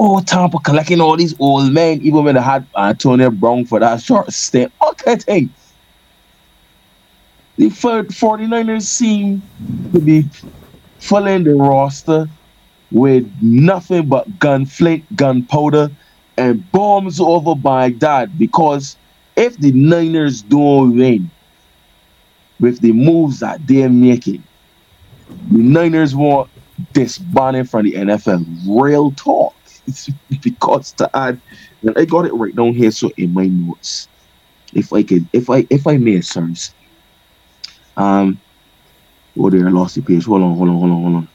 oh, 0.00 0.20
Tampa 0.22 0.58
collecting 0.58 1.00
all 1.00 1.16
these 1.16 1.38
old 1.38 1.72
men, 1.72 2.00
even 2.02 2.24
when 2.24 2.34
they 2.34 2.42
had 2.42 2.66
Antonio 2.76 3.30
Brown 3.30 3.64
for 3.66 3.78
that 3.80 4.02
short 4.02 4.32
stint. 4.32 4.72
Okay, 4.82 5.16
thing. 5.16 5.54
The 7.56 7.68
49ers 7.68 8.82
seem 8.82 9.42
to 9.92 10.00
be 10.00 10.24
filling 10.98 11.44
the 11.44 11.54
roster 11.54 12.28
with 12.90 13.30
nothing 13.40 14.08
but 14.08 14.38
gunflint, 14.38 15.04
gunpowder, 15.14 15.90
and 16.36 16.70
bombs 16.72 17.20
over 17.20 17.54
Baghdad. 17.54 18.38
Because 18.38 18.96
if 19.36 19.56
the 19.58 19.72
Niners 19.72 20.42
don't 20.42 20.96
win 20.96 21.30
with 22.60 22.80
the 22.80 22.92
moves 22.92 23.40
that 23.40 23.66
they're 23.66 23.88
making, 23.88 24.44
the 25.50 25.58
Niners 25.62 26.14
want 26.14 26.50
disbanding 26.92 27.64
from 27.64 27.84
the 27.84 27.92
NFL. 27.92 28.44
Real 28.68 29.12
talk. 29.12 29.54
It's 29.86 30.08
because 30.42 30.92
to 30.94 31.10
add, 31.14 31.40
I 31.96 32.04
got 32.04 32.26
it 32.26 32.34
right 32.34 32.54
down 32.54 32.74
here, 32.74 32.90
so 32.90 33.10
in 33.16 33.34
my 33.34 33.46
notes, 33.46 34.08
if 34.72 34.92
I 34.92 35.02
can, 35.02 35.28
if 35.32 35.50
I 35.50 35.66
if 35.70 35.86
I 35.86 35.96
may, 35.98 36.20
sirs. 36.20 36.74
Um, 37.96 38.40
oh, 39.38 39.50
there, 39.50 39.66
I 39.66 39.70
lost 39.70 39.94
the 39.94 40.02
page. 40.02 40.24
Hold 40.24 40.42
on, 40.42 40.56
hold 40.56 40.68
on, 40.68 40.78
hold 40.78 40.90
on, 40.90 41.02
hold 41.02 41.14
on. 41.14 41.28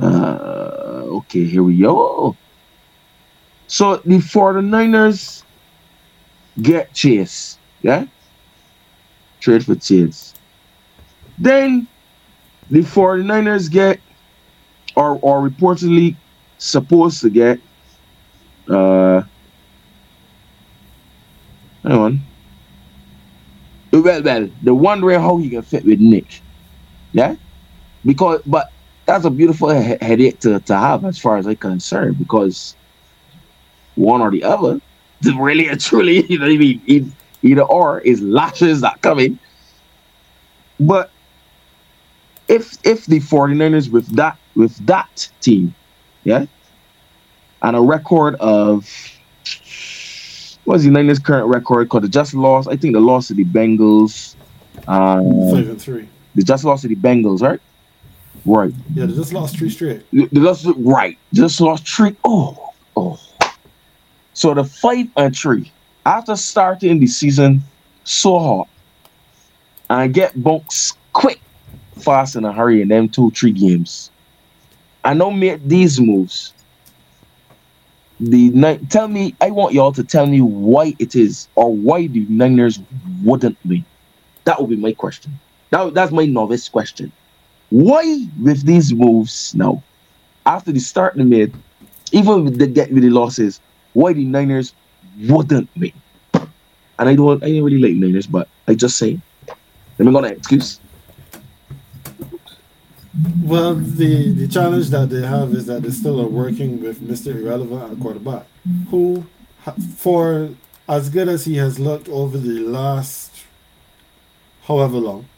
Uh, 0.00 1.16
okay, 1.16 1.44
here 1.44 1.62
we 1.62 1.78
go. 1.78 2.36
So 3.66 3.96
the 3.96 4.18
49ers 4.18 5.42
get 6.62 6.92
Chase, 6.94 7.58
yeah? 7.82 8.06
Trade 9.40 9.64
for 9.64 9.74
Chase. 9.74 10.34
Then 11.38 11.86
the 12.70 12.80
49ers 12.80 13.70
get, 13.70 14.00
or, 14.96 15.18
or 15.22 15.48
reportedly 15.48 16.16
supposed 16.58 17.20
to 17.20 17.30
get, 17.30 17.60
uh, 18.68 19.22
hang 21.82 21.92
on. 21.92 22.27
Well, 23.92 24.22
well, 24.22 24.48
the 24.62 24.74
wondering 24.74 25.20
how 25.20 25.38
he 25.38 25.50
can 25.50 25.62
fit 25.62 25.84
with 25.84 26.00
Nick, 26.00 26.40
yeah, 27.12 27.36
because 28.04 28.42
but 28.46 28.70
that's 29.06 29.24
a 29.24 29.30
beautiful 29.30 29.70
he- 29.70 29.96
headache 30.00 30.40
to, 30.40 30.60
to 30.60 30.76
have 30.76 31.04
as 31.04 31.18
far 31.18 31.38
as 31.38 31.46
I'm 31.46 31.56
concerned 31.56 32.18
because 32.18 32.76
one 33.94 34.20
or 34.20 34.30
the 34.30 34.44
other, 34.44 34.80
really 35.36 35.68
and 35.68 35.80
truly, 35.80 36.26
you 36.28 36.38
know 36.38 36.46
what 36.46 36.52
I 36.52 36.58
mean, 36.58 37.14
either 37.42 37.62
or 37.62 38.00
is 38.00 38.20
lashes 38.20 38.82
that 38.82 39.00
coming. 39.00 39.38
But 40.78 41.10
if 42.48 42.76
if 42.84 43.06
the 43.06 43.20
49ers 43.20 43.90
with 43.90 44.14
that 44.16 44.38
with 44.54 44.74
that 44.86 45.30
team, 45.40 45.74
yeah, 46.24 46.46
and 47.62 47.76
a 47.76 47.80
record 47.80 48.34
of 48.36 48.86
what's 50.68 50.84
the 50.84 50.90
Niners 50.90 51.18
current 51.18 51.48
record 51.48 51.88
called? 51.88 52.04
They 52.04 52.08
just 52.08 52.34
lost. 52.34 52.68
I 52.68 52.76
think 52.76 52.92
they 52.92 53.00
lost 53.00 53.28
to 53.28 53.34
the 53.34 53.44
Bengals. 53.46 54.36
Um, 54.86 55.50
Five 55.50 55.68
and 55.70 55.80
three. 55.80 56.06
They 56.34 56.42
just 56.42 56.62
lost 56.62 56.82
to 56.82 56.88
the 56.88 56.94
Bengals, 56.94 57.40
right? 57.40 57.58
Right. 58.44 58.72
Yeah, 58.92 59.06
they 59.06 59.14
just 59.14 59.32
lost 59.32 59.56
three 59.56 59.70
straight. 59.70 60.04
They 60.12 60.26
just 60.26 60.66
right. 60.76 61.18
Just 61.32 61.60
lost 61.62 61.88
three. 61.88 62.14
Oh, 62.22 62.74
oh. 62.98 63.18
So 64.34 64.52
the 64.52 64.62
five 64.62 65.06
and 65.16 65.34
three 65.34 65.72
after 66.04 66.36
starting 66.36 67.00
the 67.00 67.06
season 67.06 67.62
so 68.04 68.38
hot 68.38 68.68
and 69.88 70.12
get 70.12 70.40
bunks 70.42 70.92
quick, 71.14 71.40
fast 71.96 72.36
in 72.36 72.44
a 72.44 72.52
hurry 72.52 72.82
in 72.82 72.88
them 72.88 73.08
two 73.08 73.30
three 73.30 73.52
games. 73.52 74.10
I 75.02 75.14
know 75.14 75.30
make 75.30 75.64
these 75.64 75.98
moves 75.98 76.52
the 78.20 78.50
night 78.50 78.90
tell 78.90 79.08
me 79.08 79.34
i 79.40 79.50
want 79.50 79.72
y'all 79.74 79.92
to 79.92 80.02
tell 80.02 80.26
me 80.26 80.40
why 80.40 80.94
it 80.98 81.14
is 81.14 81.48
or 81.54 81.72
why 81.74 82.06
the 82.06 82.26
niners 82.28 82.80
wouldn't 83.24 83.56
win. 83.64 83.84
That 84.44 84.60
would 84.60 84.70
be 84.70 84.76
my 84.76 84.92
question. 84.92 85.38
That, 85.70 85.94
that's 85.94 86.12
my 86.12 86.24
novice 86.24 86.68
question. 86.68 87.12
Why 87.70 88.26
with 88.42 88.64
these 88.64 88.94
moves 88.94 89.54
now? 89.54 89.82
After 90.46 90.72
the 90.72 90.80
start 90.80 91.16
they 91.16 91.24
made 91.24 91.52
even 92.12 92.44
with 92.44 92.58
the 92.58 92.66
get 92.66 92.92
with 92.92 93.02
the 93.02 93.10
losses 93.10 93.60
why 93.92 94.12
the 94.12 94.24
niners 94.24 94.72
wouldn't 95.28 95.68
win? 95.76 95.92
And 96.98 97.08
i 97.08 97.14
don't 97.14 97.42
i 97.42 97.46
didn't 97.46 97.64
really 97.64 97.78
like 97.78 97.94
niners 97.94 98.26
but 98.26 98.48
i 98.66 98.74
just 98.74 98.96
say 98.98 99.20
me 99.98 100.12
go 100.12 100.20
to 100.20 100.28
excuse 100.28 100.80
Well, 103.42 103.74
the, 103.74 104.30
the 104.32 104.48
challenge 104.48 104.90
that 104.90 105.10
they 105.10 105.22
have 105.26 105.52
is 105.54 105.66
that 105.66 105.82
they 105.82 105.90
still 105.90 106.20
are 106.20 106.28
working 106.28 106.80
with 106.82 107.00
Mr. 107.00 107.34
Irrelevant 107.34 107.92
at 107.92 108.00
quarterback, 108.00 108.46
who, 108.90 109.26
for 109.96 110.50
as 110.88 111.10
good 111.10 111.28
as 111.28 111.44
he 111.44 111.56
has 111.56 111.78
looked 111.78 112.08
over 112.08 112.38
the 112.38 112.60
last 112.60 113.44
however 114.62 114.98
long, 114.98 115.28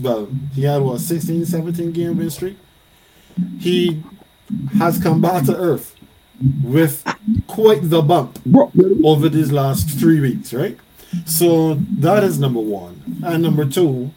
well, 0.00 0.28
he 0.54 0.62
had 0.64 0.82
what, 0.82 1.00
16, 1.00 1.44
17 1.46 1.92
game 1.92 2.16
win 2.18 2.30
streak? 2.30 2.56
He 3.58 4.02
has 4.78 4.98
come 5.02 5.20
back 5.20 5.44
to 5.46 5.56
earth. 5.56 5.94
with 6.62 7.02
quite 7.46 7.88
the 7.88 8.02
bump 8.02 8.38
over 9.04 9.28
these 9.28 9.50
last 9.52 9.88
three 9.98 10.20
weeks, 10.20 10.52
right? 10.52 10.76
So 11.24 11.74
that 11.98 12.24
is 12.24 12.38
number 12.38 12.60
one. 12.60 13.20
And 13.24 13.42
number 13.42 13.64
two, 13.64 14.10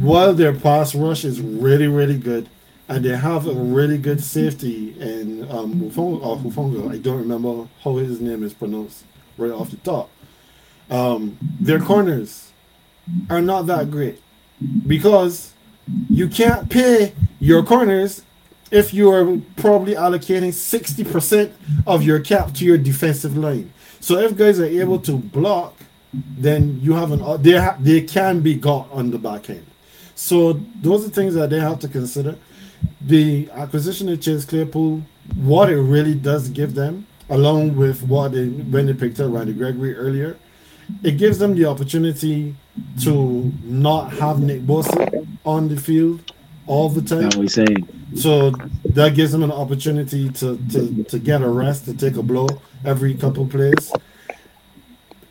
while 0.00 0.34
their 0.34 0.52
pass 0.52 0.94
rush 0.94 1.24
is 1.24 1.40
really, 1.40 1.86
really 1.86 2.18
good, 2.18 2.48
and 2.88 3.04
they 3.04 3.16
have 3.16 3.46
a 3.46 3.54
really 3.54 3.98
good 3.98 4.22
safety 4.22 4.94
in 5.00 5.50
um, 5.50 5.74
Hufongo, 5.80 6.22
or 6.22 6.36
Hufongo, 6.38 6.92
I 6.92 6.98
don't 6.98 7.18
remember 7.18 7.68
how 7.82 7.96
his 7.96 8.20
name 8.20 8.42
is 8.42 8.52
pronounced 8.52 9.04
right 9.38 9.50
off 9.50 9.70
the 9.70 9.76
top. 9.78 10.10
Um, 10.90 11.38
their 11.60 11.80
corners 11.80 12.52
are 13.30 13.40
not 13.40 13.66
that 13.66 13.90
great 13.90 14.20
because 14.86 15.54
you 16.10 16.28
can't 16.28 16.68
pay 16.68 17.14
your 17.40 17.62
corners 17.62 18.22
if 18.70 18.92
you 18.92 19.10
are 19.10 19.38
probably 19.56 19.94
allocating 19.94 20.48
60% 20.48 21.52
of 21.86 22.02
your 22.02 22.20
cap 22.20 22.54
to 22.54 22.64
your 22.64 22.78
defensive 22.78 23.36
line. 23.36 23.72
So 24.00 24.18
if 24.18 24.36
guys 24.36 24.58
are 24.58 24.66
able 24.66 24.98
to 25.00 25.12
block, 25.12 25.76
then 26.12 26.78
you 26.80 26.92
have 26.94 27.12
an 27.12 27.22
uh, 27.22 27.36
they 27.36 27.56
ha- 27.56 27.76
they 27.80 28.02
can 28.02 28.40
be 28.40 28.54
got 28.54 28.90
on 28.92 29.10
the 29.10 29.18
back 29.18 29.48
end. 29.50 29.66
So 30.14 30.54
those 30.80 31.06
are 31.06 31.10
things 31.10 31.34
that 31.34 31.50
they 31.50 31.60
have 31.60 31.78
to 31.80 31.88
consider. 31.88 32.36
The 33.00 33.48
acquisition 33.52 34.08
of 34.08 34.20
Chase 34.20 34.44
Claypool, 34.44 35.02
what 35.36 35.70
it 35.70 35.80
really 35.80 36.14
does 36.14 36.48
give 36.50 36.74
them, 36.74 37.06
along 37.30 37.76
with 37.76 38.02
what 38.02 38.32
they 38.32 38.48
when 38.48 38.86
they 38.86 38.94
picked 38.94 39.20
up 39.20 39.32
Randy 39.32 39.52
Gregory 39.52 39.96
earlier, 39.96 40.36
it 41.02 41.12
gives 41.12 41.38
them 41.38 41.54
the 41.54 41.64
opportunity 41.64 42.54
to 43.02 43.52
not 43.64 44.12
have 44.14 44.40
Nick 44.40 44.62
Bosa 44.62 45.26
on 45.44 45.68
the 45.68 45.76
field 45.76 46.32
all 46.66 46.88
the 46.88 47.02
time. 47.02 47.30
He's 47.40 47.54
saying. 47.54 47.88
So 48.14 48.50
that 48.84 49.14
gives 49.14 49.32
them 49.32 49.42
an 49.42 49.52
opportunity 49.52 50.28
to, 50.30 50.58
to, 50.70 51.04
to 51.04 51.18
get 51.18 51.42
a 51.42 51.48
rest, 51.48 51.86
to 51.86 51.94
take 51.94 52.16
a 52.16 52.22
blow 52.22 52.46
every 52.84 53.14
couple 53.14 53.46
plays. 53.46 53.92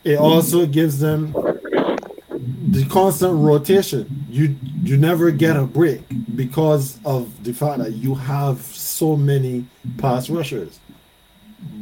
It 0.03 0.17
also 0.17 0.65
gives 0.65 0.99
them 0.99 1.31
the 1.33 2.85
constant 2.89 3.33
rotation. 3.35 4.25
You 4.29 4.55
you 4.83 4.97
never 4.97 5.31
get 5.31 5.55
a 5.57 5.65
break 5.65 6.01
because 6.35 6.97
of 7.05 7.43
the 7.43 7.53
fact 7.53 7.79
that 7.79 7.93
you 7.93 8.15
have 8.15 8.61
so 8.61 9.15
many 9.15 9.65
pass 9.97 10.29
rushers. 10.29 10.79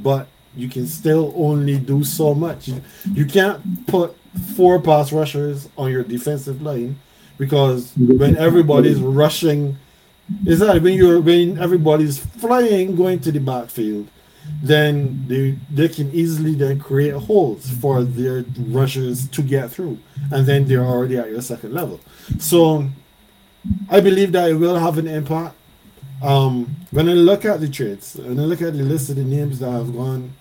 But 0.02 0.28
you 0.56 0.68
can 0.68 0.88
still 0.88 1.34
only 1.38 1.78
do 1.78 2.04
so 2.04 2.34
much. 2.34 2.70
You, 3.14 3.26
can't 3.26 3.88
put 3.88 4.16
four 4.56 4.82
pass 4.82 5.14
rushers 5.14 5.70
on 5.78 5.92
your 5.92 6.04
defensive 6.04 6.62
line 6.62 7.00
because 7.38 7.94
when 7.96 8.36
everybody's 8.36 9.00
rushing 9.00 9.78
is 10.46 10.60
that 10.60 10.82
when 10.82 10.94
you're 10.94 11.22
when 11.22 11.58
everybody's 11.58 12.18
flying 12.18 12.96
going 12.96 13.20
to 13.22 13.32
the 13.32 13.40
backfield, 13.40 14.08
then 14.62 15.26
they 15.28 15.58
they 15.72 15.88
can 15.88 16.12
easily 16.12 16.54
then 16.54 16.80
create 16.80 17.14
holes 17.14 17.70
for 17.70 18.04
their 18.04 18.46
rushers 18.58 19.28
to 19.30 19.42
get 19.42 19.72
through, 19.72 19.98
and 20.32 20.46
then 20.46 20.68
they're 20.68 20.86
already 20.86 21.18
at 21.18 21.30
your 21.30 21.42
second 21.42 21.74
level. 21.74 22.00
So 22.40 22.90
I 23.90 24.00
believe 24.00 24.32
that 24.34 24.50
it 24.50 24.56
will 24.56 24.78
have 24.78 24.98
an 24.98 25.08
impact. 25.08 25.56
Um, 26.22 26.76
when 26.92 27.08
I 27.08 27.14
look 27.14 27.46
at 27.46 27.62
the 27.62 27.70
trades, 27.70 28.16
when 28.16 28.40
I 28.40 28.44
look 28.44 28.62
at 28.62 28.74
the 28.74 28.84
list 28.84 29.10
of 29.10 29.16
the 29.16 29.24
names 29.24 29.60
that 29.60 29.72
have 29.72 29.94
gone, 29.94 30.34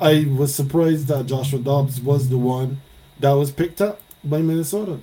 I 0.00 0.26
was 0.36 0.54
surprised 0.54 1.06
that 1.08 1.26
Joshua 1.26 1.58
Dobbs 1.58 2.00
was 2.00 2.28
the 2.28 2.38
one 2.38 2.80
that 3.20 3.32
was 3.32 3.50
picked 3.50 3.80
up 3.80 4.00
by 4.24 4.38
Minnesota. 4.38 4.98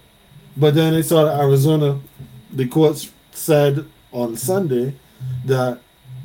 But 0.55 0.75
then 0.75 0.93
I 0.93 1.01
saw 1.01 1.25
that 1.25 1.39
Arizona, 1.39 1.99
the 2.51 2.67
coach 2.67 3.09
said 3.31 3.85
on 4.11 4.35
Sunday 4.35 4.95
that, 5.45 5.79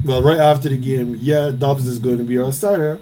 well, 0.04 0.22
right 0.22 0.38
after 0.38 0.68
the 0.68 0.76
game, 0.76 1.16
yeah, 1.20 1.50
Dobbs 1.50 1.86
is 1.86 1.98
going 1.98 2.18
to 2.18 2.24
be 2.24 2.38
our 2.38 2.52
starter. 2.52 3.00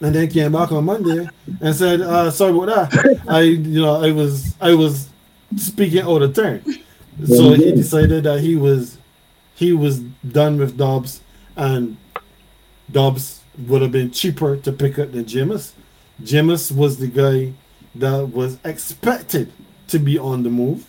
And 0.00 0.14
then 0.14 0.28
came 0.28 0.52
back 0.52 0.70
on 0.70 0.84
Monday 0.84 1.28
and 1.60 1.74
said, 1.74 2.00
uh, 2.00 2.30
"Sorry 2.30 2.56
about 2.56 2.92
that. 2.92 3.20
I, 3.28 3.40
you 3.40 3.82
know, 3.82 4.02
I 4.02 4.12
was, 4.12 4.54
I 4.60 4.74
was 4.74 5.08
speaking 5.56 6.02
out 6.02 6.22
of 6.22 6.34
turn." 6.34 6.62
So 7.26 7.52
he 7.54 7.72
decided 7.72 8.22
that 8.22 8.40
he 8.40 8.54
was, 8.54 8.96
he 9.56 9.72
was 9.72 9.98
done 9.98 10.56
with 10.56 10.76
Dobbs, 10.76 11.20
and 11.56 11.96
Dobbs 12.92 13.42
would 13.66 13.82
have 13.82 13.90
been 13.90 14.12
cheaper 14.12 14.56
to 14.56 14.70
pick 14.70 15.00
up 15.00 15.10
than 15.10 15.24
Jameis. 15.24 15.72
Jameis 16.22 16.70
was 16.70 16.98
the 16.98 17.08
guy 17.08 17.54
that 17.96 18.32
was 18.32 18.58
expected 18.64 19.52
to 19.88 19.98
be 19.98 20.16
on 20.16 20.44
the 20.44 20.50
move, 20.50 20.88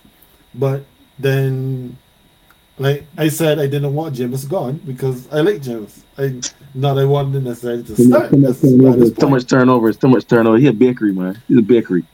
but 0.54 0.86
then 1.18 1.98
like 2.80 3.06
I 3.18 3.28
said, 3.28 3.60
I 3.60 3.68
didn't 3.68 3.94
want 3.94 4.16
Jameis 4.16 4.50
gone 4.50 4.78
because 4.86 5.28
I 5.32 5.42
like 5.42 5.62
Jameis. 5.62 6.02
I 6.18 6.42
not 6.74 6.98
I 6.98 7.06
wanted 7.06 7.44
necessarily 7.44 7.84
to 7.84 7.96
start. 7.96 8.32
Too 8.32 8.38
much, 8.38 8.58
That's 8.58 8.74
by 8.78 8.96
this 8.96 9.12
too 9.12 9.30
much 9.30 9.46
turnovers. 9.46 9.98
Too 9.98 10.08
much 10.08 10.26
turnover. 10.26 10.58
He's 10.58 10.70
a 10.70 10.74
bakery 10.74 11.14
man. 11.14 11.42
He's 11.48 11.58
a 11.58 11.62
bakery. 11.62 12.06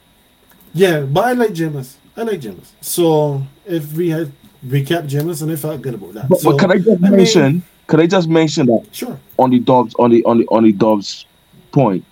Yeah, 0.74 1.02
but 1.02 1.26
I 1.26 1.34
like 1.34 1.52
Jameis. 1.52 1.96
I 2.18 2.24
like 2.24 2.42
Jameis. 2.42 2.72
So 2.82 3.46
if 3.66 3.94
we 3.94 4.10
had 4.10 4.32
we 4.70 4.84
kept 4.84 5.08
Jameis 5.08 5.44
and 5.44 5.52
I 5.52 5.56
felt 5.56 5.82
good 5.82 5.94
about 5.94 6.14
that. 6.14 6.30
But, 6.30 6.40
so 6.40 6.52
but 6.52 6.60
can 6.60 6.72
I 6.72 6.78
just 6.78 6.90
I 7.04 7.10
mean- 7.10 7.18
mention? 7.18 7.64
Can 7.88 8.00
I 8.00 8.08
just 8.08 8.28
mention 8.28 8.66
that 8.66 8.88
sure. 8.92 9.20
on 9.38 9.52
the 9.52 9.60
Dobbs 9.60 9.94
on 10.00 10.10
the 10.10 10.24
on 10.26 10.40
the 10.40 10.48
on 10.48 10.64
the 10.64 10.72
Dobbs 10.72 11.28
point? 11.72 12.04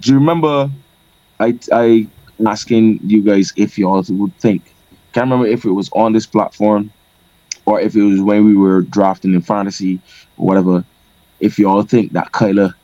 Do 0.00 0.12
you 0.12 0.18
remember? 0.18 0.70
I 1.38 1.58
I 1.70 2.06
asking 2.46 3.00
you 3.02 3.22
guys 3.22 3.52
if 3.56 3.76
y'all 3.76 4.02
would 4.08 4.34
think. 4.38 4.62
Can't 5.12 5.26
remember 5.26 5.46
if 5.46 5.66
it 5.66 5.72
was 5.72 5.90
on 5.92 6.14
this 6.14 6.24
platform 6.24 6.90
or 7.66 7.80
if 7.80 7.94
it 7.94 8.02
was 8.02 8.20
when 8.20 8.44
we 8.44 8.54
were 8.54 8.82
drafting 8.82 9.34
in 9.34 9.42
fantasy 9.42 10.00
or 10.36 10.46
whatever. 10.46 10.84
If 11.40 11.58
y'all 11.58 11.82
think 11.82 12.12
that 12.12 12.32
Kyler 12.32 12.74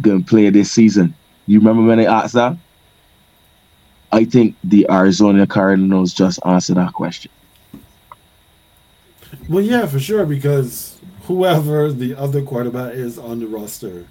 gonna 0.00 0.22
play 0.22 0.50
this 0.50 0.70
season, 0.70 1.14
you 1.46 1.58
remember 1.58 1.82
when 1.82 2.00
I 2.00 2.04
asked 2.04 2.34
that? 2.34 2.56
I 4.12 4.24
think 4.24 4.56
the 4.64 4.86
Arizona 4.90 5.46
Cardinals 5.46 6.12
just 6.12 6.40
answered 6.44 6.76
that 6.76 6.92
question. 6.92 7.30
Well, 9.48 9.62
yeah, 9.62 9.86
for 9.86 10.00
sure, 10.00 10.26
because 10.26 10.98
whoever 11.22 11.92
the 11.92 12.14
other 12.16 12.42
quarterback 12.42 12.94
is 12.94 13.18
on 13.18 13.38
the 13.38 13.46
roster, 13.46 14.06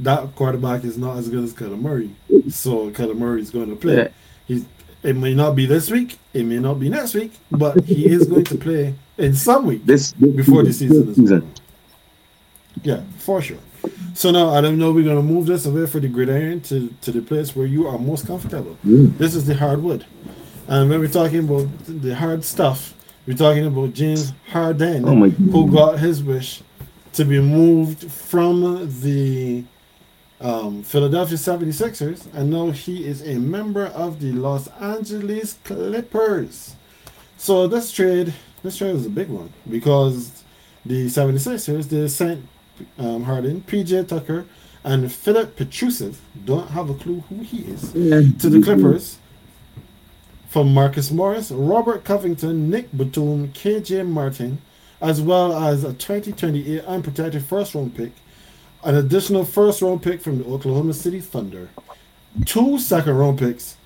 that 0.00 0.34
quarterback 0.34 0.84
is 0.84 0.96
not 0.96 1.18
as 1.18 1.28
good 1.28 1.44
as 1.44 1.52
Kyler 1.52 1.78
Murray. 1.78 2.10
So 2.48 2.90
Kyler 2.90 3.16
Murray 3.16 3.42
is 3.42 3.50
going 3.50 3.68
to 3.68 3.76
play. 3.76 3.96
Yeah. 3.96 4.08
He's 4.46 4.64
it 5.06 5.16
may 5.16 5.34
not 5.34 5.54
be 5.54 5.66
this 5.66 5.90
week, 5.90 6.18
it 6.34 6.44
may 6.44 6.58
not 6.58 6.74
be 6.80 6.88
next 6.88 7.14
week, 7.14 7.32
but 7.50 7.84
he 7.84 8.06
is 8.06 8.26
going 8.26 8.44
to 8.44 8.56
play 8.56 8.94
in 9.18 9.34
some 9.34 9.66
week 9.66 9.86
This, 9.86 10.12
this 10.12 10.34
before 10.34 10.62
the 10.62 10.72
season 10.72 11.08
is 11.10 11.16
season. 11.16 11.36
over. 11.42 11.46
Yeah, 12.82 13.00
for 13.18 13.40
sure. 13.40 13.58
So 14.14 14.30
now 14.30 14.50
I 14.50 14.60
don't 14.60 14.78
know 14.78 14.92
we're 14.92 15.04
gonna 15.04 15.22
move 15.22 15.46
this 15.46 15.66
away 15.66 15.86
for 15.86 16.00
the 16.00 16.08
gridiron 16.08 16.60
to, 16.62 16.92
to 17.02 17.12
the 17.12 17.22
place 17.22 17.54
where 17.56 17.66
you 17.66 17.86
are 17.86 17.98
most 17.98 18.26
comfortable. 18.26 18.76
Mm. 18.84 19.16
This 19.18 19.34
is 19.34 19.46
the 19.46 19.54
hardwood. 19.54 20.04
And 20.68 20.90
when 20.90 21.00
we're 21.00 21.08
talking 21.08 21.40
about 21.48 21.68
the 21.86 22.14
hard 22.14 22.44
stuff, 22.44 22.94
we're 23.26 23.36
talking 23.36 23.66
about 23.66 23.92
James 23.94 24.32
Harden, 24.50 25.08
Oh 25.08 25.14
my 25.14 25.28
who 25.28 25.70
got 25.70 25.98
his 25.98 26.22
wish 26.22 26.62
to 27.12 27.24
be 27.24 27.40
moved 27.40 28.10
from 28.10 28.90
the 29.02 29.64
um, 30.40 30.82
Philadelphia 30.82 31.36
76ers, 31.36 32.26
I 32.34 32.42
know 32.42 32.70
he 32.70 33.06
is 33.06 33.26
a 33.26 33.34
member 33.34 33.86
of 33.86 34.20
the 34.20 34.32
Los 34.32 34.68
Angeles 34.80 35.58
Clippers. 35.64 36.76
So 37.38 37.66
this 37.66 37.90
trade, 37.92 38.34
this 38.62 38.76
trade 38.78 38.94
was 38.94 39.06
a 39.06 39.10
big 39.10 39.28
one 39.28 39.52
because 39.68 40.44
the 40.84 41.06
76ers 41.06 41.88
they 41.88 42.08
sent 42.08 42.46
um, 42.98 43.24
Harden, 43.24 43.62
PJ 43.62 44.08
Tucker, 44.08 44.46
and 44.84 45.10
Filip 45.10 45.56
Petrusev 45.56 46.16
don't 46.44 46.68
have 46.68 46.90
a 46.90 46.94
clue 46.94 47.20
who 47.28 47.36
he 47.42 47.62
is 47.62 47.92
to 47.92 48.48
the 48.48 48.60
Clippers 48.62 49.18
from 50.48 50.72
Marcus 50.72 51.10
Morris, 51.10 51.50
Robert 51.50 52.04
Covington, 52.04 52.70
Nick 52.70 52.90
Batum, 52.96 53.48
KJ 53.48 54.06
Martin, 54.06 54.58
as 55.00 55.20
well 55.20 55.52
as 55.52 55.84
a 55.84 55.92
2028 55.92 56.84
unprotected 56.84 57.44
first 57.44 57.74
round 57.74 57.94
pick, 57.96 58.12
an 58.86 58.94
additional 58.94 59.44
first 59.44 59.82
round 59.82 60.00
pick 60.00 60.20
from 60.20 60.38
the 60.38 60.44
Oklahoma 60.44 60.94
City 60.94 61.20
Thunder, 61.20 61.68
two 62.44 62.78
second 62.78 63.16
round 63.16 63.36
picks, 63.36 63.76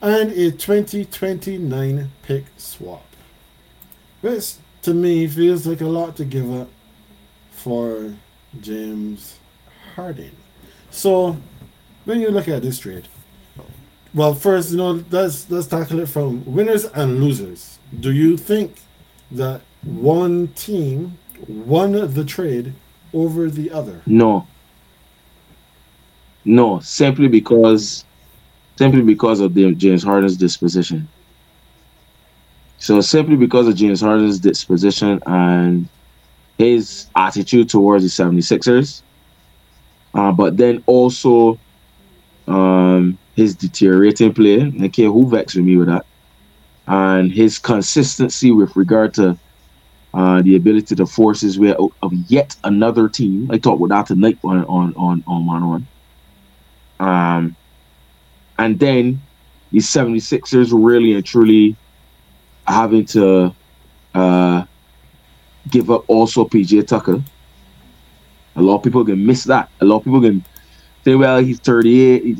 and 0.00 0.32
a 0.32 0.50
2029 0.50 2.10
pick 2.22 2.44
swap. 2.56 3.04
Which 4.22 4.54
to 4.80 4.94
me 4.94 5.26
feels 5.28 5.66
like 5.66 5.82
a 5.82 5.86
lot 5.86 6.16
to 6.16 6.24
give 6.24 6.50
up 6.50 6.70
for 7.50 8.14
James 8.58 9.38
Harden. 9.94 10.34
So 10.90 11.36
when 12.06 12.20
you 12.20 12.30
look 12.30 12.48
at 12.48 12.62
this 12.62 12.78
trade, 12.78 13.08
well, 14.14 14.34
first, 14.34 14.70
you 14.70 14.78
know, 14.78 15.04
let's 15.10 15.50
let's 15.50 15.66
tackle 15.66 16.00
it 16.00 16.08
from 16.08 16.42
winners 16.46 16.86
and 16.86 17.20
losers. 17.22 17.78
Do 18.00 18.10
you 18.10 18.38
think 18.38 18.76
that 19.32 19.60
one 19.82 20.48
team 20.48 21.18
won 21.46 21.92
the 22.14 22.24
trade 22.24 22.72
over 23.12 23.48
the 23.50 23.70
other? 23.70 24.00
No. 24.06 24.46
No, 26.44 26.80
simply 26.80 27.28
because 27.28 28.04
simply 28.76 29.02
because 29.02 29.40
of 29.40 29.54
the 29.54 29.74
James 29.74 30.02
Harden's 30.02 30.36
disposition. 30.36 31.08
So 32.78 33.00
simply 33.00 33.36
because 33.36 33.66
of 33.66 33.74
James 33.74 34.00
Harden's 34.00 34.38
disposition 34.38 35.20
and 35.26 35.88
his 36.58 37.06
attitude 37.16 37.68
towards 37.68 38.04
the 38.04 38.24
76ers, 38.24 39.02
uh, 40.14 40.32
but 40.32 40.56
then 40.56 40.82
also 40.86 41.58
um, 42.46 43.18
his 43.34 43.54
deteriorating 43.54 44.32
play. 44.32 44.70
Care 44.90 45.10
who 45.10 45.28
vexed 45.28 45.56
me 45.56 45.76
with 45.76 45.88
that. 45.88 46.06
And 46.86 47.32
his 47.32 47.58
consistency 47.58 48.52
with 48.52 48.76
regard 48.76 49.14
to 49.14 49.36
uh, 50.14 50.42
the 50.42 50.56
ability 50.56 50.94
to 50.94 51.06
force 51.06 51.40
his 51.40 51.58
way 51.58 51.70
out 51.70 51.92
of 52.02 52.12
yet 52.28 52.56
another 52.64 53.08
team. 53.08 53.50
I 53.50 53.58
talked 53.58 53.82
about 53.82 54.06
that 54.06 54.14
tonight 54.14 54.38
on 54.44 54.64
on 54.64 54.94
on 54.96 55.24
on 55.26 55.46
one 55.46 55.62
on. 55.62 55.86
Um, 56.98 57.56
and 58.58 58.78
then 58.78 59.20
the 59.72 59.78
76ers 59.78 60.70
really 60.72 61.12
and 61.14 61.24
truly 61.24 61.76
having 62.66 63.04
to 63.06 63.54
uh, 64.14 64.64
give 65.70 65.90
up 65.90 66.08
also 66.08 66.44
PJ 66.44 66.86
Tucker. 66.86 67.22
A 68.56 68.62
lot 68.62 68.76
of 68.76 68.82
people 68.82 69.04
can 69.04 69.24
miss 69.26 69.44
that. 69.44 69.68
A 69.80 69.84
lot 69.84 69.98
of 69.98 70.04
people 70.04 70.22
can 70.22 70.42
say, 71.04 71.14
well, 71.14 71.38
he's 71.38 71.58
38. 71.60 72.38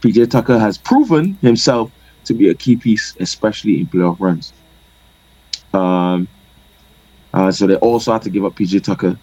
PJ 0.00 0.30
Tucker 0.30 0.58
has 0.58 0.78
proven 0.78 1.34
himself 1.42 1.90
to 2.24 2.34
be 2.34 2.48
a 2.48 2.54
key 2.54 2.76
piece, 2.76 3.16
especially 3.18 3.80
in 3.80 3.86
playoff 3.86 4.18
runs. 4.20 4.52
Um, 5.74 6.28
uh, 7.32 7.50
so 7.52 7.66
they 7.66 7.76
also 7.76 8.12
had 8.12 8.22
to 8.22 8.30
give 8.30 8.44
up 8.44 8.54
PJ 8.54 8.82
Tucker, 8.82 9.18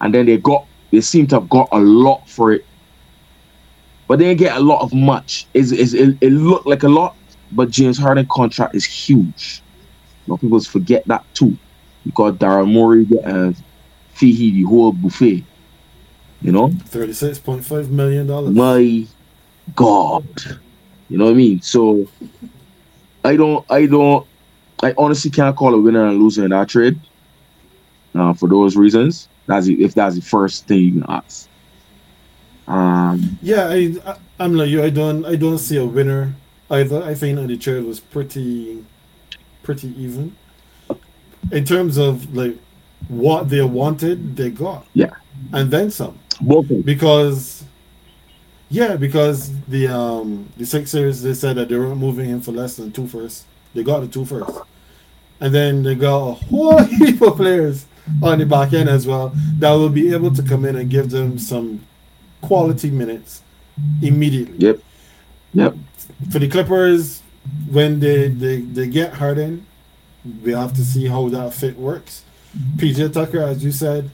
and 0.00 0.14
then 0.14 0.26
they 0.26 0.38
got 0.38 0.66
they 0.90 1.00
seem 1.00 1.26
to 1.28 1.36
have 1.36 1.48
got 1.48 1.68
a 1.72 1.78
lot 1.78 2.28
for 2.28 2.52
it, 2.52 2.64
but 4.08 4.18
they 4.18 4.26
didn't 4.26 4.40
get 4.40 4.56
a 4.56 4.60
lot 4.60 4.82
of 4.82 4.92
much. 4.92 5.46
It's, 5.54 5.70
it's, 5.70 5.92
it, 5.92 6.16
it 6.20 6.30
looked 6.30 6.66
like 6.66 6.82
a 6.82 6.88
lot, 6.88 7.16
but 7.52 7.70
James 7.70 7.96
Harden 7.96 8.26
contract 8.30 8.74
is 8.74 8.84
huge. 8.84 9.62
A 10.26 10.30
lot 10.30 10.36
of 10.36 10.40
people 10.40 10.60
forget 10.60 11.06
that 11.06 11.24
too, 11.34 11.56
because 12.04 12.34
Daryl 12.34 12.70
Morey 12.70 13.04
get 13.04 13.24
a 13.24 13.54
fee 14.14 14.52
the 14.52 14.62
whole 14.62 14.92
buffet. 14.92 15.44
You 16.42 16.52
know, 16.52 16.70
thirty 16.86 17.12
six 17.12 17.38
point 17.38 17.64
five 17.64 17.90
million 17.90 18.26
dollars. 18.26 18.54
My 18.54 19.06
God, 19.74 20.26
you 21.10 21.18
know 21.18 21.26
what 21.26 21.32
I 21.32 21.34
mean. 21.34 21.60
So 21.60 22.08
I 23.22 23.36
don't, 23.36 23.64
I 23.70 23.84
don't, 23.84 24.26
I 24.82 24.94
honestly 24.96 25.30
can't 25.30 25.54
call 25.54 25.74
a 25.74 25.78
winner 25.78 26.06
and 26.06 26.18
loser 26.18 26.44
in 26.44 26.50
that 26.50 26.70
trade. 26.70 26.98
Uh, 28.14 28.32
for 28.32 28.48
those 28.48 28.76
reasons, 28.76 29.28
that's 29.46 29.66
the, 29.66 29.82
if 29.82 29.94
that's 29.94 30.16
the 30.16 30.22
first 30.22 30.66
thing 30.66 30.94
you 30.96 31.04
ask. 31.08 31.48
Um, 32.66 33.38
yeah, 33.42 33.68
I, 33.68 33.94
I 34.06 34.16
I'm 34.38 34.54
like 34.54 34.68
you. 34.68 34.82
I 34.82 34.90
don't 34.90 35.24
I 35.24 35.36
don't 35.36 35.58
see 35.58 35.76
a 35.76 35.84
winner 35.84 36.34
either. 36.70 37.02
I 37.02 37.14
think 37.14 37.46
the 37.46 37.56
trade 37.56 37.84
was 37.84 38.00
pretty 38.00 38.84
pretty 39.62 39.88
even 40.00 40.34
in 41.52 41.64
terms 41.64 41.98
of 41.98 42.34
like 42.34 42.56
what 43.08 43.48
they 43.48 43.62
wanted, 43.62 44.36
they 44.36 44.50
got. 44.50 44.86
Yeah, 44.94 45.10
and 45.52 45.70
then 45.70 45.90
some. 45.90 46.18
Both 46.40 46.68
because 46.84 47.64
yeah, 48.68 48.96
because 48.96 49.52
the 49.66 49.88
um 49.88 50.48
the 50.56 50.64
Sixers 50.64 51.22
they 51.22 51.34
said 51.34 51.56
that 51.56 51.68
they 51.68 51.76
weren't 51.76 51.98
moving 51.98 52.26
him 52.26 52.40
for 52.40 52.52
less 52.52 52.76
than 52.76 52.92
two 52.92 53.06
first. 53.06 53.46
They 53.74 53.82
got 53.82 54.00
the 54.00 54.08
two 54.08 54.24
first, 54.24 54.58
and 55.40 55.54
then 55.54 55.82
they 55.82 55.94
got 55.94 56.16
a 56.16 56.32
whole 56.34 56.78
heap 56.84 57.20
of 57.20 57.36
players 57.36 57.86
on 58.22 58.38
the 58.38 58.46
back 58.46 58.72
end 58.72 58.88
as 58.88 59.06
well 59.06 59.32
that 59.58 59.72
will 59.72 59.88
be 59.88 60.12
able 60.12 60.34
to 60.34 60.42
come 60.42 60.64
in 60.64 60.76
and 60.76 60.90
give 60.90 61.10
them 61.10 61.38
some 61.38 61.80
quality 62.40 62.90
minutes 62.90 63.42
immediately. 64.02 64.58
Yep. 64.58 64.80
Yep. 65.54 65.74
For 66.30 66.38
the 66.38 66.48
Clippers, 66.48 67.22
when 67.70 68.00
they, 68.00 68.28
they, 68.28 68.60
they 68.60 68.86
get 68.86 69.14
Harden, 69.14 69.66
we 70.42 70.52
have 70.52 70.72
to 70.74 70.84
see 70.84 71.06
how 71.06 71.28
that 71.30 71.54
fit 71.54 71.76
works. 71.78 72.24
PJ 72.76 73.12
Tucker, 73.12 73.42
as 73.42 73.64
you 73.64 73.72
said, 73.72 74.10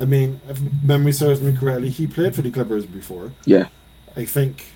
I 0.00 0.04
mean, 0.04 0.40
if 0.48 0.60
memory 0.82 1.12
serves 1.12 1.40
me 1.40 1.56
correctly, 1.56 1.90
he 1.90 2.06
played 2.06 2.34
for 2.34 2.42
the 2.42 2.50
Clippers 2.50 2.86
before. 2.86 3.32
Yeah. 3.44 3.68
I 4.16 4.24
think. 4.24 4.66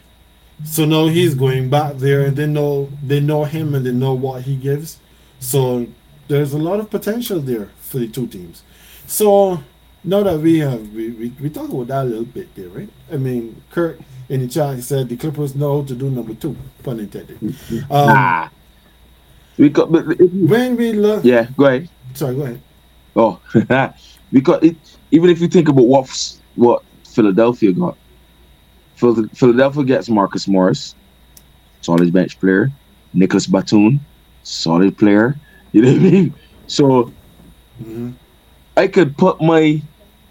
So 0.64 0.84
now 0.84 1.08
he's 1.08 1.34
going 1.34 1.70
back 1.70 1.96
there 1.96 2.22
and 2.26 2.36
they 2.36 2.46
know 2.46 2.90
they 3.02 3.20
know 3.20 3.44
him 3.44 3.74
and 3.74 3.84
they 3.84 3.92
know 3.92 4.14
what 4.14 4.42
he 4.42 4.56
gives. 4.56 4.98
So 5.40 5.86
there's 6.28 6.52
a 6.52 6.58
lot 6.58 6.78
of 6.78 6.90
potential 6.90 7.40
there 7.40 7.70
for 7.92 7.98
the 7.98 8.08
two 8.08 8.26
teams. 8.26 8.62
So 9.06 9.62
now 10.02 10.22
that 10.22 10.40
we 10.40 10.58
have 10.60 10.92
we, 10.92 11.10
we, 11.10 11.28
we 11.40 11.50
talk 11.50 11.68
about 11.68 11.86
that 11.88 12.02
a 12.02 12.08
little 12.08 12.24
bit 12.24 12.52
there, 12.54 12.68
right? 12.70 12.88
I 13.12 13.16
mean, 13.18 13.62
Kurt 13.70 14.00
in 14.28 14.40
the 14.40 14.48
chat 14.48 14.82
said 14.82 15.08
the 15.08 15.16
Clippers 15.16 15.54
know 15.54 15.80
how 15.80 15.86
to 15.86 15.94
do 15.94 16.10
number 16.10 16.34
two, 16.34 16.56
pun 16.82 16.98
intended. 16.98 17.38
Um, 17.90 18.06
nah. 18.08 18.48
We 19.58 19.68
got 19.68 19.90
when 19.90 20.76
we 20.76 20.94
look. 20.94 21.24
Yeah, 21.24 21.46
go 21.56 21.66
ahead. 21.66 21.88
Sorry, 22.14 22.34
go 22.34 22.42
ahead. 22.42 22.62
Oh, 23.14 23.38
because 24.32 24.64
it, 24.64 24.76
even 25.10 25.28
if 25.28 25.40
you 25.40 25.48
think 25.48 25.68
about 25.68 25.84
what 25.84 26.38
what 26.56 26.82
Philadelphia 27.04 27.72
got, 27.72 27.96
Philadelphia 28.96 29.84
gets 29.84 30.08
Marcus 30.08 30.48
Morris, 30.48 30.94
solid 31.82 32.10
bench 32.12 32.40
player. 32.40 32.72
Nicholas 33.12 33.46
Batum, 33.46 34.00
solid 34.42 34.96
player. 34.96 35.36
You 35.74 35.80
know 35.80 35.92
what 35.92 36.00
I 36.00 36.10
mean? 36.10 36.34
So 36.66 37.10
Mm-hmm. 37.82 38.10
I 38.76 38.86
could 38.88 39.16
put 39.16 39.40
my 39.42 39.82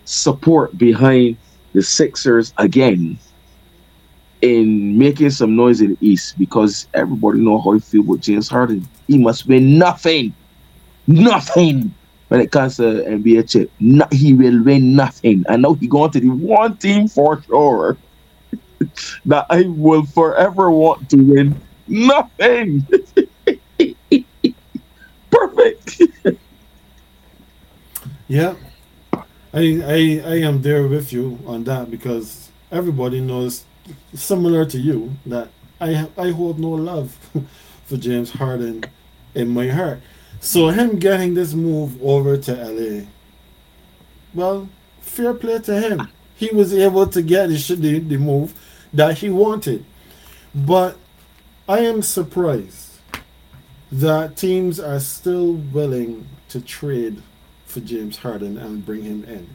support 0.05 0.77
behind 0.77 1.37
the 1.73 1.81
Sixers 1.81 2.53
again 2.57 3.19
in 4.41 4.97
making 4.97 5.29
some 5.29 5.55
noise 5.55 5.81
in 5.81 5.91
the 5.91 6.07
East 6.07 6.37
because 6.39 6.87
everybody 6.93 7.39
know 7.39 7.61
how 7.61 7.75
I 7.75 7.79
feel 7.79 8.03
with 8.03 8.21
James 8.21 8.49
Harden. 8.49 8.87
He 9.07 9.17
must 9.17 9.47
win 9.47 9.77
nothing, 9.77 10.33
nothing 11.07 11.93
when 12.29 12.41
it 12.41 12.51
comes 12.51 12.77
to 12.77 12.83
NBA 12.83 13.49
chip. 13.49 13.71
No, 13.79 14.07
he 14.11 14.33
will 14.33 14.63
win 14.63 14.95
nothing. 14.95 15.43
I 15.49 15.57
know 15.57 15.73
he 15.73 15.87
going 15.87 16.11
to 16.11 16.19
the 16.19 16.29
one 16.29 16.77
team 16.77 17.07
for 17.07 17.43
sure 17.43 17.97
that 19.25 19.45
I 19.49 19.63
will 19.63 20.05
forever 20.05 20.71
want 20.71 21.09
to 21.11 21.17
win 21.17 21.61
nothing. 21.87 22.87
Yeah, 28.31 28.55
I, 29.13 29.59
I 29.83 30.21
I 30.25 30.35
am 30.47 30.61
there 30.61 30.87
with 30.87 31.11
you 31.11 31.37
on 31.45 31.65
that 31.65 31.91
because 31.91 32.49
everybody 32.71 33.19
knows, 33.19 33.65
similar 34.13 34.63
to 34.67 34.79
you, 34.79 35.17
that 35.25 35.49
I 35.81 36.07
I 36.17 36.29
hold 36.29 36.57
no 36.57 36.69
love 36.69 37.11
for 37.87 37.97
James 37.97 38.31
Harden 38.31 38.85
in 39.35 39.49
my 39.49 39.67
heart. 39.67 39.99
So 40.39 40.69
him 40.69 40.97
getting 40.97 41.33
this 41.33 41.53
move 41.53 42.01
over 42.01 42.37
to 42.37 42.53
LA, 42.55 43.07
well, 44.33 44.69
fair 45.01 45.33
play 45.33 45.59
to 45.59 45.81
him. 45.81 46.07
He 46.37 46.55
was 46.55 46.73
able 46.73 47.07
to 47.07 47.21
get 47.21 47.47
the, 47.47 47.99
the, 47.99 48.17
move 48.17 48.53
that 48.93 49.17
he 49.17 49.29
wanted. 49.29 49.83
But 50.55 50.95
I 51.67 51.79
am 51.79 52.01
surprised 52.01 53.01
that 53.91 54.37
teams 54.37 54.79
are 54.79 55.01
still 55.01 55.51
willing 55.51 56.29
to 56.47 56.61
trade 56.61 57.21
for 57.71 57.79
James 57.79 58.17
Harden 58.17 58.57
and 58.57 58.85
bring 58.85 59.03
him 59.03 59.23
in. 59.23 59.47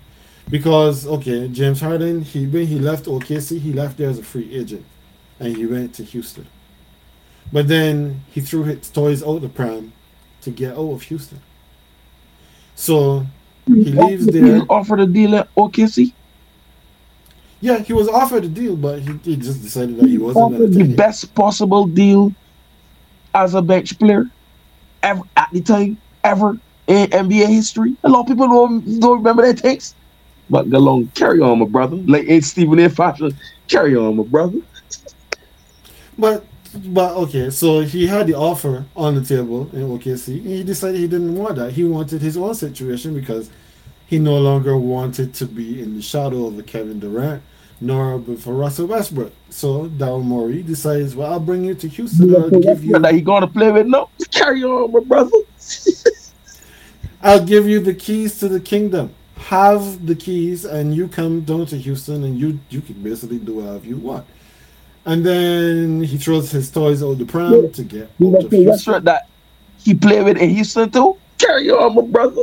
Because 0.49 1.07
okay, 1.07 1.49
James 1.49 1.81
Harden, 1.81 2.23
he 2.23 2.47
when 2.47 2.67
he 2.67 2.79
left 2.79 3.07
OKC, 3.07 3.61
he 3.61 3.73
left 3.73 3.99
there 3.99 4.09
as 4.09 4.19
a 4.19 4.23
free 4.23 4.53
agent, 4.55 4.85
and 5.41 5.57
he 5.57 5.67
went 5.67 5.95
to 5.95 6.05
Houston. 6.05 6.47
But 7.53 7.69
then 7.69 8.23
he 8.31 8.41
threw 8.41 8.65
his 8.65 8.89
toys 8.91 9.23
out 9.23 9.41
the 9.41 9.49
pram 9.49 9.93
to 10.43 10.51
get 10.51 10.73
out 10.73 10.91
of 10.91 11.03
Houston. 11.03 11.41
So 12.75 13.27
he 13.67 13.93
leaves 13.93 14.27
there. 14.27 14.45
He 14.45 14.53
was 14.53 14.67
offered 14.69 15.01
a 15.01 15.07
deal 15.07 15.35
at 15.35 15.53
OKC. 15.55 16.13
Yeah, 17.61 17.79
he 17.79 17.93
was 17.93 18.09
offered 18.09 18.45
a 18.45 18.49
deal, 18.49 18.77
but 18.77 19.01
he, 19.01 19.13
he 19.25 19.37
just 19.37 19.63
decided 19.63 19.97
that 19.97 20.09
he 20.09 20.19
wasn't 20.19 20.45
offered 20.45 20.73
the 20.73 20.95
best 20.95 21.35
possible 21.35 21.87
deal 21.87 22.33
as 23.35 23.55
a 23.55 23.63
bench 23.63 23.99
player 23.99 24.27
ever 25.03 25.23
at 25.37 25.49
the 25.53 25.61
time 25.61 25.99
ever 26.23 26.59
in 26.87 27.11
NBA 27.11 27.49
history. 27.49 27.97
A 28.05 28.09
lot 28.09 28.21
of 28.21 28.27
people 28.27 28.49
don't, 28.49 29.01
don't 29.01 29.19
remember 29.19 29.43
that 29.43 29.59
takes. 29.59 29.95
But 30.49 30.71
go 30.71 30.79
along, 30.79 31.09
carry 31.09 31.41
on, 31.41 31.59
my 31.59 31.67
brother. 31.67 31.97
Like 31.97 32.27
in 32.27 32.41
Stephen 32.43 32.79
A. 32.79 32.89
fashion, 32.89 33.37
carry 33.69 33.97
on, 33.97 34.17
my 34.17 34.23
brother. 34.23 34.61
but 36.19 36.45
but 36.75 37.17
okay, 37.17 37.49
so 37.49 37.81
he 37.81 38.07
had 38.07 38.27
the 38.27 38.35
offer 38.35 38.85
on 38.95 39.15
the 39.15 39.25
table 39.25 39.63
in 39.73 39.81
OKC. 39.81 40.39
and 40.39 40.47
He 40.47 40.63
decided 40.63 41.01
he 41.01 41.09
didn't 41.09 41.35
want 41.35 41.57
that. 41.57 41.73
He 41.73 41.85
wanted 41.85 42.21
his 42.21 42.37
own 42.37 42.55
situation 42.55 43.15
because 43.15 43.51
he 44.07 44.19
no 44.19 44.39
longer 44.39 44.77
wanted 44.77 45.33
to 45.35 45.47
be 45.47 45.81
in 45.83 45.97
the 45.97 46.03
shadow 46.03 46.47
of 46.47 46.59
a 46.59 46.63
Kevin 46.63 47.01
Durant 47.01 47.43
nor 47.81 48.21
for 48.39 48.55
Russell 48.55 48.87
Westbrook. 48.87 49.33
So 49.51 49.89
Daryl 49.89 50.23
Morey 50.23 50.63
decides, 50.63 51.15
well, 51.15 51.33
I'll 51.33 51.41
bring 51.41 51.65
you 51.65 51.75
to 51.75 51.89
Houston. 51.89 52.35
I'll 52.35 52.51
give 52.51 52.85
you. 52.85 52.99
That 52.99 53.15
he 53.15 53.21
gonna 53.21 53.47
play 53.47 53.71
with 53.71 53.87
no. 53.87 54.09
Carry 54.31 54.65
on, 54.65 54.93
my 54.93 55.01
brother. 55.01 55.37
I'll 57.27 57.45
give 57.45 57.69
you 57.69 57.81
the 57.81 57.93
keys 57.93 58.39
to 58.39 58.49
the 58.49 58.61
kingdom. 58.61 59.13
Have 59.37 60.07
the 60.07 60.15
keys, 60.15 60.65
and 60.65 60.95
you 60.95 61.09
come 61.09 61.41
down 61.41 61.67
to 61.67 61.77
Houston, 61.77 62.23
and 62.23 62.39
you 62.39 62.61
you 62.71 62.81
can 62.81 63.03
basically 63.03 63.39
do 63.39 63.57
whatever 63.57 63.85
you 63.85 63.97
want. 63.97 64.25
And 65.05 65.27
then 65.27 66.03
he 66.05 66.19
throws 66.19 66.53
his 66.53 66.71
toys 66.71 67.03
out 67.03 67.19
the 67.19 67.27
pram 67.27 67.65
yeah. 67.65 67.69
to 67.71 67.83
get 67.83 68.11
out 68.23 68.45
of 68.45 68.51
Houston. 68.53 69.05
that 69.05 69.29
he 69.79 69.93
played 69.95 70.25
with 70.25 70.37
in 70.37 70.51
Houston 70.51 70.89
too. 70.89 71.17
Carry 71.37 71.69
on, 71.69 71.97
my 71.97 72.03
brother. 72.03 72.43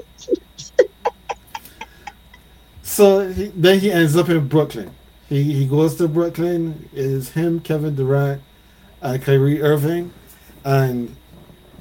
So 2.82 3.30
he, 3.30 3.46
then 3.56 3.80
he 3.80 3.90
ends 3.90 4.18
up 4.18 4.28
in 4.28 4.50
Brooklyn. 4.50 4.92
He 5.30 5.54
he 5.54 5.66
goes 5.66 5.96
to 5.96 6.10
Brooklyn. 6.10 6.90
It 6.92 7.06
is 7.06 7.30
him, 7.30 7.62
Kevin 7.62 7.96
Durant, 7.96 8.42
and 9.02 9.24
Kyrie 9.24 9.62
Irving, 9.62 10.14
and 10.66 11.16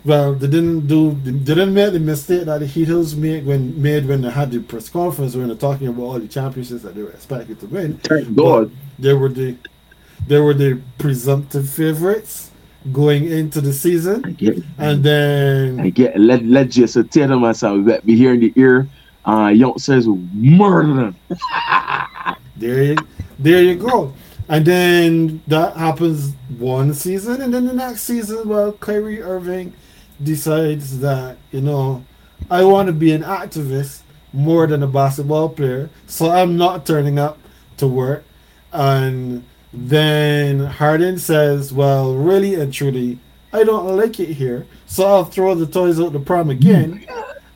well, 0.05 0.34
they 0.34 0.48
didn't 0.48 0.86
do 0.88 1.12
they 1.22 1.30
didn't 1.30 1.74
make 1.74 1.92
the 1.92 2.00
mistake 2.00 2.44
that 2.44 2.59
the 2.59 2.66
Heatles 2.66 3.14
made 3.14 3.46
when 3.46 3.80
made 3.80 4.07
when 4.07 4.22
they 4.22 4.30
had 4.30 4.50
the 4.50 4.61
press 4.61 4.88
conference 4.88 5.36
when 5.36 5.48
they're 5.48 5.57
talking 5.57 5.88
about 5.88 6.03
all 6.03 6.18
the 6.18 6.28
championships 6.28 6.82
that 6.82 6.94
they 6.94 7.03
were 7.03 7.11
expected 7.11 7.61
to 7.61 7.66
win. 7.66 7.98
Thank 7.98 8.34
God. 8.34 8.70
They 8.98 9.14
were 9.14 9.28
the 9.28 9.57
they 10.26 10.40
were 10.40 10.55
the 10.55 10.80
presumptive 10.98 11.68
favorites 11.68 12.50
going 12.90 13.30
into 13.30 13.61
the 13.61 13.72
season, 13.72 14.24
I 14.24 14.30
get 14.30 14.59
and 14.78 15.05
then 15.05 15.80
I 15.80 15.90
get. 15.90 16.18
Let, 16.18 16.44
let's 16.44 16.74
just 16.74 16.94
tell 17.12 17.28
them 17.28 17.40
myself 17.40 17.84
that 17.86 18.05
be 18.05 18.16
here 18.16 18.34
in 18.34 18.40
the 18.40 18.53
ear. 18.57 18.88
Uh, 19.24 19.53
young 19.55 19.78
says 19.78 20.09
murder 20.09 20.94
them. 20.94 21.16
There 22.55 22.82
you, 22.84 22.96
there 23.40 23.61
you 23.61 23.74
go. 23.74 24.12
And 24.48 24.64
then 24.64 25.42
that 25.48 25.76
happens 25.76 26.32
one 26.59 26.94
season, 26.94 27.42
and 27.42 27.53
then 27.53 27.66
the 27.66 27.72
next 27.72 28.03
season, 28.03 28.48
well, 28.48 28.72
Kyrie 28.72 29.20
Irving 29.20 29.72
decides 30.23 31.01
that 31.01 31.37
you 31.51 31.61
know 31.61 32.05
I 32.51 32.65
want 32.65 32.87
to 32.87 32.93
be 32.93 33.13
an 33.13 33.23
activist 33.23 34.01
more 34.33 34.67
than 34.67 34.83
a 34.83 34.87
basketball 34.87 35.49
player, 35.51 35.91
so 36.07 36.31
I'm 36.31 36.57
not 36.57 36.87
turning 36.87 37.19
up 37.19 37.39
to 37.77 37.87
work. 37.87 38.25
And 38.73 39.45
then 39.73 40.61
Harden 40.61 41.19
says, 41.19 41.73
"Well, 41.73 42.15
really 42.15 42.55
and 42.55 42.73
truly, 42.73 43.19
I 43.53 43.65
don't 43.65 43.97
like 43.97 44.19
it 44.21 44.33
here, 44.33 44.67
so 44.87 45.07
I'll 45.07 45.25
throw 45.25 45.55
the 45.55 45.67
toys 45.67 46.01
out 46.01 46.13
the 46.13 46.21
prom 46.21 46.51
again, 46.51 47.07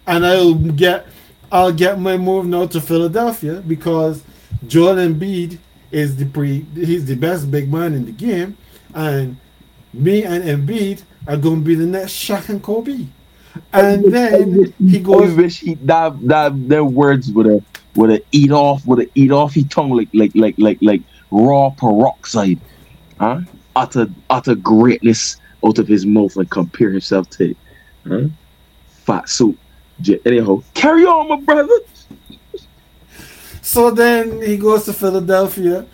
and 0.06 0.26
I'll 0.26 0.54
get 0.54 1.06
I'll 1.50 1.72
get 1.72 1.98
my 1.98 2.16
move 2.16 2.46
now 2.46 2.66
to 2.66 2.80
Philadelphia 2.80 3.62
because 3.66 4.22
Joel 4.66 4.96
Embiid 4.96 5.58
is 5.90 6.16
the 6.16 6.26
pre 6.26 6.66
he's 6.74 7.06
the 7.06 7.16
best 7.16 7.50
big 7.50 7.72
man 7.72 7.94
in 7.94 8.04
the 8.04 8.12
game, 8.12 8.56
and 8.94 9.36
me 9.94 10.24
and 10.24 10.44
Embiid 10.44 11.02
are 11.26 11.36
going 11.36 11.60
to 11.60 11.64
be 11.64 11.74
the 11.74 11.86
next 11.86 12.12
Shaq 12.12 12.48
and 12.48 12.62
Kobe." 12.62 13.06
And 13.72 14.12
then 14.12 14.74
he 14.78 14.98
I 14.98 15.00
goes, 15.00 15.34
wish 15.34 15.60
he 15.60 15.74
that 15.74 16.20
that 16.26 16.68
their 16.68 16.84
words 16.84 17.32
would 17.32 17.46
have 17.46 17.64
would 17.94 18.10
have 18.10 18.22
eat 18.32 18.52
off 18.52 18.86
would 18.86 18.98
have 18.98 19.10
eat 19.14 19.32
off 19.32 19.54
his 19.54 19.64
tongue 19.68 19.90
like 19.90 20.08
like 20.12 20.32
like 20.34 20.54
like 20.58 20.78
like 20.82 21.02
raw 21.30 21.70
peroxide, 21.70 22.60
huh? 23.18 23.40
Utter 23.74 24.08
utter 24.30 24.54
greatness 24.54 25.36
out 25.64 25.78
of 25.78 25.88
his 25.88 26.04
mouth 26.04 26.36
and 26.36 26.50
compare 26.50 26.90
himself 26.90 27.28
to 27.30 27.54
huh? 28.06 28.24
Fat 29.04 29.28
soup. 29.28 29.58
Anyhow, 30.26 30.62
carry 30.74 31.06
on, 31.06 31.28
my 31.28 31.40
brother. 31.40 31.78
So 33.62 33.90
then 33.90 34.42
he 34.42 34.58
goes 34.58 34.84
to 34.84 34.92
Philadelphia, 34.92 35.86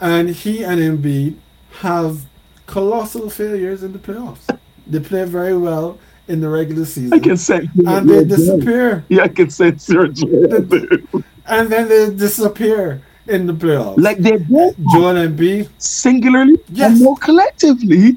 and 0.00 0.30
he 0.30 0.62
and 0.64 0.80
Embiid 0.80 1.34
have 1.80 2.24
colossal 2.66 3.28
failures 3.28 3.82
in 3.82 3.92
the 3.92 3.98
playoffs. 3.98 4.48
They 4.88 5.00
play 5.00 5.24
very 5.24 5.56
well 5.56 5.98
in 6.28 6.40
the 6.40 6.48
regular 6.48 6.82
I 6.82 6.86
season, 6.86 7.20
can 7.20 7.36
sense. 7.36 7.68
and 7.86 8.08
they 8.08 8.24
disappear, 8.24 9.04
Yeah, 9.08 9.22
I 9.24 9.28
can 9.28 9.50
say 9.50 9.72
joy. 9.72 10.06
and 11.46 11.68
then 11.70 11.88
they 11.88 12.10
disappear 12.14 13.00
in 13.26 13.46
the 13.46 13.52
playoffs. 13.52 13.98
like 13.98 14.18
they 14.18 14.36
both 14.36 14.74
Joel 14.92 15.28
B, 15.28 15.68
singularly 15.78 16.58
Yes. 16.70 16.92
and 16.92 17.02
more 17.04 17.16
collectively. 17.16 18.16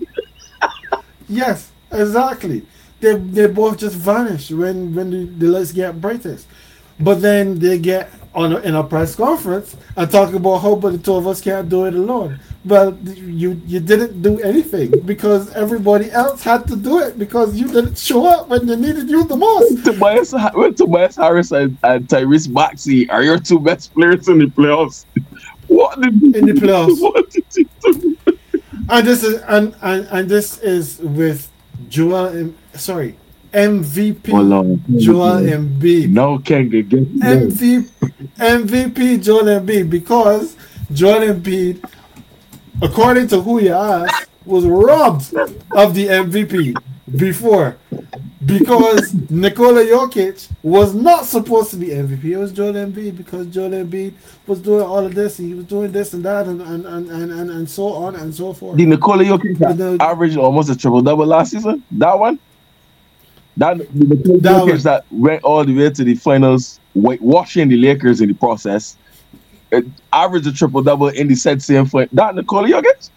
yes, 1.29 1.71
exactly. 1.91 2.65
They 2.99 3.15
they 3.15 3.47
both 3.47 3.77
just 3.79 3.95
vanish 3.95 4.51
when 4.51 4.93
when 4.95 5.09
the, 5.11 5.25
the 5.25 5.47
lights 5.47 5.71
get 5.71 5.99
brightest, 5.99 6.47
but 6.99 7.21
then 7.21 7.59
they 7.59 7.79
get 7.79 8.09
on 8.33 8.53
a, 8.53 8.59
in 8.59 8.75
a 8.75 8.83
press 8.83 9.15
conference 9.15 9.75
and 9.97 10.09
talk 10.09 10.33
about 10.33 10.59
how 10.59 10.75
but 10.75 10.91
the 10.93 10.97
two 10.99 11.15
of 11.15 11.27
us 11.27 11.41
can't 11.41 11.67
do 11.67 11.85
it 11.85 11.93
alone. 11.95 12.39
Well, 12.63 12.95
you 13.03 13.59
you 13.65 13.79
didn't 13.79 14.21
do 14.21 14.39
anything 14.39 14.91
because 15.05 15.51
everybody 15.53 16.11
else 16.11 16.43
had 16.43 16.67
to 16.67 16.75
do 16.75 16.99
it 16.99 17.17
because 17.17 17.55
you 17.55 17.67
didn't 17.67 17.97
show 17.97 18.27
up 18.27 18.49
when 18.49 18.67
they 18.67 18.75
needed 18.75 19.09
you 19.09 19.23
the 19.23 19.35
most. 19.35 19.83
Tobias, 19.85 20.33
when 20.53 20.75
Tobias 20.75 21.15
Harris 21.15 21.51
and, 21.51 21.75
and 21.83 22.07
Tyrese 22.07 22.49
Maxey 22.49 23.09
are 23.09 23.23
your 23.23 23.39
two 23.39 23.59
best 23.59 23.93
players 23.93 24.27
in 24.29 24.39
the 24.39 24.45
playoffs. 24.45 25.05
What 25.67 26.01
did 26.01 26.21
you 26.21 26.33
In 26.33 26.45
the 26.47 26.53
playoffs. 26.53 26.99
What 27.01 27.29
did 27.31 27.45
you 27.55 27.65
do? 27.81 28.17
And 28.89 29.07
this 29.07 29.23
is 29.23 29.41
and 29.47 29.73
and, 29.81 30.05
and 30.11 30.29
this 30.29 30.59
is 30.59 30.99
with 30.99 31.49
Joel. 31.89 32.53
Sorry, 32.75 33.15
MVP 33.53 34.29
Hold 34.29 34.53
on. 34.53 34.83
Joel 34.99 35.41
Embiid. 35.41 36.09
No 36.09 36.39
can 36.39 36.69
get 36.69 36.89
MVP, 36.89 37.89
MVP 38.37 39.23
Joel 39.23 39.43
Embiid 39.43 39.89
because 39.89 40.55
Joel 40.91 41.33
Embiid, 41.33 41.83
according 42.81 43.27
to 43.27 43.41
who 43.41 43.61
you 43.61 43.73
ask, 43.73 44.29
was 44.45 44.65
robbed 44.65 45.33
of 45.71 45.93
the 45.93 46.07
MVP 46.07 46.75
before 47.15 47.77
because 48.45 49.13
Nikola 49.29 49.83
Jokic 49.83 50.49
was 50.63 50.95
not 50.95 51.25
supposed 51.25 51.69
to 51.71 51.77
be 51.77 51.87
MVP. 51.87 52.23
It 52.23 52.37
was 52.37 52.51
Joel 52.51 52.73
Embiid 52.73 53.17
because 53.17 53.47
Joel 53.47 53.69
Embiid 53.69 54.13
was 54.47 54.59
doing 54.59 54.83
all 54.83 55.05
of 55.05 55.13
this. 55.13 55.37
He 55.37 55.53
was 55.53 55.65
doing 55.65 55.91
this 55.91 56.13
and 56.13 56.25
that 56.25 56.47
and 56.47 56.61
and, 56.61 56.85
and, 56.85 57.09
and, 57.11 57.31
and, 57.31 57.49
and 57.51 57.69
so 57.69 57.87
on 57.93 58.15
and 58.15 58.33
so 58.33 58.53
forth. 58.53 58.77
The 58.77 58.85
Nikola 58.85 59.23
Jokic 59.23 59.57
the- 59.77 60.03
averaged 60.03 60.37
almost 60.37 60.69
a 60.69 60.75
triple 60.75 61.01
double 61.01 61.25
last 61.25 61.51
season. 61.51 61.83
That 61.91 62.17
one. 62.17 62.39
That 63.57 63.77
the 63.77 64.05
Nikola 64.15 64.39
That 64.39 64.63
Jokic 64.63 64.83
that 64.83 65.05
went 65.11 65.43
all 65.43 65.63
the 65.63 65.75
way 65.75 65.89
to 65.91 66.03
the 66.03 66.15
finals, 66.15 66.79
whitewashing 66.95 67.69
the 67.69 67.77
Lakers 67.77 68.21
in 68.21 68.29
the 68.29 68.35
process. 68.35 68.97
It 69.71 69.85
averaged 70.11 70.47
a 70.47 70.51
triple 70.51 70.81
double 70.81 71.07
in 71.07 71.27
the 71.27 71.35
said 71.35 71.61
same 71.61 71.85
fight. 71.85 72.09
That 72.13 72.35
Nikola 72.35 72.67
Jokic. 72.67 73.09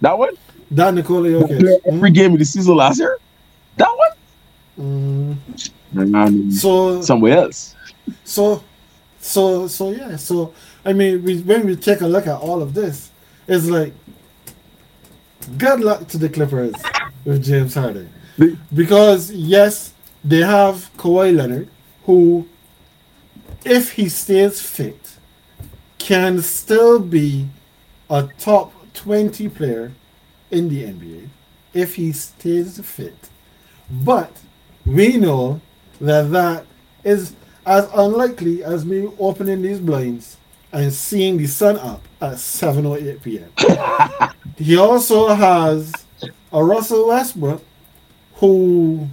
That 0.00 0.16
one. 0.16 0.34
That 0.70 0.94
Nikola 0.94 1.28
Jokic. 1.28 1.80
every 1.86 2.10
game 2.10 2.32
of 2.32 2.38
the 2.38 2.44
season 2.44 2.76
last 2.76 2.98
year. 2.98 3.18
That 3.76 3.90
one. 4.76 5.38
Mm. 5.94 6.52
So 6.52 7.00
Somewhere 7.02 7.38
else. 7.38 7.74
So, 8.24 8.62
so, 9.18 9.66
so 9.66 9.90
yeah. 9.90 10.16
So, 10.16 10.52
I 10.84 10.92
mean, 10.92 11.24
we, 11.24 11.40
when 11.40 11.66
we 11.66 11.76
take 11.76 12.02
a 12.02 12.06
look 12.06 12.26
at 12.26 12.38
all 12.38 12.62
of 12.62 12.74
this, 12.74 13.10
it's 13.48 13.66
like, 13.66 13.92
good 15.58 15.80
luck 15.80 16.06
to 16.08 16.18
the 16.18 16.28
Clippers 16.28 16.74
with 17.24 17.44
James 17.44 17.74
Harden, 17.74 18.10
because 18.74 19.30
yes, 19.32 19.92
they 20.24 20.40
have 20.40 20.90
Kawhi 20.96 21.34
Leonard, 21.34 21.68
who, 22.04 22.48
if 23.64 23.92
he 23.92 24.08
stays 24.08 24.60
fit, 24.60 25.05
can 26.06 26.40
still 26.40 27.00
be 27.00 27.48
a 28.08 28.28
top 28.38 28.72
twenty 28.94 29.48
player 29.48 29.90
in 30.52 30.68
the 30.68 30.84
NBA 30.84 31.28
if 31.74 31.96
he 31.96 32.12
stays 32.12 32.78
fit. 32.78 33.28
But 33.90 34.30
we 34.84 35.16
know 35.16 35.60
that 36.00 36.30
that 36.30 36.64
is 37.02 37.34
as 37.66 37.90
unlikely 37.92 38.62
as 38.62 38.84
me 38.84 39.10
opening 39.18 39.62
these 39.62 39.80
blinds 39.80 40.36
and 40.72 40.92
seeing 40.92 41.38
the 41.38 41.46
sun 41.48 41.76
up 41.76 42.02
at 42.20 42.38
7 42.38 42.86
or 42.86 42.98
8 42.98 43.22
p.m. 43.22 43.50
he 44.56 44.76
also 44.76 45.34
has 45.34 45.92
a 46.52 46.64
Russell 46.64 47.08
Westbrook 47.08 47.64
who 48.34 49.08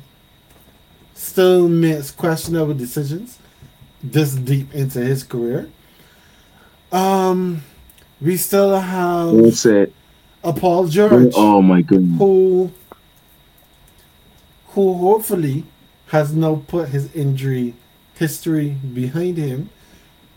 still 1.16 1.68
makes 1.68 2.12
questionable 2.12 2.76
decisions 2.76 3.40
this 4.04 4.36
deep 4.36 4.72
into 4.76 5.00
his 5.00 5.24
career. 5.24 5.72
Um, 6.94 7.64
we 8.22 8.38
still 8.38 8.80
have 8.80 9.36
That's 9.36 9.66
it. 9.66 9.94
a 10.44 10.54
Paul 10.54 10.88
George 10.88 11.34
Oh 11.36 11.62
my 11.62 11.82
goodness. 11.82 12.20
who 12.20 12.72
who 14.68 14.94
hopefully 14.94 15.66
has 16.08 16.34
now 16.36 16.64
put 16.68 16.90
his 16.90 17.14
injury 17.16 17.74
history 18.16 18.70
behind 18.94 19.38
him 19.38 19.70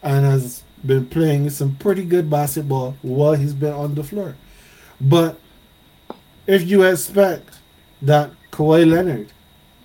and 0.03 0.25
has 0.25 0.63
been 0.85 1.07
playing 1.07 1.51
some 1.51 1.77
pretty 1.77 2.05
good 2.05 2.31
basketball 2.31 2.97
while 3.03 3.35
he's 3.35 3.53
been 3.55 3.73
on 3.73 3.95
the 3.95 4.03
floor. 4.05 4.35
But 5.01 5.39
if 6.47 6.67
you 6.67 6.83
expect 6.85 7.59
that 8.01 8.31
Kawhi 8.51 8.91
Leonard 8.91 9.29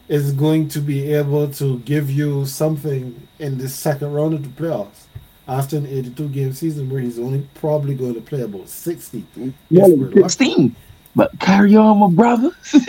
is 0.07 0.31
going 0.31 0.67
to 0.69 0.79
be 0.79 1.13
able 1.13 1.49
to 1.53 1.79
give 1.79 2.09
you 2.09 2.45
something 2.45 3.27
in 3.39 3.57
the 3.57 3.67
second 3.69 4.13
round 4.13 4.33
of 4.33 4.43
the 4.43 4.61
playoffs 4.63 5.05
after 5.47 5.77
an 5.77 5.85
82 5.87 6.29
game 6.29 6.53
season 6.53 6.89
where 6.89 7.01
he's 7.01 7.19
only 7.19 7.47
probably 7.55 7.95
going 7.95 8.13
to 8.15 8.21
play 8.21 8.41
about 8.41 8.69
60 8.69 9.23
Yeah, 9.69 9.85
if 9.85 9.97
we're 9.99 10.05
lucky. 10.07 10.21
16. 10.21 10.75
But 11.15 11.37
carry 11.39 11.75
on, 11.75 11.99
my 11.99 12.09
brother. 12.09 12.51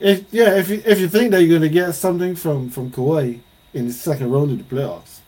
If 0.00 0.24
yeah, 0.32 0.56
if 0.58 0.68
you 0.68 0.82
if 0.84 0.98
you 1.00 1.08
think 1.08 1.30
that 1.30 1.42
you're 1.44 1.58
gonna 1.58 1.70
get 1.70 1.92
something 1.92 2.34
from 2.34 2.68
from 2.68 2.90
Kawhi 2.90 3.38
in 3.72 3.86
the 3.86 3.92
second 3.92 4.30
round 4.30 4.50
of 4.50 4.58
the 4.58 4.64
playoffs, 4.76 5.20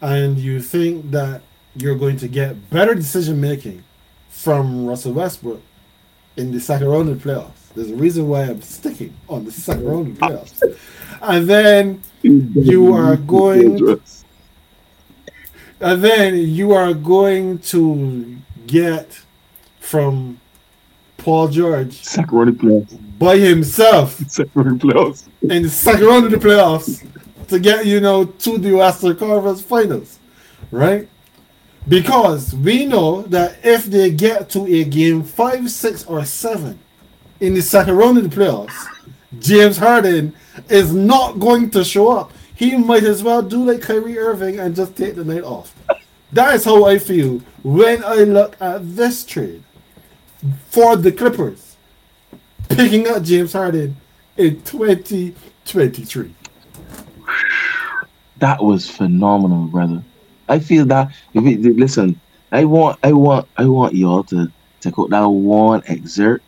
and 0.00 0.38
you 0.38 0.60
think 0.62 1.10
that 1.10 1.42
you're 1.76 1.96
going 1.96 2.16
to 2.18 2.28
get 2.28 2.70
better 2.70 2.94
decision 2.94 3.38
making 3.40 3.82
from 4.30 4.86
Russell 4.86 5.12
Westbrook 5.12 5.60
in 6.36 6.52
the 6.52 6.60
second 6.60 6.86
round 6.88 7.08
of 7.10 7.22
the 7.22 7.28
playoffs, 7.28 7.72
there's 7.74 7.90
a 7.90 7.96
reason 7.96 8.28
why 8.28 8.42
I'm 8.44 8.62
sticking 8.62 9.14
on 9.28 9.44
the 9.44 9.52
second 9.52 9.84
round 9.84 10.06
of 10.08 10.18
the 10.18 10.26
playoffs. 10.26 10.78
And 11.20 11.48
then 11.48 12.00
You 12.22 12.94
are 12.94 13.16
going- 13.16 14.00
And 15.84 16.02
then 16.02 16.34
you 16.36 16.72
are 16.72 16.94
going 16.94 17.58
to 17.58 18.36
get 18.66 19.20
from 19.80 20.40
Paul 21.18 21.48
George 21.48 22.02
Second 22.02 22.32
round 22.38 22.48
of 22.48 22.58
the 22.58 22.64
playoffs. 22.66 23.18
by 23.18 23.36
himself 23.36 24.14
Second 24.30 24.50
round 24.54 24.70
of 24.72 24.80
the 24.80 24.86
playoffs. 24.94 25.28
in 25.42 25.62
the 25.62 25.68
second 25.68 26.06
round 26.06 26.24
of 26.24 26.30
the 26.30 26.38
playoffs 26.38 27.06
to 27.48 27.58
get 27.58 27.84
you 27.84 28.00
know 28.00 28.24
to 28.24 28.56
the 28.56 28.72
Western 28.72 29.14
Conference 29.16 29.60
Finals, 29.60 30.18
right? 30.70 31.06
Because 31.86 32.54
we 32.54 32.86
know 32.86 33.20
that 33.24 33.58
if 33.62 33.84
they 33.84 34.10
get 34.10 34.48
to 34.50 34.64
a 34.66 34.84
game 34.84 35.22
five, 35.22 35.70
six, 35.70 36.06
or 36.06 36.24
seven 36.24 36.78
in 37.40 37.52
the 37.52 37.60
second 37.60 37.96
round 37.96 38.16
of 38.16 38.30
the 38.30 38.34
playoffs, 38.34 38.86
James 39.38 39.76
Harden 39.76 40.34
is 40.70 40.94
not 40.94 41.38
going 41.38 41.68
to 41.72 41.84
show 41.84 42.08
up. 42.08 42.32
He 42.54 42.76
might 42.76 43.02
as 43.02 43.22
well 43.22 43.42
do 43.42 43.64
like 43.64 43.82
Kyrie 43.82 44.18
Irving 44.18 44.60
and 44.60 44.76
just 44.76 44.96
take 44.96 45.16
the 45.16 45.24
night 45.24 45.42
off. 45.42 45.74
That 46.32 46.54
is 46.54 46.64
how 46.64 46.84
I 46.84 46.98
feel 46.98 47.40
when 47.62 48.02
I 48.04 48.16
look 48.24 48.56
at 48.60 48.96
this 48.96 49.24
trade 49.24 49.62
for 50.70 50.96
the 50.96 51.12
Clippers 51.12 51.76
picking 52.68 53.08
up 53.08 53.22
James 53.22 53.52
Harden 53.52 53.96
in 54.36 54.60
2023. 54.62 56.34
That 58.38 58.62
was 58.62 58.88
phenomenal, 58.90 59.66
brother. 59.66 60.02
I 60.48 60.58
feel 60.58 60.84
that. 60.86 61.12
If 61.32 61.44
it, 61.44 61.76
listen, 61.76 62.20
I 62.52 62.64
want, 62.64 62.98
I 63.02 63.12
want, 63.12 63.48
I 63.56 63.66
want 63.66 63.94
y'all 63.94 64.24
to 64.24 64.50
take 64.80 64.98
out 64.98 65.10
that 65.10 65.28
one 65.28 65.82
excerpt. 65.86 66.44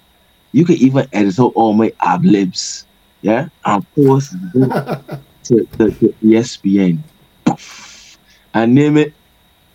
You 0.52 0.64
can 0.64 0.76
even 0.76 1.08
edit 1.12 1.38
out 1.38 1.52
all 1.54 1.72
my 1.72 1.92
ad 2.00 2.24
libs, 2.24 2.86
yeah, 3.22 3.48
and 3.64 3.86
post 3.94 4.34
to, 5.48 5.64
to, 5.78 5.90
to 5.90 6.14
ESPN 6.22 6.98
and 8.54 8.74
name 8.74 8.96
it 8.96 9.12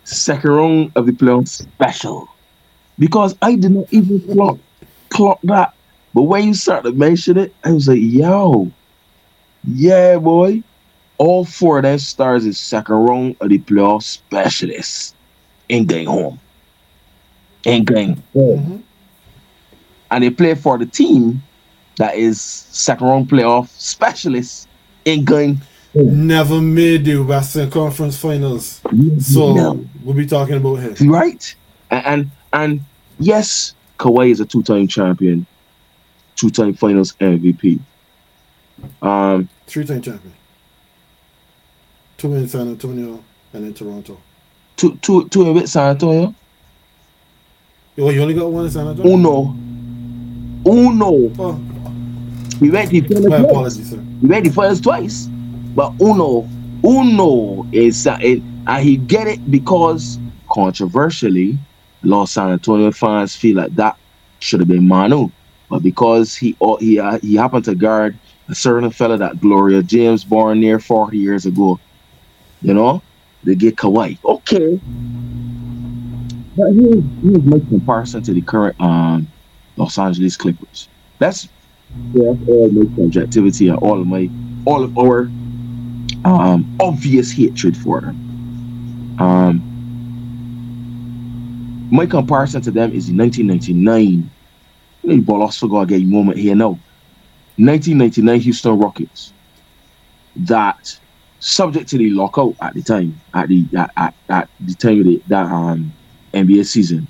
second 0.04 0.50
round 0.50 0.92
of 0.96 1.06
the 1.06 1.12
playoff 1.12 1.48
special 1.48 2.28
because 2.98 3.36
I 3.42 3.56
did 3.56 3.72
not 3.72 3.86
even 3.92 4.20
clock 4.32 4.58
clock 5.10 5.38
that. 5.44 5.74
But 6.14 6.22
when 6.22 6.44
you 6.48 6.54
started 6.54 6.90
to 6.92 6.96
mention 6.96 7.38
it, 7.38 7.54
I 7.64 7.72
was 7.72 7.88
like, 7.88 8.00
yo, 8.00 8.70
yeah, 9.64 10.18
boy. 10.18 10.62
All 11.18 11.44
four 11.44 11.78
of 11.78 11.84
them 11.84 11.98
stars 11.98 12.44
is 12.44 12.58
second 12.58 12.96
round 12.96 13.36
of 13.40 13.48
the 13.50 13.58
playoff 13.58 14.02
specialists. 14.02 15.14
Ain't 15.70 15.86
going 15.86 16.06
home. 16.06 16.40
Ain't 17.64 17.86
going 17.86 18.22
home. 18.34 18.58
Mhm. 18.58 18.82
And 20.10 20.24
they 20.24 20.30
play 20.30 20.54
for 20.54 20.78
the 20.78 20.86
team 20.86 21.42
that 21.98 22.16
is 22.16 22.40
second 22.40 23.06
round 23.06 23.28
playoff 23.28 23.68
specialists. 23.68 24.66
Ain't 25.06 25.24
going 25.24 25.60
Never 25.94 26.60
made 26.60 27.04
the 27.04 27.16
Western 27.18 27.70
Conference 27.70 28.16
Finals. 28.16 28.80
So 29.20 29.52
No. 29.52 29.84
we'll 30.02 30.14
be 30.16 30.26
talking 30.26 30.54
about 30.56 30.76
him. 30.76 31.10
right? 31.10 31.54
And, 31.90 32.06
and 32.06 32.30
and 32.54 32.80
yes, 33.18 33.74
Kawhi 33.98 34.30
is 34.30 34.40
a 34.40 34.46
two-time 34.46 34.86
champion, 34.86 35.44
two-time 36.36 36.72
Finals 36.74 37.12
MVP. 37.20 37.78
Um, 39.02 39.48
Three 39.66 39.84
time 39.84 40.00
champion. 40.00 40.32
Two 42.16 42.34
in 42.34 42.48
San 42.48 42.68
Antonio 42.68 43.22
and 43.52 43.66
in 43.66 43.74
Toronto. 43.74 44.16
two 44.76 44.96
two 45.02 45.28
two 45.28 45.42
in 45.48 45.54
with 45.54 45.68
San 45.68 45.90
Antonio. 45.90 46.34
Oh, 47.98 48.08
you 48.08 48.22
only 48.22 48.32
got 48.34 48.50
one 48.50 48.64
in 48.64 48.70
San 48.70 48.86
Antonio? 48.88 49.12
Uno, 49.12 49.54
Uno. 50.64 51.32
Oh, 51.38 51.60
We 52.60 52.70
went 52.70 52.90
the 52.90 53.02
finals 53.02 53.28
my 53.28 53.36
apologies, 53.36 53.90
sir. 53.90 54.02
We 54.22 54.28
went 54.28 54.44
the 54.44 54.80
twice, 54.80 55.26
but 55.74 55.92
Uno, 56.00 56.48
Uno 56.84 57.66
is 57.72 58.06
uh, 58.06 58.18
it, 58.20 58.40
and 58.68 58.84
he 58.84 58.96
get 58.96 59.26
it 59.26 59.50
because 59.50 60.16
controversially, 60.48 61.58
Los 62.04 62.38
Antonio 62.38 62.92
fans 62.92 63.34
feel 63.34 63.56
like 63.56 63.74
that 63.74 63.96
should 64.38 64.60
have 64.60 64.68
been 64.68 64.86
Manu, 64.86 65.28
but 65.68 65.82
because 65.82 66.36
he 66.36 66.56
uh, 66.60 66.76
he 66.76 67.00
uh, 67.00 67.18
he 67.18 67.34
happened 67.34 67.64
to 67.64 67.74
guard 67.74 68.16
a 68.48 68.54
certain 68.54 68.90
fella 68.90 69.18
that 69.18 69.40
Gloria 69.40 69.82
James 69.82 70.22
born 70.22 70.60
near 70.60 70.78
40 70.78 71.18
years 71.18 71.44
ago, 71.44 71.80
you 72.60 72.74
know, 72.74 73.02
they 73.42 73.56
get 73.56 73.74
Kawhi. 73.74 74.18
Okay. 74.24 74.78
But 76.56 76.72
here's, 76.74 77.02
here's 77.22 77.42
my 77.44 77.58
comparison 77.68 78.22
to 78.22 78.32
the 78.32 78.42
current 78.42 78.80
um 78.80 79.26
Los 79.76 79.98
Angeles 79.98 80.36
Clippers. 80.36 80.88
That's 81.18 81.48
yeah, 82.12 82.34
all 82.46 82.70
my 82.70 82.84
subjectivity 82.96 83.68
and 83.68 83.78
all 83.78 84.00
of 84.00 84.06
my 84.06 84.30
all 84.66 84.84
of 84.84 84.96
our 84.98 85.32
um 86.24 86.76
obvious 86.80 87.32
hatred 87.32 87.76
for 87.76 88.00
them. 88.00 89.16
Um 89.18 89.68
my 91.90 92.06
comparison 92.06 92.62
to 92.62 92.70
them 92.70 92.92
is 92.92 93.08
in 93.10 93.18
1999. 93.18 94.30
You 95.02 95.16
know, 95.16 95.22
ball 95.22 95.42
also 95.42 95.66
got 95.68 95.92
a 95.92 96.04
moment 96.04 96.38
here 96.38 96.54
now. 96.54 96.78
1999 97.56 98.40
Houston 98.40 98.78
Rockets 98.78 99.34
that 100.36 100.98
subject 101.38 101.88
to 101.90 101.98
the 101.98 102.08
lockout 102.10 102.56
at 102.62 102.72
the 102.74 102.82
time 102.82 103.20
at 103.34 103.48
the 103.48 103.66
at, 103.76 103.90
at, 103.96 104.14
at 104.30 104.50
the 104.60 104.74
time 104.74 105.00
of 105.00 105.06
the, 105.06 105.22
that 105.26 105.46
um 105.46 105.92
NBA 106.32 106.64
season. 106.66 107.08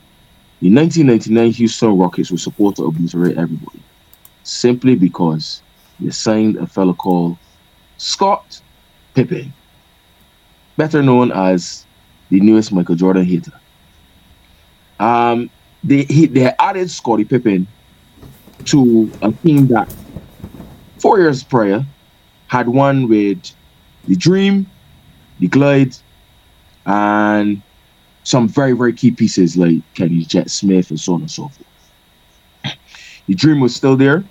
The 0.61 0.73
1999 0.73 1.53
Houston 1.53 1.99
Rockets 1.99 2.31
were 2.31 2.39
supposed 2.39 2.77
to 2.77 2.87
obliterate 2.87 3.37
everybody 3.37 3.83
simply 4.43 4.95
because 4.95 5.63
they 6.01 6.11
signed 6.11 6.57
a 6.57 6.67
fellow 6.67 6.95
called 6.95 7.37
Scott 7.99 8.61
Pippen, 9.15 9.53
better 10.77 11.03
known 11.03 11.33
as 11.33 11.87
the 12.31 12.41
newest 12.41 12.73
Michael 12.73 12.97
Jordan 12.97 13.25
hater. 13.25 13.53
Um, 14.99 15.51
they 15.85 16.05
he, 16.05 16.27
they 16.27 16.53
added 16.59 16.91
Scottie 16.91 17.25
Pippen 17.25 17.67
to 18.67 19.11
a 19.23 19.33
team 19.33 19.67
that 19.69 19.93
four 20.99 21.19
years 21.19 21.43
prior 21.43 21.85
had 22.47 22.69
won 22.69 23.09
with 23.09 23.51
the 24.07 24.17
Dream, 24.17 24.67
the 25.41 25.49
Glide, 25.49 25.97
and 26.87 27.63
some 28.25 28.49
very 28.49 28.73
very 28.73 28.93
key 28.93 29.11
pieces 29.11 29.57
like 29.57 29.83
Kenny 29.95 30.25
Jet 30.25 30.51
Smith 30.51 30.91
and 30.91 31.01
so 31.01 31.15
on 31.15 31.23
and 31.23 31.31
so 31.31 31.49
forth. 31.49 31.67
The 33.27 33.35
Dream 33.35 33.61
was 33.61 33.75
still 33.75 33.97
there. 33.97 34.25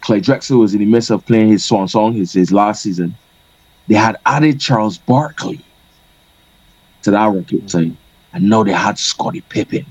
Clyde 0.00 0.24
Drexler 0.24 0.58
was 0.58 0.74
in 0.74 0.80
the 0.80 0.86
midst 0.86 1.10
of 1.10 1.24
playing 1.26 1.48
his 1.48 1.64
swan 1.64 1.88
song, 1.88 2.14
his, 2.14 2.32
his 2.32 2.52
last 2.52 2.82
season. 2.82 3.14
They 3.88 3.94
had 3.94 4.16
added 4.26 4.60
Charles 4.60 4.98
Barkley 4.98 5.60
to 7.02 7.10
that 7.10 7.26
record 7.26 7.46
mm-hmm. 7.46 7.66
team, 7.66 7.98
and 8.32 8.48
now 8.48 8.62
they 8.62 8.72
had 8.72 8.98
Scottie 8.98 9.42
Pippen. 9.42 9.84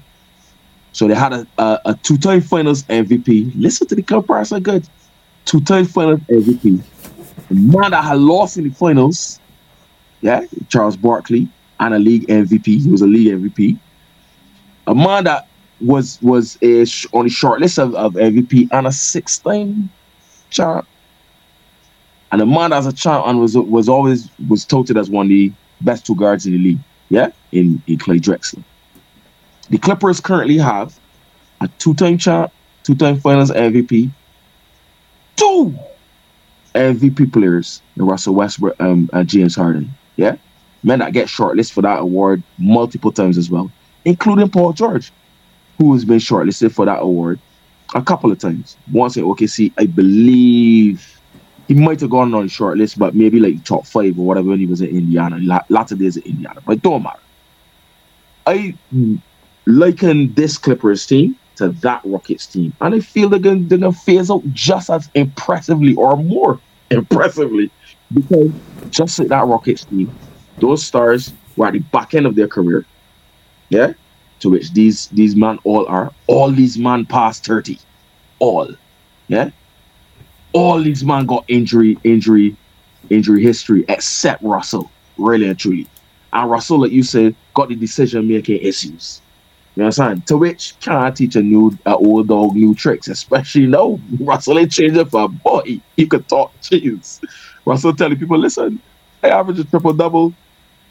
So 0.93 1.07
they 1.07 1.13
had 1.13 1.33
a, 1.33 1.47
a, 1.57 1.79
a 1.85 1.93
two-time 1.95 2.41
Finals 2.41 2.83
MVP. 2.83 3.51
Listen 3.55 3.87
to 3.87 3.95
the 3.95 4.01
comparison, 4.01 4.63
good. 4.63 4.87
Two-time 5.45 5.85
Finals 5.85 6.19
MVP. 6.21 6.81
The 7.49 7.55
man 7.55 7.91
that 7.91 8.03
had 8.03 8.19
lost 8.19 8.57
in 8.57 8.65
the 8.65 8.73
finals, 8.73 9.39
yeah, 10.21 10.45
Charles 10.69 10.95
Barkley, 10.95 11.47
and 11.79 11.93
a 11.93 11.99
league 11.99 12.27
MVP. 12.27 12.65
He 12.65 12.89
was 12.89 13.01
a 13.01 13.07
league 13.07 13.27
MVP. 13.27 13.77
A 14.87 14.95
man 14.95 15.23
that 15.23 15.47
was 15.81 16.21
was 16.21 16.57
a 16.61 16.85
sh- 16.85 17.07
on 17.13 17.25
the 17.25 17.29
short 17.29 17.61
list 17.61 17.79
of, 17.79 17.95
of 17.95 18.13
MVP 18.13 18.69
and 18.71 18.87
a 18.87 18.91
six-time 18.91 19.89
champ. 20.49 20.87
And 22.31 22.41
a 22.41 22.45
man 22.45 22.73
as 22.73 22.85
a 22.85 22.93
champ 22.93 23.25
and 23.27 23.39
was 23.39 23.57
was 23.57 23.89
always 23.89 24.29
was 24.47 24.65
touted 24.65 24.97
as 24.97 25.09
one 25.09 25.25
of 25.25 25.29
the 25.29 25.51
best 25.81 26.05
two 26.05 26.15
guards 26.15 26.45
in 26.45 26.53
the 26.53 26.59
league. 26.59 26.79
Yeah, 27.09 27.31
in, 27.51 27.81
in 27.87 27.97
Clyde 27.97 28.21
Drexler. 28.21 28.63
The 29.69 29.77
Clippers 29.79 30.19
currently 30.19 30.57
have 30.57 30.99
a 31.61 31.67
two-time 31.79 32.17
champ, 32.17 32.51
two-time 32.83 33.19
Finals 33.19 33.51
MVP, 33.51 34.11
two 35.35 35.77
MVP 36.75 37.31
players, 37.33 37.81
Russell 37.97 38.35
Westbrook 38.35 38.75
um, 38.79 39.09
and 39.13 39.27
James 39.27 39.55
Harden. 39.55 39.91
Yeah, 40.17 40.37
men 40.83 40.99
that 40.99 41.13
get 41.13 41.27
shortlisted 41.27 41.71
for 41.71 41.81
that 41.81 41.99
award 41.99 42.43
multiple 42.57 43.11
times 43.11 43.37
as 43.37 43.49
well, 43.49 43.71
including 44.05 44.49
Paul 44.49 44.73
George, 44.73 45.11
who 45.79 45.93
has 45.93 46.05
been 46.05 46.19
shortlisted 46.19 46.71
for 46.71 46.85
that 46.85 46.99
award 46.99 47.39
a 47.95 48.01
couple 48.01 48.31
of 48.31 48.37
times. 48.37 48.77
Once 48.91 49.17
in 49.17 49.23
OKC, 49.23 49.73
I 49.77 49.87
believe 49.87 51.19
he 51.67 51.73
might 51.73 52.01
have 52.01 52.09
gone 52.09 52.33
on 52.33 52.43
the 52.43 52.49
short 52.49 52.77
but 52.97 53.15
maybe 53.15 53.39
like 53.39 53.63
top 53.63 53.85
five 53.87 54.19
or 54.19 54.25
whatever 54.25 54.49
when 54.49 54.59
he 54.59 54.65
was 54.65 54.81
in 54.81 54.89
Indiana. 54.89 55.39
Lots 55.69 55.91
of 55.91 55.99
days 55.99 56.17
in 56.17 56.23
Indiana, 56.23 56.61
but 56.65 56.73
it 56.73 56.81
don't 56.81 57.01
matter. 57.01 57.19
I 58.45 58.75
liken 59.65 60.33
this 60.33 60.57
Clippers 60.57 61.05
team 61.05 61.35
to 61.55 61.69
that 61.69 62.01
Rockets 62.03 62.47
team, 62.47 62.73
and 62.81 62.95
I 62.95 62.99
feel 62.99 63.29
they're 63.29 63.39
gonna, 63.39 63.61
they're 63.61 63.77
gonna 63.77 63.93
phase 63.93 64.29
out 64.29 64.43
just 64.51 64.89
as 64.89 65.09
impressively 65.13 65.95
or 65.95 66.17
more 66.17 66.59
impressively 66.91 67.71
because 68.13 68.51
just 68.89 69.19
like 69.19 69.27
that 69.29 69.45
Rockets 69.45 69.85
team, 69.85 70.13
those 70.57 70.83
stars 70.83 71.31
were 71.55 71.67
at 71.67 71.73
the 71.73 71.79
back 71.79 72.15
end 72.15 72.25
of 72.25 72.35
their 72.35 72.47
career. 72.47 72.85
Yeah, 73.69 73.93
to 74.39 74.49
which 74.49 74.73
these 74.73 75.07
these 75.07 75.35
man 75.35 75.59
all 75.63 75.85
are. 75.87 76.11
All 76.27 76.51
these 76.51 76.77
man 76.77 77.05
past 77.05 77.45
30. 77.45 77.77
All. 78.39 78.69
Yeah. 79.27 79.51
All 80.53 80.81
these 80.81 81.03
man 81.03 81.25
got 81.25 81.45
injury, 81.47 81.97
injury, 82.03 82.55
injury 83.09 83.43
history, 83.43 83.85
except 83.87 84.41
Russell, 84.43 84.89
really 85.17 85.47
and 85.47 85.59
truly. 85.59 85.87
And 86.33 86.49
Russell, 86.49 86.79
like 86.81 86.91
you 86.91 87.03
said, 87.03 87.35
got 87.53 87.69
the 87.69 87.75
decision 87.75 88.27
making 88.27 88.59
issues. 88.61 89.21
You 89.75 89.83
know 89.83 89.87
what 89.87 89.99
I'm 89.99 90.15
saying? 90.15 90.21
To 90.23 90.37
which 90.37 90.75
can't 90.79 91.15
teach 91.15 91.35
a 91.35 91.41
new 91.41 91.77
old 91.85 92.27
dog 92.27 92.55
new 92.55 92.75
tricks, 92.75 93.07
especially 93.07 93.67
no 93.67 93.99
Russell 94.19 94.59
ain't 94.59 94.71
changing 94.71 95.05
for 95.05 95.23
a 95.23 95.27
boy. 95.27 95.79
He 95.95 96.07
could 96.07 96.27
talk 96.27 96.51
cheese. 96.61 97.21
Russell 97.65 97.93
telling 97.95 98.17
people, 98.17 98.37
listen, 98.37 98.81
I 99.23 99.29
average 99.29 99.59
a 99.59 99.63
triple 99.63 99.93
double 99.93 100.33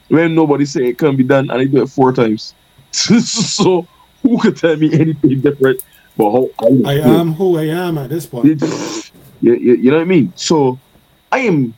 when 0.09 0.35
nobody 0.35 0.65
say 0.65 0.87
it 0.87 0.99
can't 0.99 1.17
be 1.17 1.25
done, 1.25 1.51
and 1.51 1.61
he 1.61 1.67
do 1.67 1.83
it 1.83 1.89
four 1.89 2.13
times. 2.13 2.55
So 2.93 3.86
who 4.22 4.39
could 4.39 4.57
tell 4.57 4.76
me 4.76 4.93
anything 4.93 5.41
different? 5.41 5.82
But 6.16 6.32
how 6.32 6.51
I, 6.61 6.93
I 6.93 6.95
am 6.95 7.32
who 7.32 7.59
I 7.59 7.64
am 7.64 7.99
at 7.99 8.11
this 8.11 8.26
point. 8.26 8.47
You, 9.41 9.55
you, 9.55 9.74
you 9.74 9.91
know 9.91 9.99
what 9.99 10.03
I 10.03 10.07
mean? 10.07 10.32
So 10.34 10.78
I 11.30 11.41
am 11.41 11.74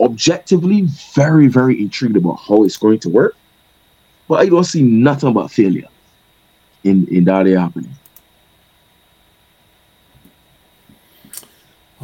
objectively 0.00 0.82
very, 1.14 1.46
very 1.46 1.80
intrigued 1.80 2.16
about 2.16 2.40
how 2.46 2.64
it's 2.64 2.76
going 2.76 2.98
to 2.98 3.08
work, 3.08 3.36
but 4.28 4.40
I 4.40 4.48
don't 4.48 4.64
see 4.64 4.82
nothing 4.82 5.28
about 5.30 5.50
failure 5.50 5.88
in 6.84 7.06
in 7.08 7.24
that 7.24 7.46
happening. 7.46 7.94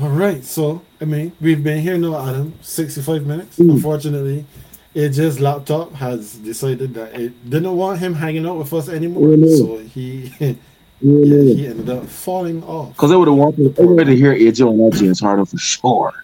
All 0.01 0.11
right, 0.11 0.45
so 0.45 0.82
I 1.01 1.05
mean, 1.07 1.32
we've 1.41 1.62
been 1.62 1.82
here 1.82 1.99
now, 1.99 2.24
Adam, 2.24 2.55
sixty-five 2.62 3.26
minutes. 3.26 3.59
Mm. 3.59 3.72
Unfortunately, 3.72 4.47
AJ's 4.95 5.41
laptop 5.41 5.93
has 5.93 6.34
decided 6.36 6.95
that 6.95 7.14
it 7.14 7.49
didn't 7.49 7.76
want 7.76 7.99
him 7.99 8.14
hanging 8.14 8.47
out 8.47 8.57
with 8.57 8.72
us 8.72 8.89
anymore, 8.89 9.36
so 9.57 9.78
he. 9.78 10.32
yeah, 11.01 11.43
he 11.55 11.66
ended 11.66 11.91
up 11.91 12.07
falling 12.07 12.62
off. 12.64 12.93
Because 12.95 13.12
I 13.12 13.16
would 13.16 13.28
have 13.28 13.36
wanted, 13.36 13.78
I 13.78 13.84
would 13.84 14.07
to 14.07 14.16
hear 14.16 14.34
AJ 14.34 14.66
on 14.66 14.78
that 14.78 14.99
James 14.99 15.20
Harden 15.20 15.47
for 15.47 15.59
sure. 15.59 16.12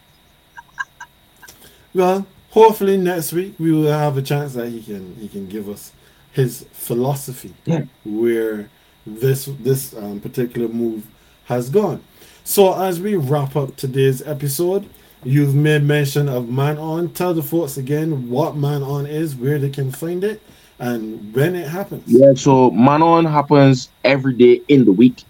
Well, 1.94 2.26
hopefully 2.50 2.96
next 2.96 3.32
week 3.32 3.54
we 3.56 3.70
will 3.70 3.86
have 3.86 4.16
a 4.18 4.22
chance 4.22 4.54
that 4.54 4.68
he 4.68 4.82
can 4.82 5.14
he 5.14 5.28
can 5.28 5.46
give 5.46 5.68
us 5.68 5.92
his 6.32 6.66
philosophy 6.72 7.54
yeah. 7.66 7.84
where 8.04 8.68
this 9.06 9.44
this 9.60 9.94
um, 9.94 10.18
particular 10.18 10.66
move 10.66 11.06
has 11.44 11.70
gone. 11.70 12.02
So 12.42 12.74
as 12.82 13.00
we 13.00 13.14
wrap 13.14 13.54
up 13.54 13.76
today's 13.76 14.22
episode, 14.22 14.88
you've 15.24 15.54
made 15.54 15.82
mention 15.82 16.28
of 16.28 16.48
Man 16.48 16.78
On. 16.78 17.10
Tell 17.10 17.34
the 17.34 17.42
folks 17.42 17.76
again 17.76 18.28
what 18.28 18.56
Man 18.56 18.82
On 18.82 19.06
is, 19.06 19.34
where 19.34 19.58
they 19.58 19.70
can 19.70 19.90
find 19.90 20.24
it, 20.24 20.42
and 20.78 21.34
when 21.34 21.54
it 21.54 21.68
happens. 21.68 22.02
Yeah, 22.06 22.34
so 22.34 22.70
Man 22.70 23.02
On 23.02 23.24
happens 23.24 23.88
every 24.04 24.34
day 24.34 24.60
in 24.68 24.84
the 24.84 24.92
week, 24.92 25.24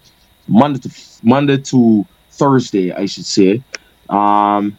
Monday 0.47 0.79
to 0.79 0.89
Monday 1.23 1.57
to 1.57 2.05
Thursday, 2.31 2.91
I 2.91 3.05
should 3.05 3.25
say. 3.25 3.63
Um, 4.09 4.77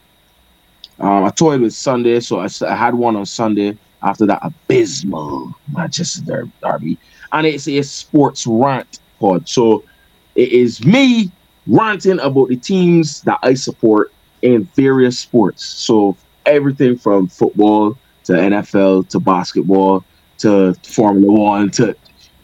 um, 0.99 1.25
I 1.25 1.29
toyed 1.29 1.61
with 1.61 1.73
Sunday, 1.73 2.19
so 2.19 2.39
I, 2.39 2.47
I 2.67 2.75
had 2.75 2.95
one 2.95 3.15
on 3.15 3.25
Sunday 3.25 3.77
after 4.01 4.25
that 4.25 4.39
abysmal 4.41 5.53
Manchester 5.75 6.47
derby, 6.61 6.97
and 7.31 7.45
it's 7.45 7.67
a 7.67 7.81
sports 7.81 8.47
rant 8.47 8.99
pod. 9.19 9.47
So 9.47 9.83
it 10.35 10.51
is 10.51 10.85
me 10.85 11.31
ranting 11.67 12.19
about 12.19 12.49
the 12.49 12.55
teams 12.55 13.21
that 13.23 13.39
I 13.43 13.53
support 13.53 14.11
in 14.53 14.63
various 14.75 15.19
sports. 15.19 15.63
So 15.63 16.17
everything 16.45 16.97
from 16.97 17.27
football 17.27 17.97
to 18.25 18.33
NFL 18.33 19.09
to 19.09 19.19
basketball 19.19 20.03
to 20.39 20.73
Formula 20.85 21.31
One 21.31 21.71
to 21.71 21.95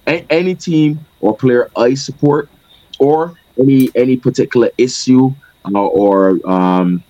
a- 0.07 0.25
any 0.29 0.55
team 0.55 0.99
or 1.21 1.35
player 1.35 1.69
I 1.75 1.93
support, 1.93 2.49
or 2.99 3.33
any 3.59 3.89
any 3.95 4.17
particular 4.17 4.69
issue 4.77 5.33
uh, 5.65 5.79
or 5.79 6.39
um, 6.49 7.03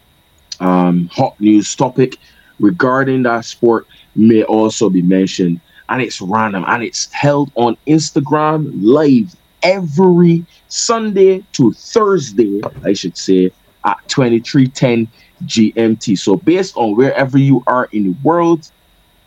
um, 0.60 1.08
hot 1.12 1.40
news 1.40 1.76
topic 1.76 2.18
regarding 2.60 3.24
that 3.24 3.46
sport 3.46 3.88
may 4.16 4.44
also 4.44 4.90
be 4.90 5.02
mentioned. 5.02 5.60
And 5.90 6.02
it's 6.02 6.22
random 6.22 6.64
and 6.68 6.84
it's 6.84 7.12
held 7.12 7.52
on 7.56 7.78
Instagram 7.88 8.72
live 8.82 9.36
every 9.64 10.46
Sunday 10.68 11.44
to 11.54 11.72
Thursday, 11.74 12.62
I 12.84 12.94
should 12.94 13.18
say, 13.18 13.52
at 13.86 13.98
2310 14.08 15.08
GMT. 15.46 16.18
So, 16.18 16.38
based 16.38 16.76
on 16.78 16.96
wherever 16.96 17.38
you 17.38 17.64
are 17.68 17.86
in 17.92 18.04
the 18.04 18.16
world, 18.24 18.70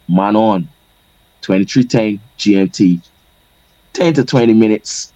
man 0.08 0.36
on 0.36 0.68
2310 1.42 2.20
GMT, 2.38 3.02
10 3.92 4.14
to 4.14 4.24
20 4.24 4.54
minutes. 4.54 5.12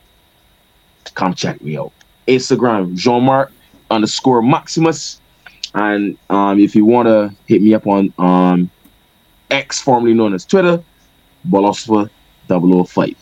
Come 1.14 1.34
check 1.34 1.60
me 1.60 1.76
out. 1.76 1.92
Instagram, 2.28 2.94
Jean 2.94 3.24
Marc 3.24 3.52
underscore 3.90 4.42
Maximus. 4.42 5.20
And 5.74 6.16
um, 6.30 6.58
if 6.60 6.74
you 6.74 6.84
want 6.84 7.06
to 7.06 7.34
hit 7.46 7.62
me 7.62 7.74
up 7.74 7.86
on 7.86 8.12
um, 8.18 8.70
X, 9.50 9.80
formerly 9.80 10.14
known 10.14 10.34
as 10.34 10.44
Twitter, 10.44 10.82
Bolosfa 11.48 12.08
005. 12.48 13.14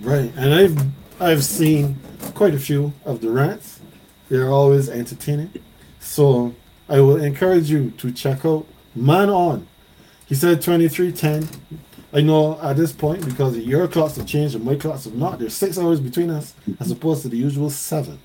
Right, 0.00 0.32
and 0.36 0.54
I've 0.54 1.03
I've 1.24 1.42
seen 1.42 1.98
quite 2.34 2.52
a 2.52 2.58
few 2.58 2.92
of 3.06 3.22
the 3.22 3.30
rants. 3.30 3.80
They're 4.28 4.50
always 4.50 4.90
entertaining. 4.90 5.54
So 5.98 6.54
I 6.86 7.00
will 7.00 7.16
encourage 7.16 7.70
you 7.70 7.92
to 7.92 8.12
check 8.12 8.44
out 8.44 8.66
Man 8.94 9.30
On. 9.30 9.66
He 10.26 10.34
said 10.34 10.60
2310. 10.60 11.48
I 12.12 12.20
know 12.20 12.60
at 12.60 12.76
this 12.76 12.92
point, 12.92 13.24
because 13.24 13.56
your 13.56 13.88
clocks 13.88 14.16
have 14.16 14.26
changed 14.26 14.54
and 14.54 14.66
my 14.66 14.74
clocks 14.74 15.04
have 15.04 15.14
not, 15.14 15.38
there's 15.38 15.54
six 15.54 15.78
hours 15.78 15.98
between 15.98 16.28
us 16.28 16.52
as 16.78 16.90
opposed 16.90 17.22
to 17.22 17.28
the 17.30 17.38
usual 17.38 17.70
seven. 17.70 18.18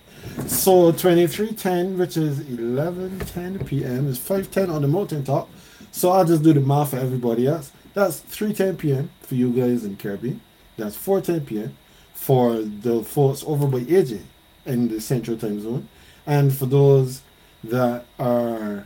So 0.47 0.91
2310, 0.91 1.97
which 1.97 2.17
is 2.17 2.41
11:10 2.41 3.65
p.m., 3.65 4.07
is 4.07 4.19
5:10 4.19 4.69
on 4.69 4.81
the 4.81 4.89
mountain 4.89 5.23
top. 5.23 5.49
So 5.91 6.09
I'll 6.09 6.25
just 6.25 6.43
do 6.43 6.51
the 6.51 6.59
math 6.59 6.89
for 6.89 6.97
everybody 6.97 7.47
else. 7.47 7.71
That's 7.93 8.19
3:10 8.19 8.77
p.m. 8.77 9.09
for 9.21 9.35
you 9.35 9.51
guys 9.51 9.85
in 9.85 9.95
Caribbean. 9.95 10.41
That's 10.75 10.97
4:10 10.97 11.45
p.m. 11.45 11.77
for 12.19 12.57
the 12.57 13.01
folks 13.01 13.43
over 13.47 13.65
by 13.65 13.79
AJ 13.79 14.21
in 14.65 14.89
the 14.89 14.99
Central 14.99 15.37
Time 15.37 15.59
Zone, 15.61 15.87
and 16.27 16.53
for 16.53 16.65
those 16.65 17.21
that 17.63 18.05
are 18.19 18.85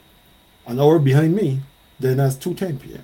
an 0.68 0.80
hour 0.80 1.00
behind 1.00 1.36
me, 1.36 1.62
then 2.00 2.18
that's 2.18 2.36
2:10 2.36 2.80
p.m. 2.80 3.04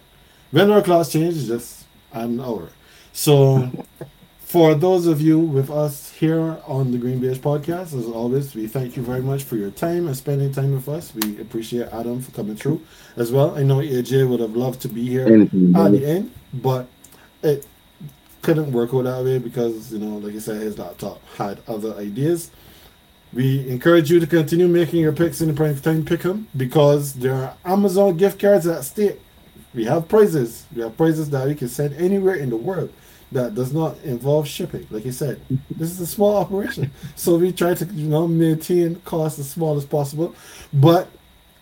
When 0.51 0.72
our 0.72 0.84
class 0.84 1.11
changes, 1.11 1.47
just 1.47 1.85
an 2.14 2.39
hour. 2.39 2.69
So 3.11 3.72
for 4.39 4.76
those 4.76 5.07
of 5.07 5.19
you 5.19 5.39
with 5.39 5.72
us 5.72 6.11
here 6.11 6.57
on 6.68 6.91
the 6.91 6.99
Green 6.99 7.19
Beige 7.19 7.39
podcast, 7.39 7.97
as 7.97 8.06
always, 8.06 8.53
we 8.53 8.68
thank 8.68 8.95
you 8.95 9.03
very 9.03 9.22
much 9.22 9.43
for 9.43 9.57
your 9.57 9.72
time 9.72 10.06
and 10.07 10.15
spending 10.15 10.53
time 10.53 10.73
with 10.73 10.88
us. 10.88 11.14
We 11.15 11.41
appreciate 11.41 11.88
Adam 11.91 12.22
for 12.22 12.31
coming 12.31 12.56
through 12.56 12.81
as 13.18 13.31
well. 13.31 13.57
I 13.57 13.64
know 13.64 13.77
AJ 13.77 14.30
would 14.30 14.39
have 14.41 14.56
loved 14.56 14.80
to 14.84 14.89
be 14.89 15.07
here 15.07 15.27
Anything, 15.27 15.76
at 15.76 15.91
the 15.91 16.06
end, 16.06 16.31
but 16.53 16.88
it 17.41 17.65
couldn't 18.41 18.72
work 18.72 18.94
out 18.94 19.03
that 19.03 19.24
way 19.24 19.38
because, 19.38 19.91
you 19.91 19.99
know, 19.99 20.18
like 20.18 20.36
I 20.36 20.40
said, 20.40 20.61
his 20.61 20.78
laptop 20.78 21.22
had 21.36 21.60
other 21.68 21.95
ideas. 21.95 22.52
We 23.32 23.68
encourage 23.70 24.10
you 24.10 24.20
to 24.20 24.28
continue 24.28 24.68
making 24.68 25.02
your 25.02 25.11
picks 25.11 25.41
in 25.41 25.49
the 25.49 25.53
prime 25.53 25.80
time 25.80 26.03
pick 26.03 26.26
'em 26.26 26.48
because 26.56 27.14
there 27.14 27.34
are 27.34 27.53
Amazon 27.64 28.18
gift 28.18 28.40
cards 28.40 28.66
at 28.66 28.84
stake. 28.84 29.20
We 29.74 29.86
have 29.86 30.07
prizes. 30.07 30.64
We 30.76 30.82
have 30.82 30.98
prizes 30.98 31.30
that 31.30 31.48
we 31.48 31.53
can 31.53 31.68
send 31.68 31.94
anywhere 31.95 32.36
in 32.36 32.49
the 32.49 32.57
world 32.57 32.91
that 33.32 33.53
does 33.53 33.72
not 33.72 33.98
involve 34.03 34.48
shipping. 34.48 34.88
Like 34.90 35.06
you 35.06 35.11
said, 35.11 35.40
this 35.70 35.91
is 35.91 35.99
a 35.99 36.07
small 36.07 36.38
operation, 36.38 36.91
so 37.16 37.38
we 37.38 37.52
try 37.52 37.76
to 37.76 37.86
you 37.86 38.07
know 38.07 38.28
maintain 38.28 38.95
costs 39.06 39.40
as 39.40 39.49
small 39.49 39.78
as 39.78 39.86
possible. 39.86 40.34
But 40.74 41.10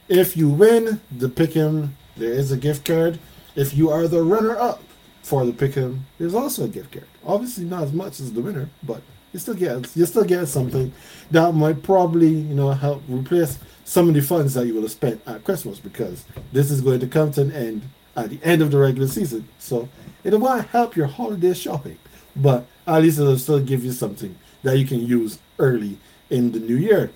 if 0.08 0.38
you 0.38 0.48
win 0.48 1.02
the 1.12 1.28
pick'em, 1.28 1.90
there 2.16 2.32
is 2.32 2.52
a 2.52 2.58
gift 2.58 2.86
card. 2.86 3.20
If 3.56 3.76
you 3.76 3.90
are 3.90 4.08
the 4.08 4.24
runner-up 4.24 4.82
for 5.28 5.46
the 5.46 5.52
pick'em, 5.52 6.00
there's 6.18 6.34
also 6.34 6.64
a 6.64 6.68
gift 6.70 6.94
card. 6.94 7.06
Obviously, 7.26 7.66
not 7.66 7.84
as 7.84 7.92
much 7.92 8.22
as 8.22 8.32
the 8.32 8.40
winner, 8.40 8.70
but 8.82 9.02
you 9.34 9.40
still 9.40 9.56
get 9.56 9.94
you 9.94 10.06
still 10.06 10.24
get 10.24 10.48
something 10.48 10.94
that 11.32 11.52
might 11.52 11.84
probably 11.84 12.30
you 12.30 12.56
know 12.56 12.72
help 12.72 13.04
replace 13.10 13.60
some 13.84 14.08
of 14.08 14.16
the 14.16 14.22
funds 14.22 14.54
that 14.54 14.66
you 14.66 14.74
will 14.74 14.84
have 14.84 14.92
spent 14.92 15.22
at 15.28 15.44
Christmas 15.44 15.80
because 15.80 16.24
this 16.54 16.72
is 16.72 16.80
going 16.80 17.02
to 17.02 17.08
come 17.08 17.32
to 17.34 17.42
an 17.42 17.52
end 17.52 17.82
at 18.16 18.30
the 18.30 18.40
end 18.42 18.62
of 18.62 18.72
the 18.72 18.78
regular 18.78 19.08
season. 19.08 19.50
So 19.60 19.90
it 20.24 20.32
might 20.40 20.68
help 20.68 20.96
your 20.96 21.08
holiday 21.08 21.54
shopping, 21.54 21.98
but 22.34 22.66
at 22.88 23.02
least 23.02 23.20
it'll 23.20 23.38
still 23.38 23.60
give 23.60 23.84
you 23.84 23.92
something 23.92 24.34
that 24.64 24.78
you 24.78 24.88
can 24.88 25.06
use 25.06 25.40
early 25.60 25.98
in 26.30 26.54
the 26.54 26.60
new 26.60 26.78
year. 26.78 27.12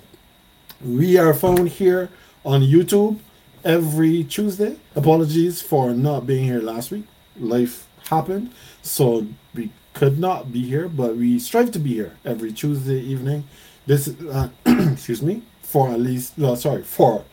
We 0.83 1.17
are 1.17 1.33
found 1.33 1.69
here 1.69 2.09
on 2.43 2.61
YouTube 2.61 3.19
every 3.63 4.25
Tuesday. 4.25 4.75
Apologies 4.97 5.61
for 5.61 5.93
not 5.93 6.27
being 6.27 6.43
here 6.43 6.61
last 6.61 6.91
week. 6.91 7.05
Life 7.39 7.87
happened, 8.05 8.51
so 8.81 9.27
we 9.53 9.71
could 9.93 10.19
not 10.19 10.51
be 10.51 10.61
here, 10.61 10.87
but 10.87 11.15
we 11.15 11.39
strive 11.39 11.71
to 11.71 11.79
be 11.79 11.93
here 11.93 12.17
every 12.25 12.51
Tuesday 12.51 12.99
evening. 12.99 13.43
This, 13.85 14.07
uh, 14.07 14.49
excuse 14.65 15.21
me, 15.21 15.43
for 15.61 15.89
at 15.89 15.99
least, 15.99 16.37
no, 16.37 16.55
sorry, 16.55 16.83
for 16.83 17.25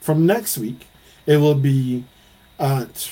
from 0.00 0.24
next 0.24 0.56
week, 0.58 0.86
it 1.26 1.38
will 1.38 1.56
be 1.56 2.04
at 2.60 3.10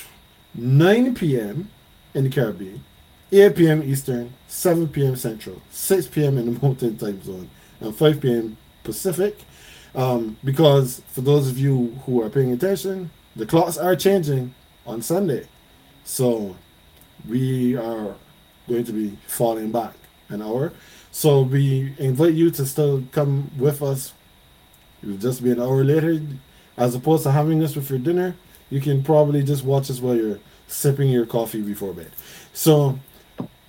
9 0.53 1.13
p.m. 1.15 1.69
in 2.13 2.23
the 2.23 2.29
Caribbean, 2.29 2.83
8 3.31 3.55
p.m. 3.55 3.83
Eastern, 3.83 4.33
7 4.47 4.87
p.m. 4.87 5.17
Central, 5.17 5.61
6 5.71 6.07
p.m. 6.07 6.37
in 6.37 6.53
the 6.53 6.59
Mountain 6.65 6.97
Time 6.97 7.21
Zone, 7.21 7.49
and 7.81 7.93
5 7.93 8.21
p.m. 8.21 8.57
Pacific. 8.83 9.39
Um, 9.93 10.37
because 10.43 11.01
for 11.07 11.21
those 11.21 11.49
of 11.49 11.57
you 11.57 11.99
who 12.05 12.21
are 12.21 12.29
paying 12.29 12.51
attention, 12.51 13.11
the 13.35 13.45
clocks 13.45 13.77
are 13.77 13.95
changing 13.95 14.53
on 14.85 15.01
Sunday. 15.01 15.47
So 16.05 16.55
we 17.27 17.75
are 17.75 18.15
going 18.69 18.85
to 18.85 18.93
be 18.93 19.17
falling 19.27 19.71
back 19.71 19.93
an 20.29 20.41
hour. 20.41 20.71
So 21.11 21.41
we 21.41 21.93
invite 21.97 22.33
you 22.33 22.51
to 22.51 22.65
still 22.65 23.03
come 23.11 23.51
with 23.57 23.81
us. 23.81 24.13
It 25.01 25.09
will 25.09 25.17
just 25.17 25.43
be 25.43 25.51
an 25.51 25.59
hour 25.59 25.83
later. 25.83 26.21
As 26.77 26.93
opposed 26.95 27.23
to 27.23 27.31
having 27.31 27.59
this 27.59 27.75
with 27.75 27.89
your 27.89 27.99
dinner, 27.99 28.35
you 28.69 28.81
can 28.81 29.03
probably 29.03 29.43
just 29.43 29.63
watch 29.63 29.89
us 29.89 29.99
while 29.99 30.15
you're 30.15 30.39
sipping 30.67 31.09
your 31.09 31.25
coffee 31.25 31.61
before 31.61 31.93
bed. 31.93 32.11
So 32.53 32.99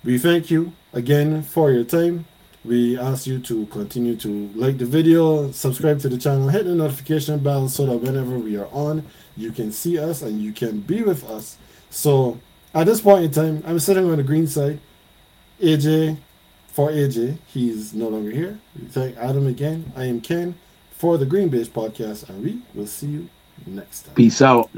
we 0.03 0.17
thank 0.17 0.51
you 0.51 0.73
again 0.93 1.41
for 1.41 1.71
your 1.71 1.83
time. 1.83 2.25
We 2.63 2.99
ask 2.99 3.25
you 3.25 3.39
to 3.39 3.65
continue 3.67 4.15
to 4.17 4.51
like 4.53 4.77
the 4.77 4.85
video, 4.85 5.51
subscribe 5.51 6.01
to 6.01 6.09
the 6.09 6.17
channel, 6.17 6.49
hit 6.49 6.65
the 6.65 6.75
notification 6.75 7.39
bell 7.39 7.69
so 7.69 7.85
that 7.85 7.97
whenever 7.97 8.37
we 8.37 8.57
are 8.57 8.67
on, 8.71 9.05
you 9.37 9.51
can 9.51 9.71
see 9.71 9.97
us 9.97 10.21
and 10.21 10.41
you 10.41 10.51
can 10.51 10.81
be 10.81 11.01
with 11.01 11.23
us. 11.29 11.57
So 11.89 12.39
at 12.73 12.85
this 12.85 13.01
point 13.01 13.25
in 13.25 13.31
time, 13.31 13.63
I'm 13.65 13.79
sitting 13.79 14.09
on 14.09 14.17
the 14.17 14.23
green 14.23 14.47
side. 14.47 14.79
AJ, 15.61 16.17
for 16.67 16.91
AJ, 16.91 17.37
he's 17.47 17.93
no 17.93 18.07
longer 18.07 18.31
here. 18.31 18.59
Thank 18.89 19.17
Adam 19.17 19.47
again. 19.47 19.91
I 19.95 20.05
am 20.05 20.21
Ken 20.21 20.55
for 20.91 21.17
the 21.17 21.25
Green 21.25 21.49
Beige 21.49 21.69
podcast, 21.69 22.29
and 22.29 22.43
we 22.43 22.61
will 22.73 22.87
see 22.87 23.07
you 23.07 23.29
next 23.65 24.03
time. 24.03 24.15
Peace 24.15 24.41
out. 24.41 24.69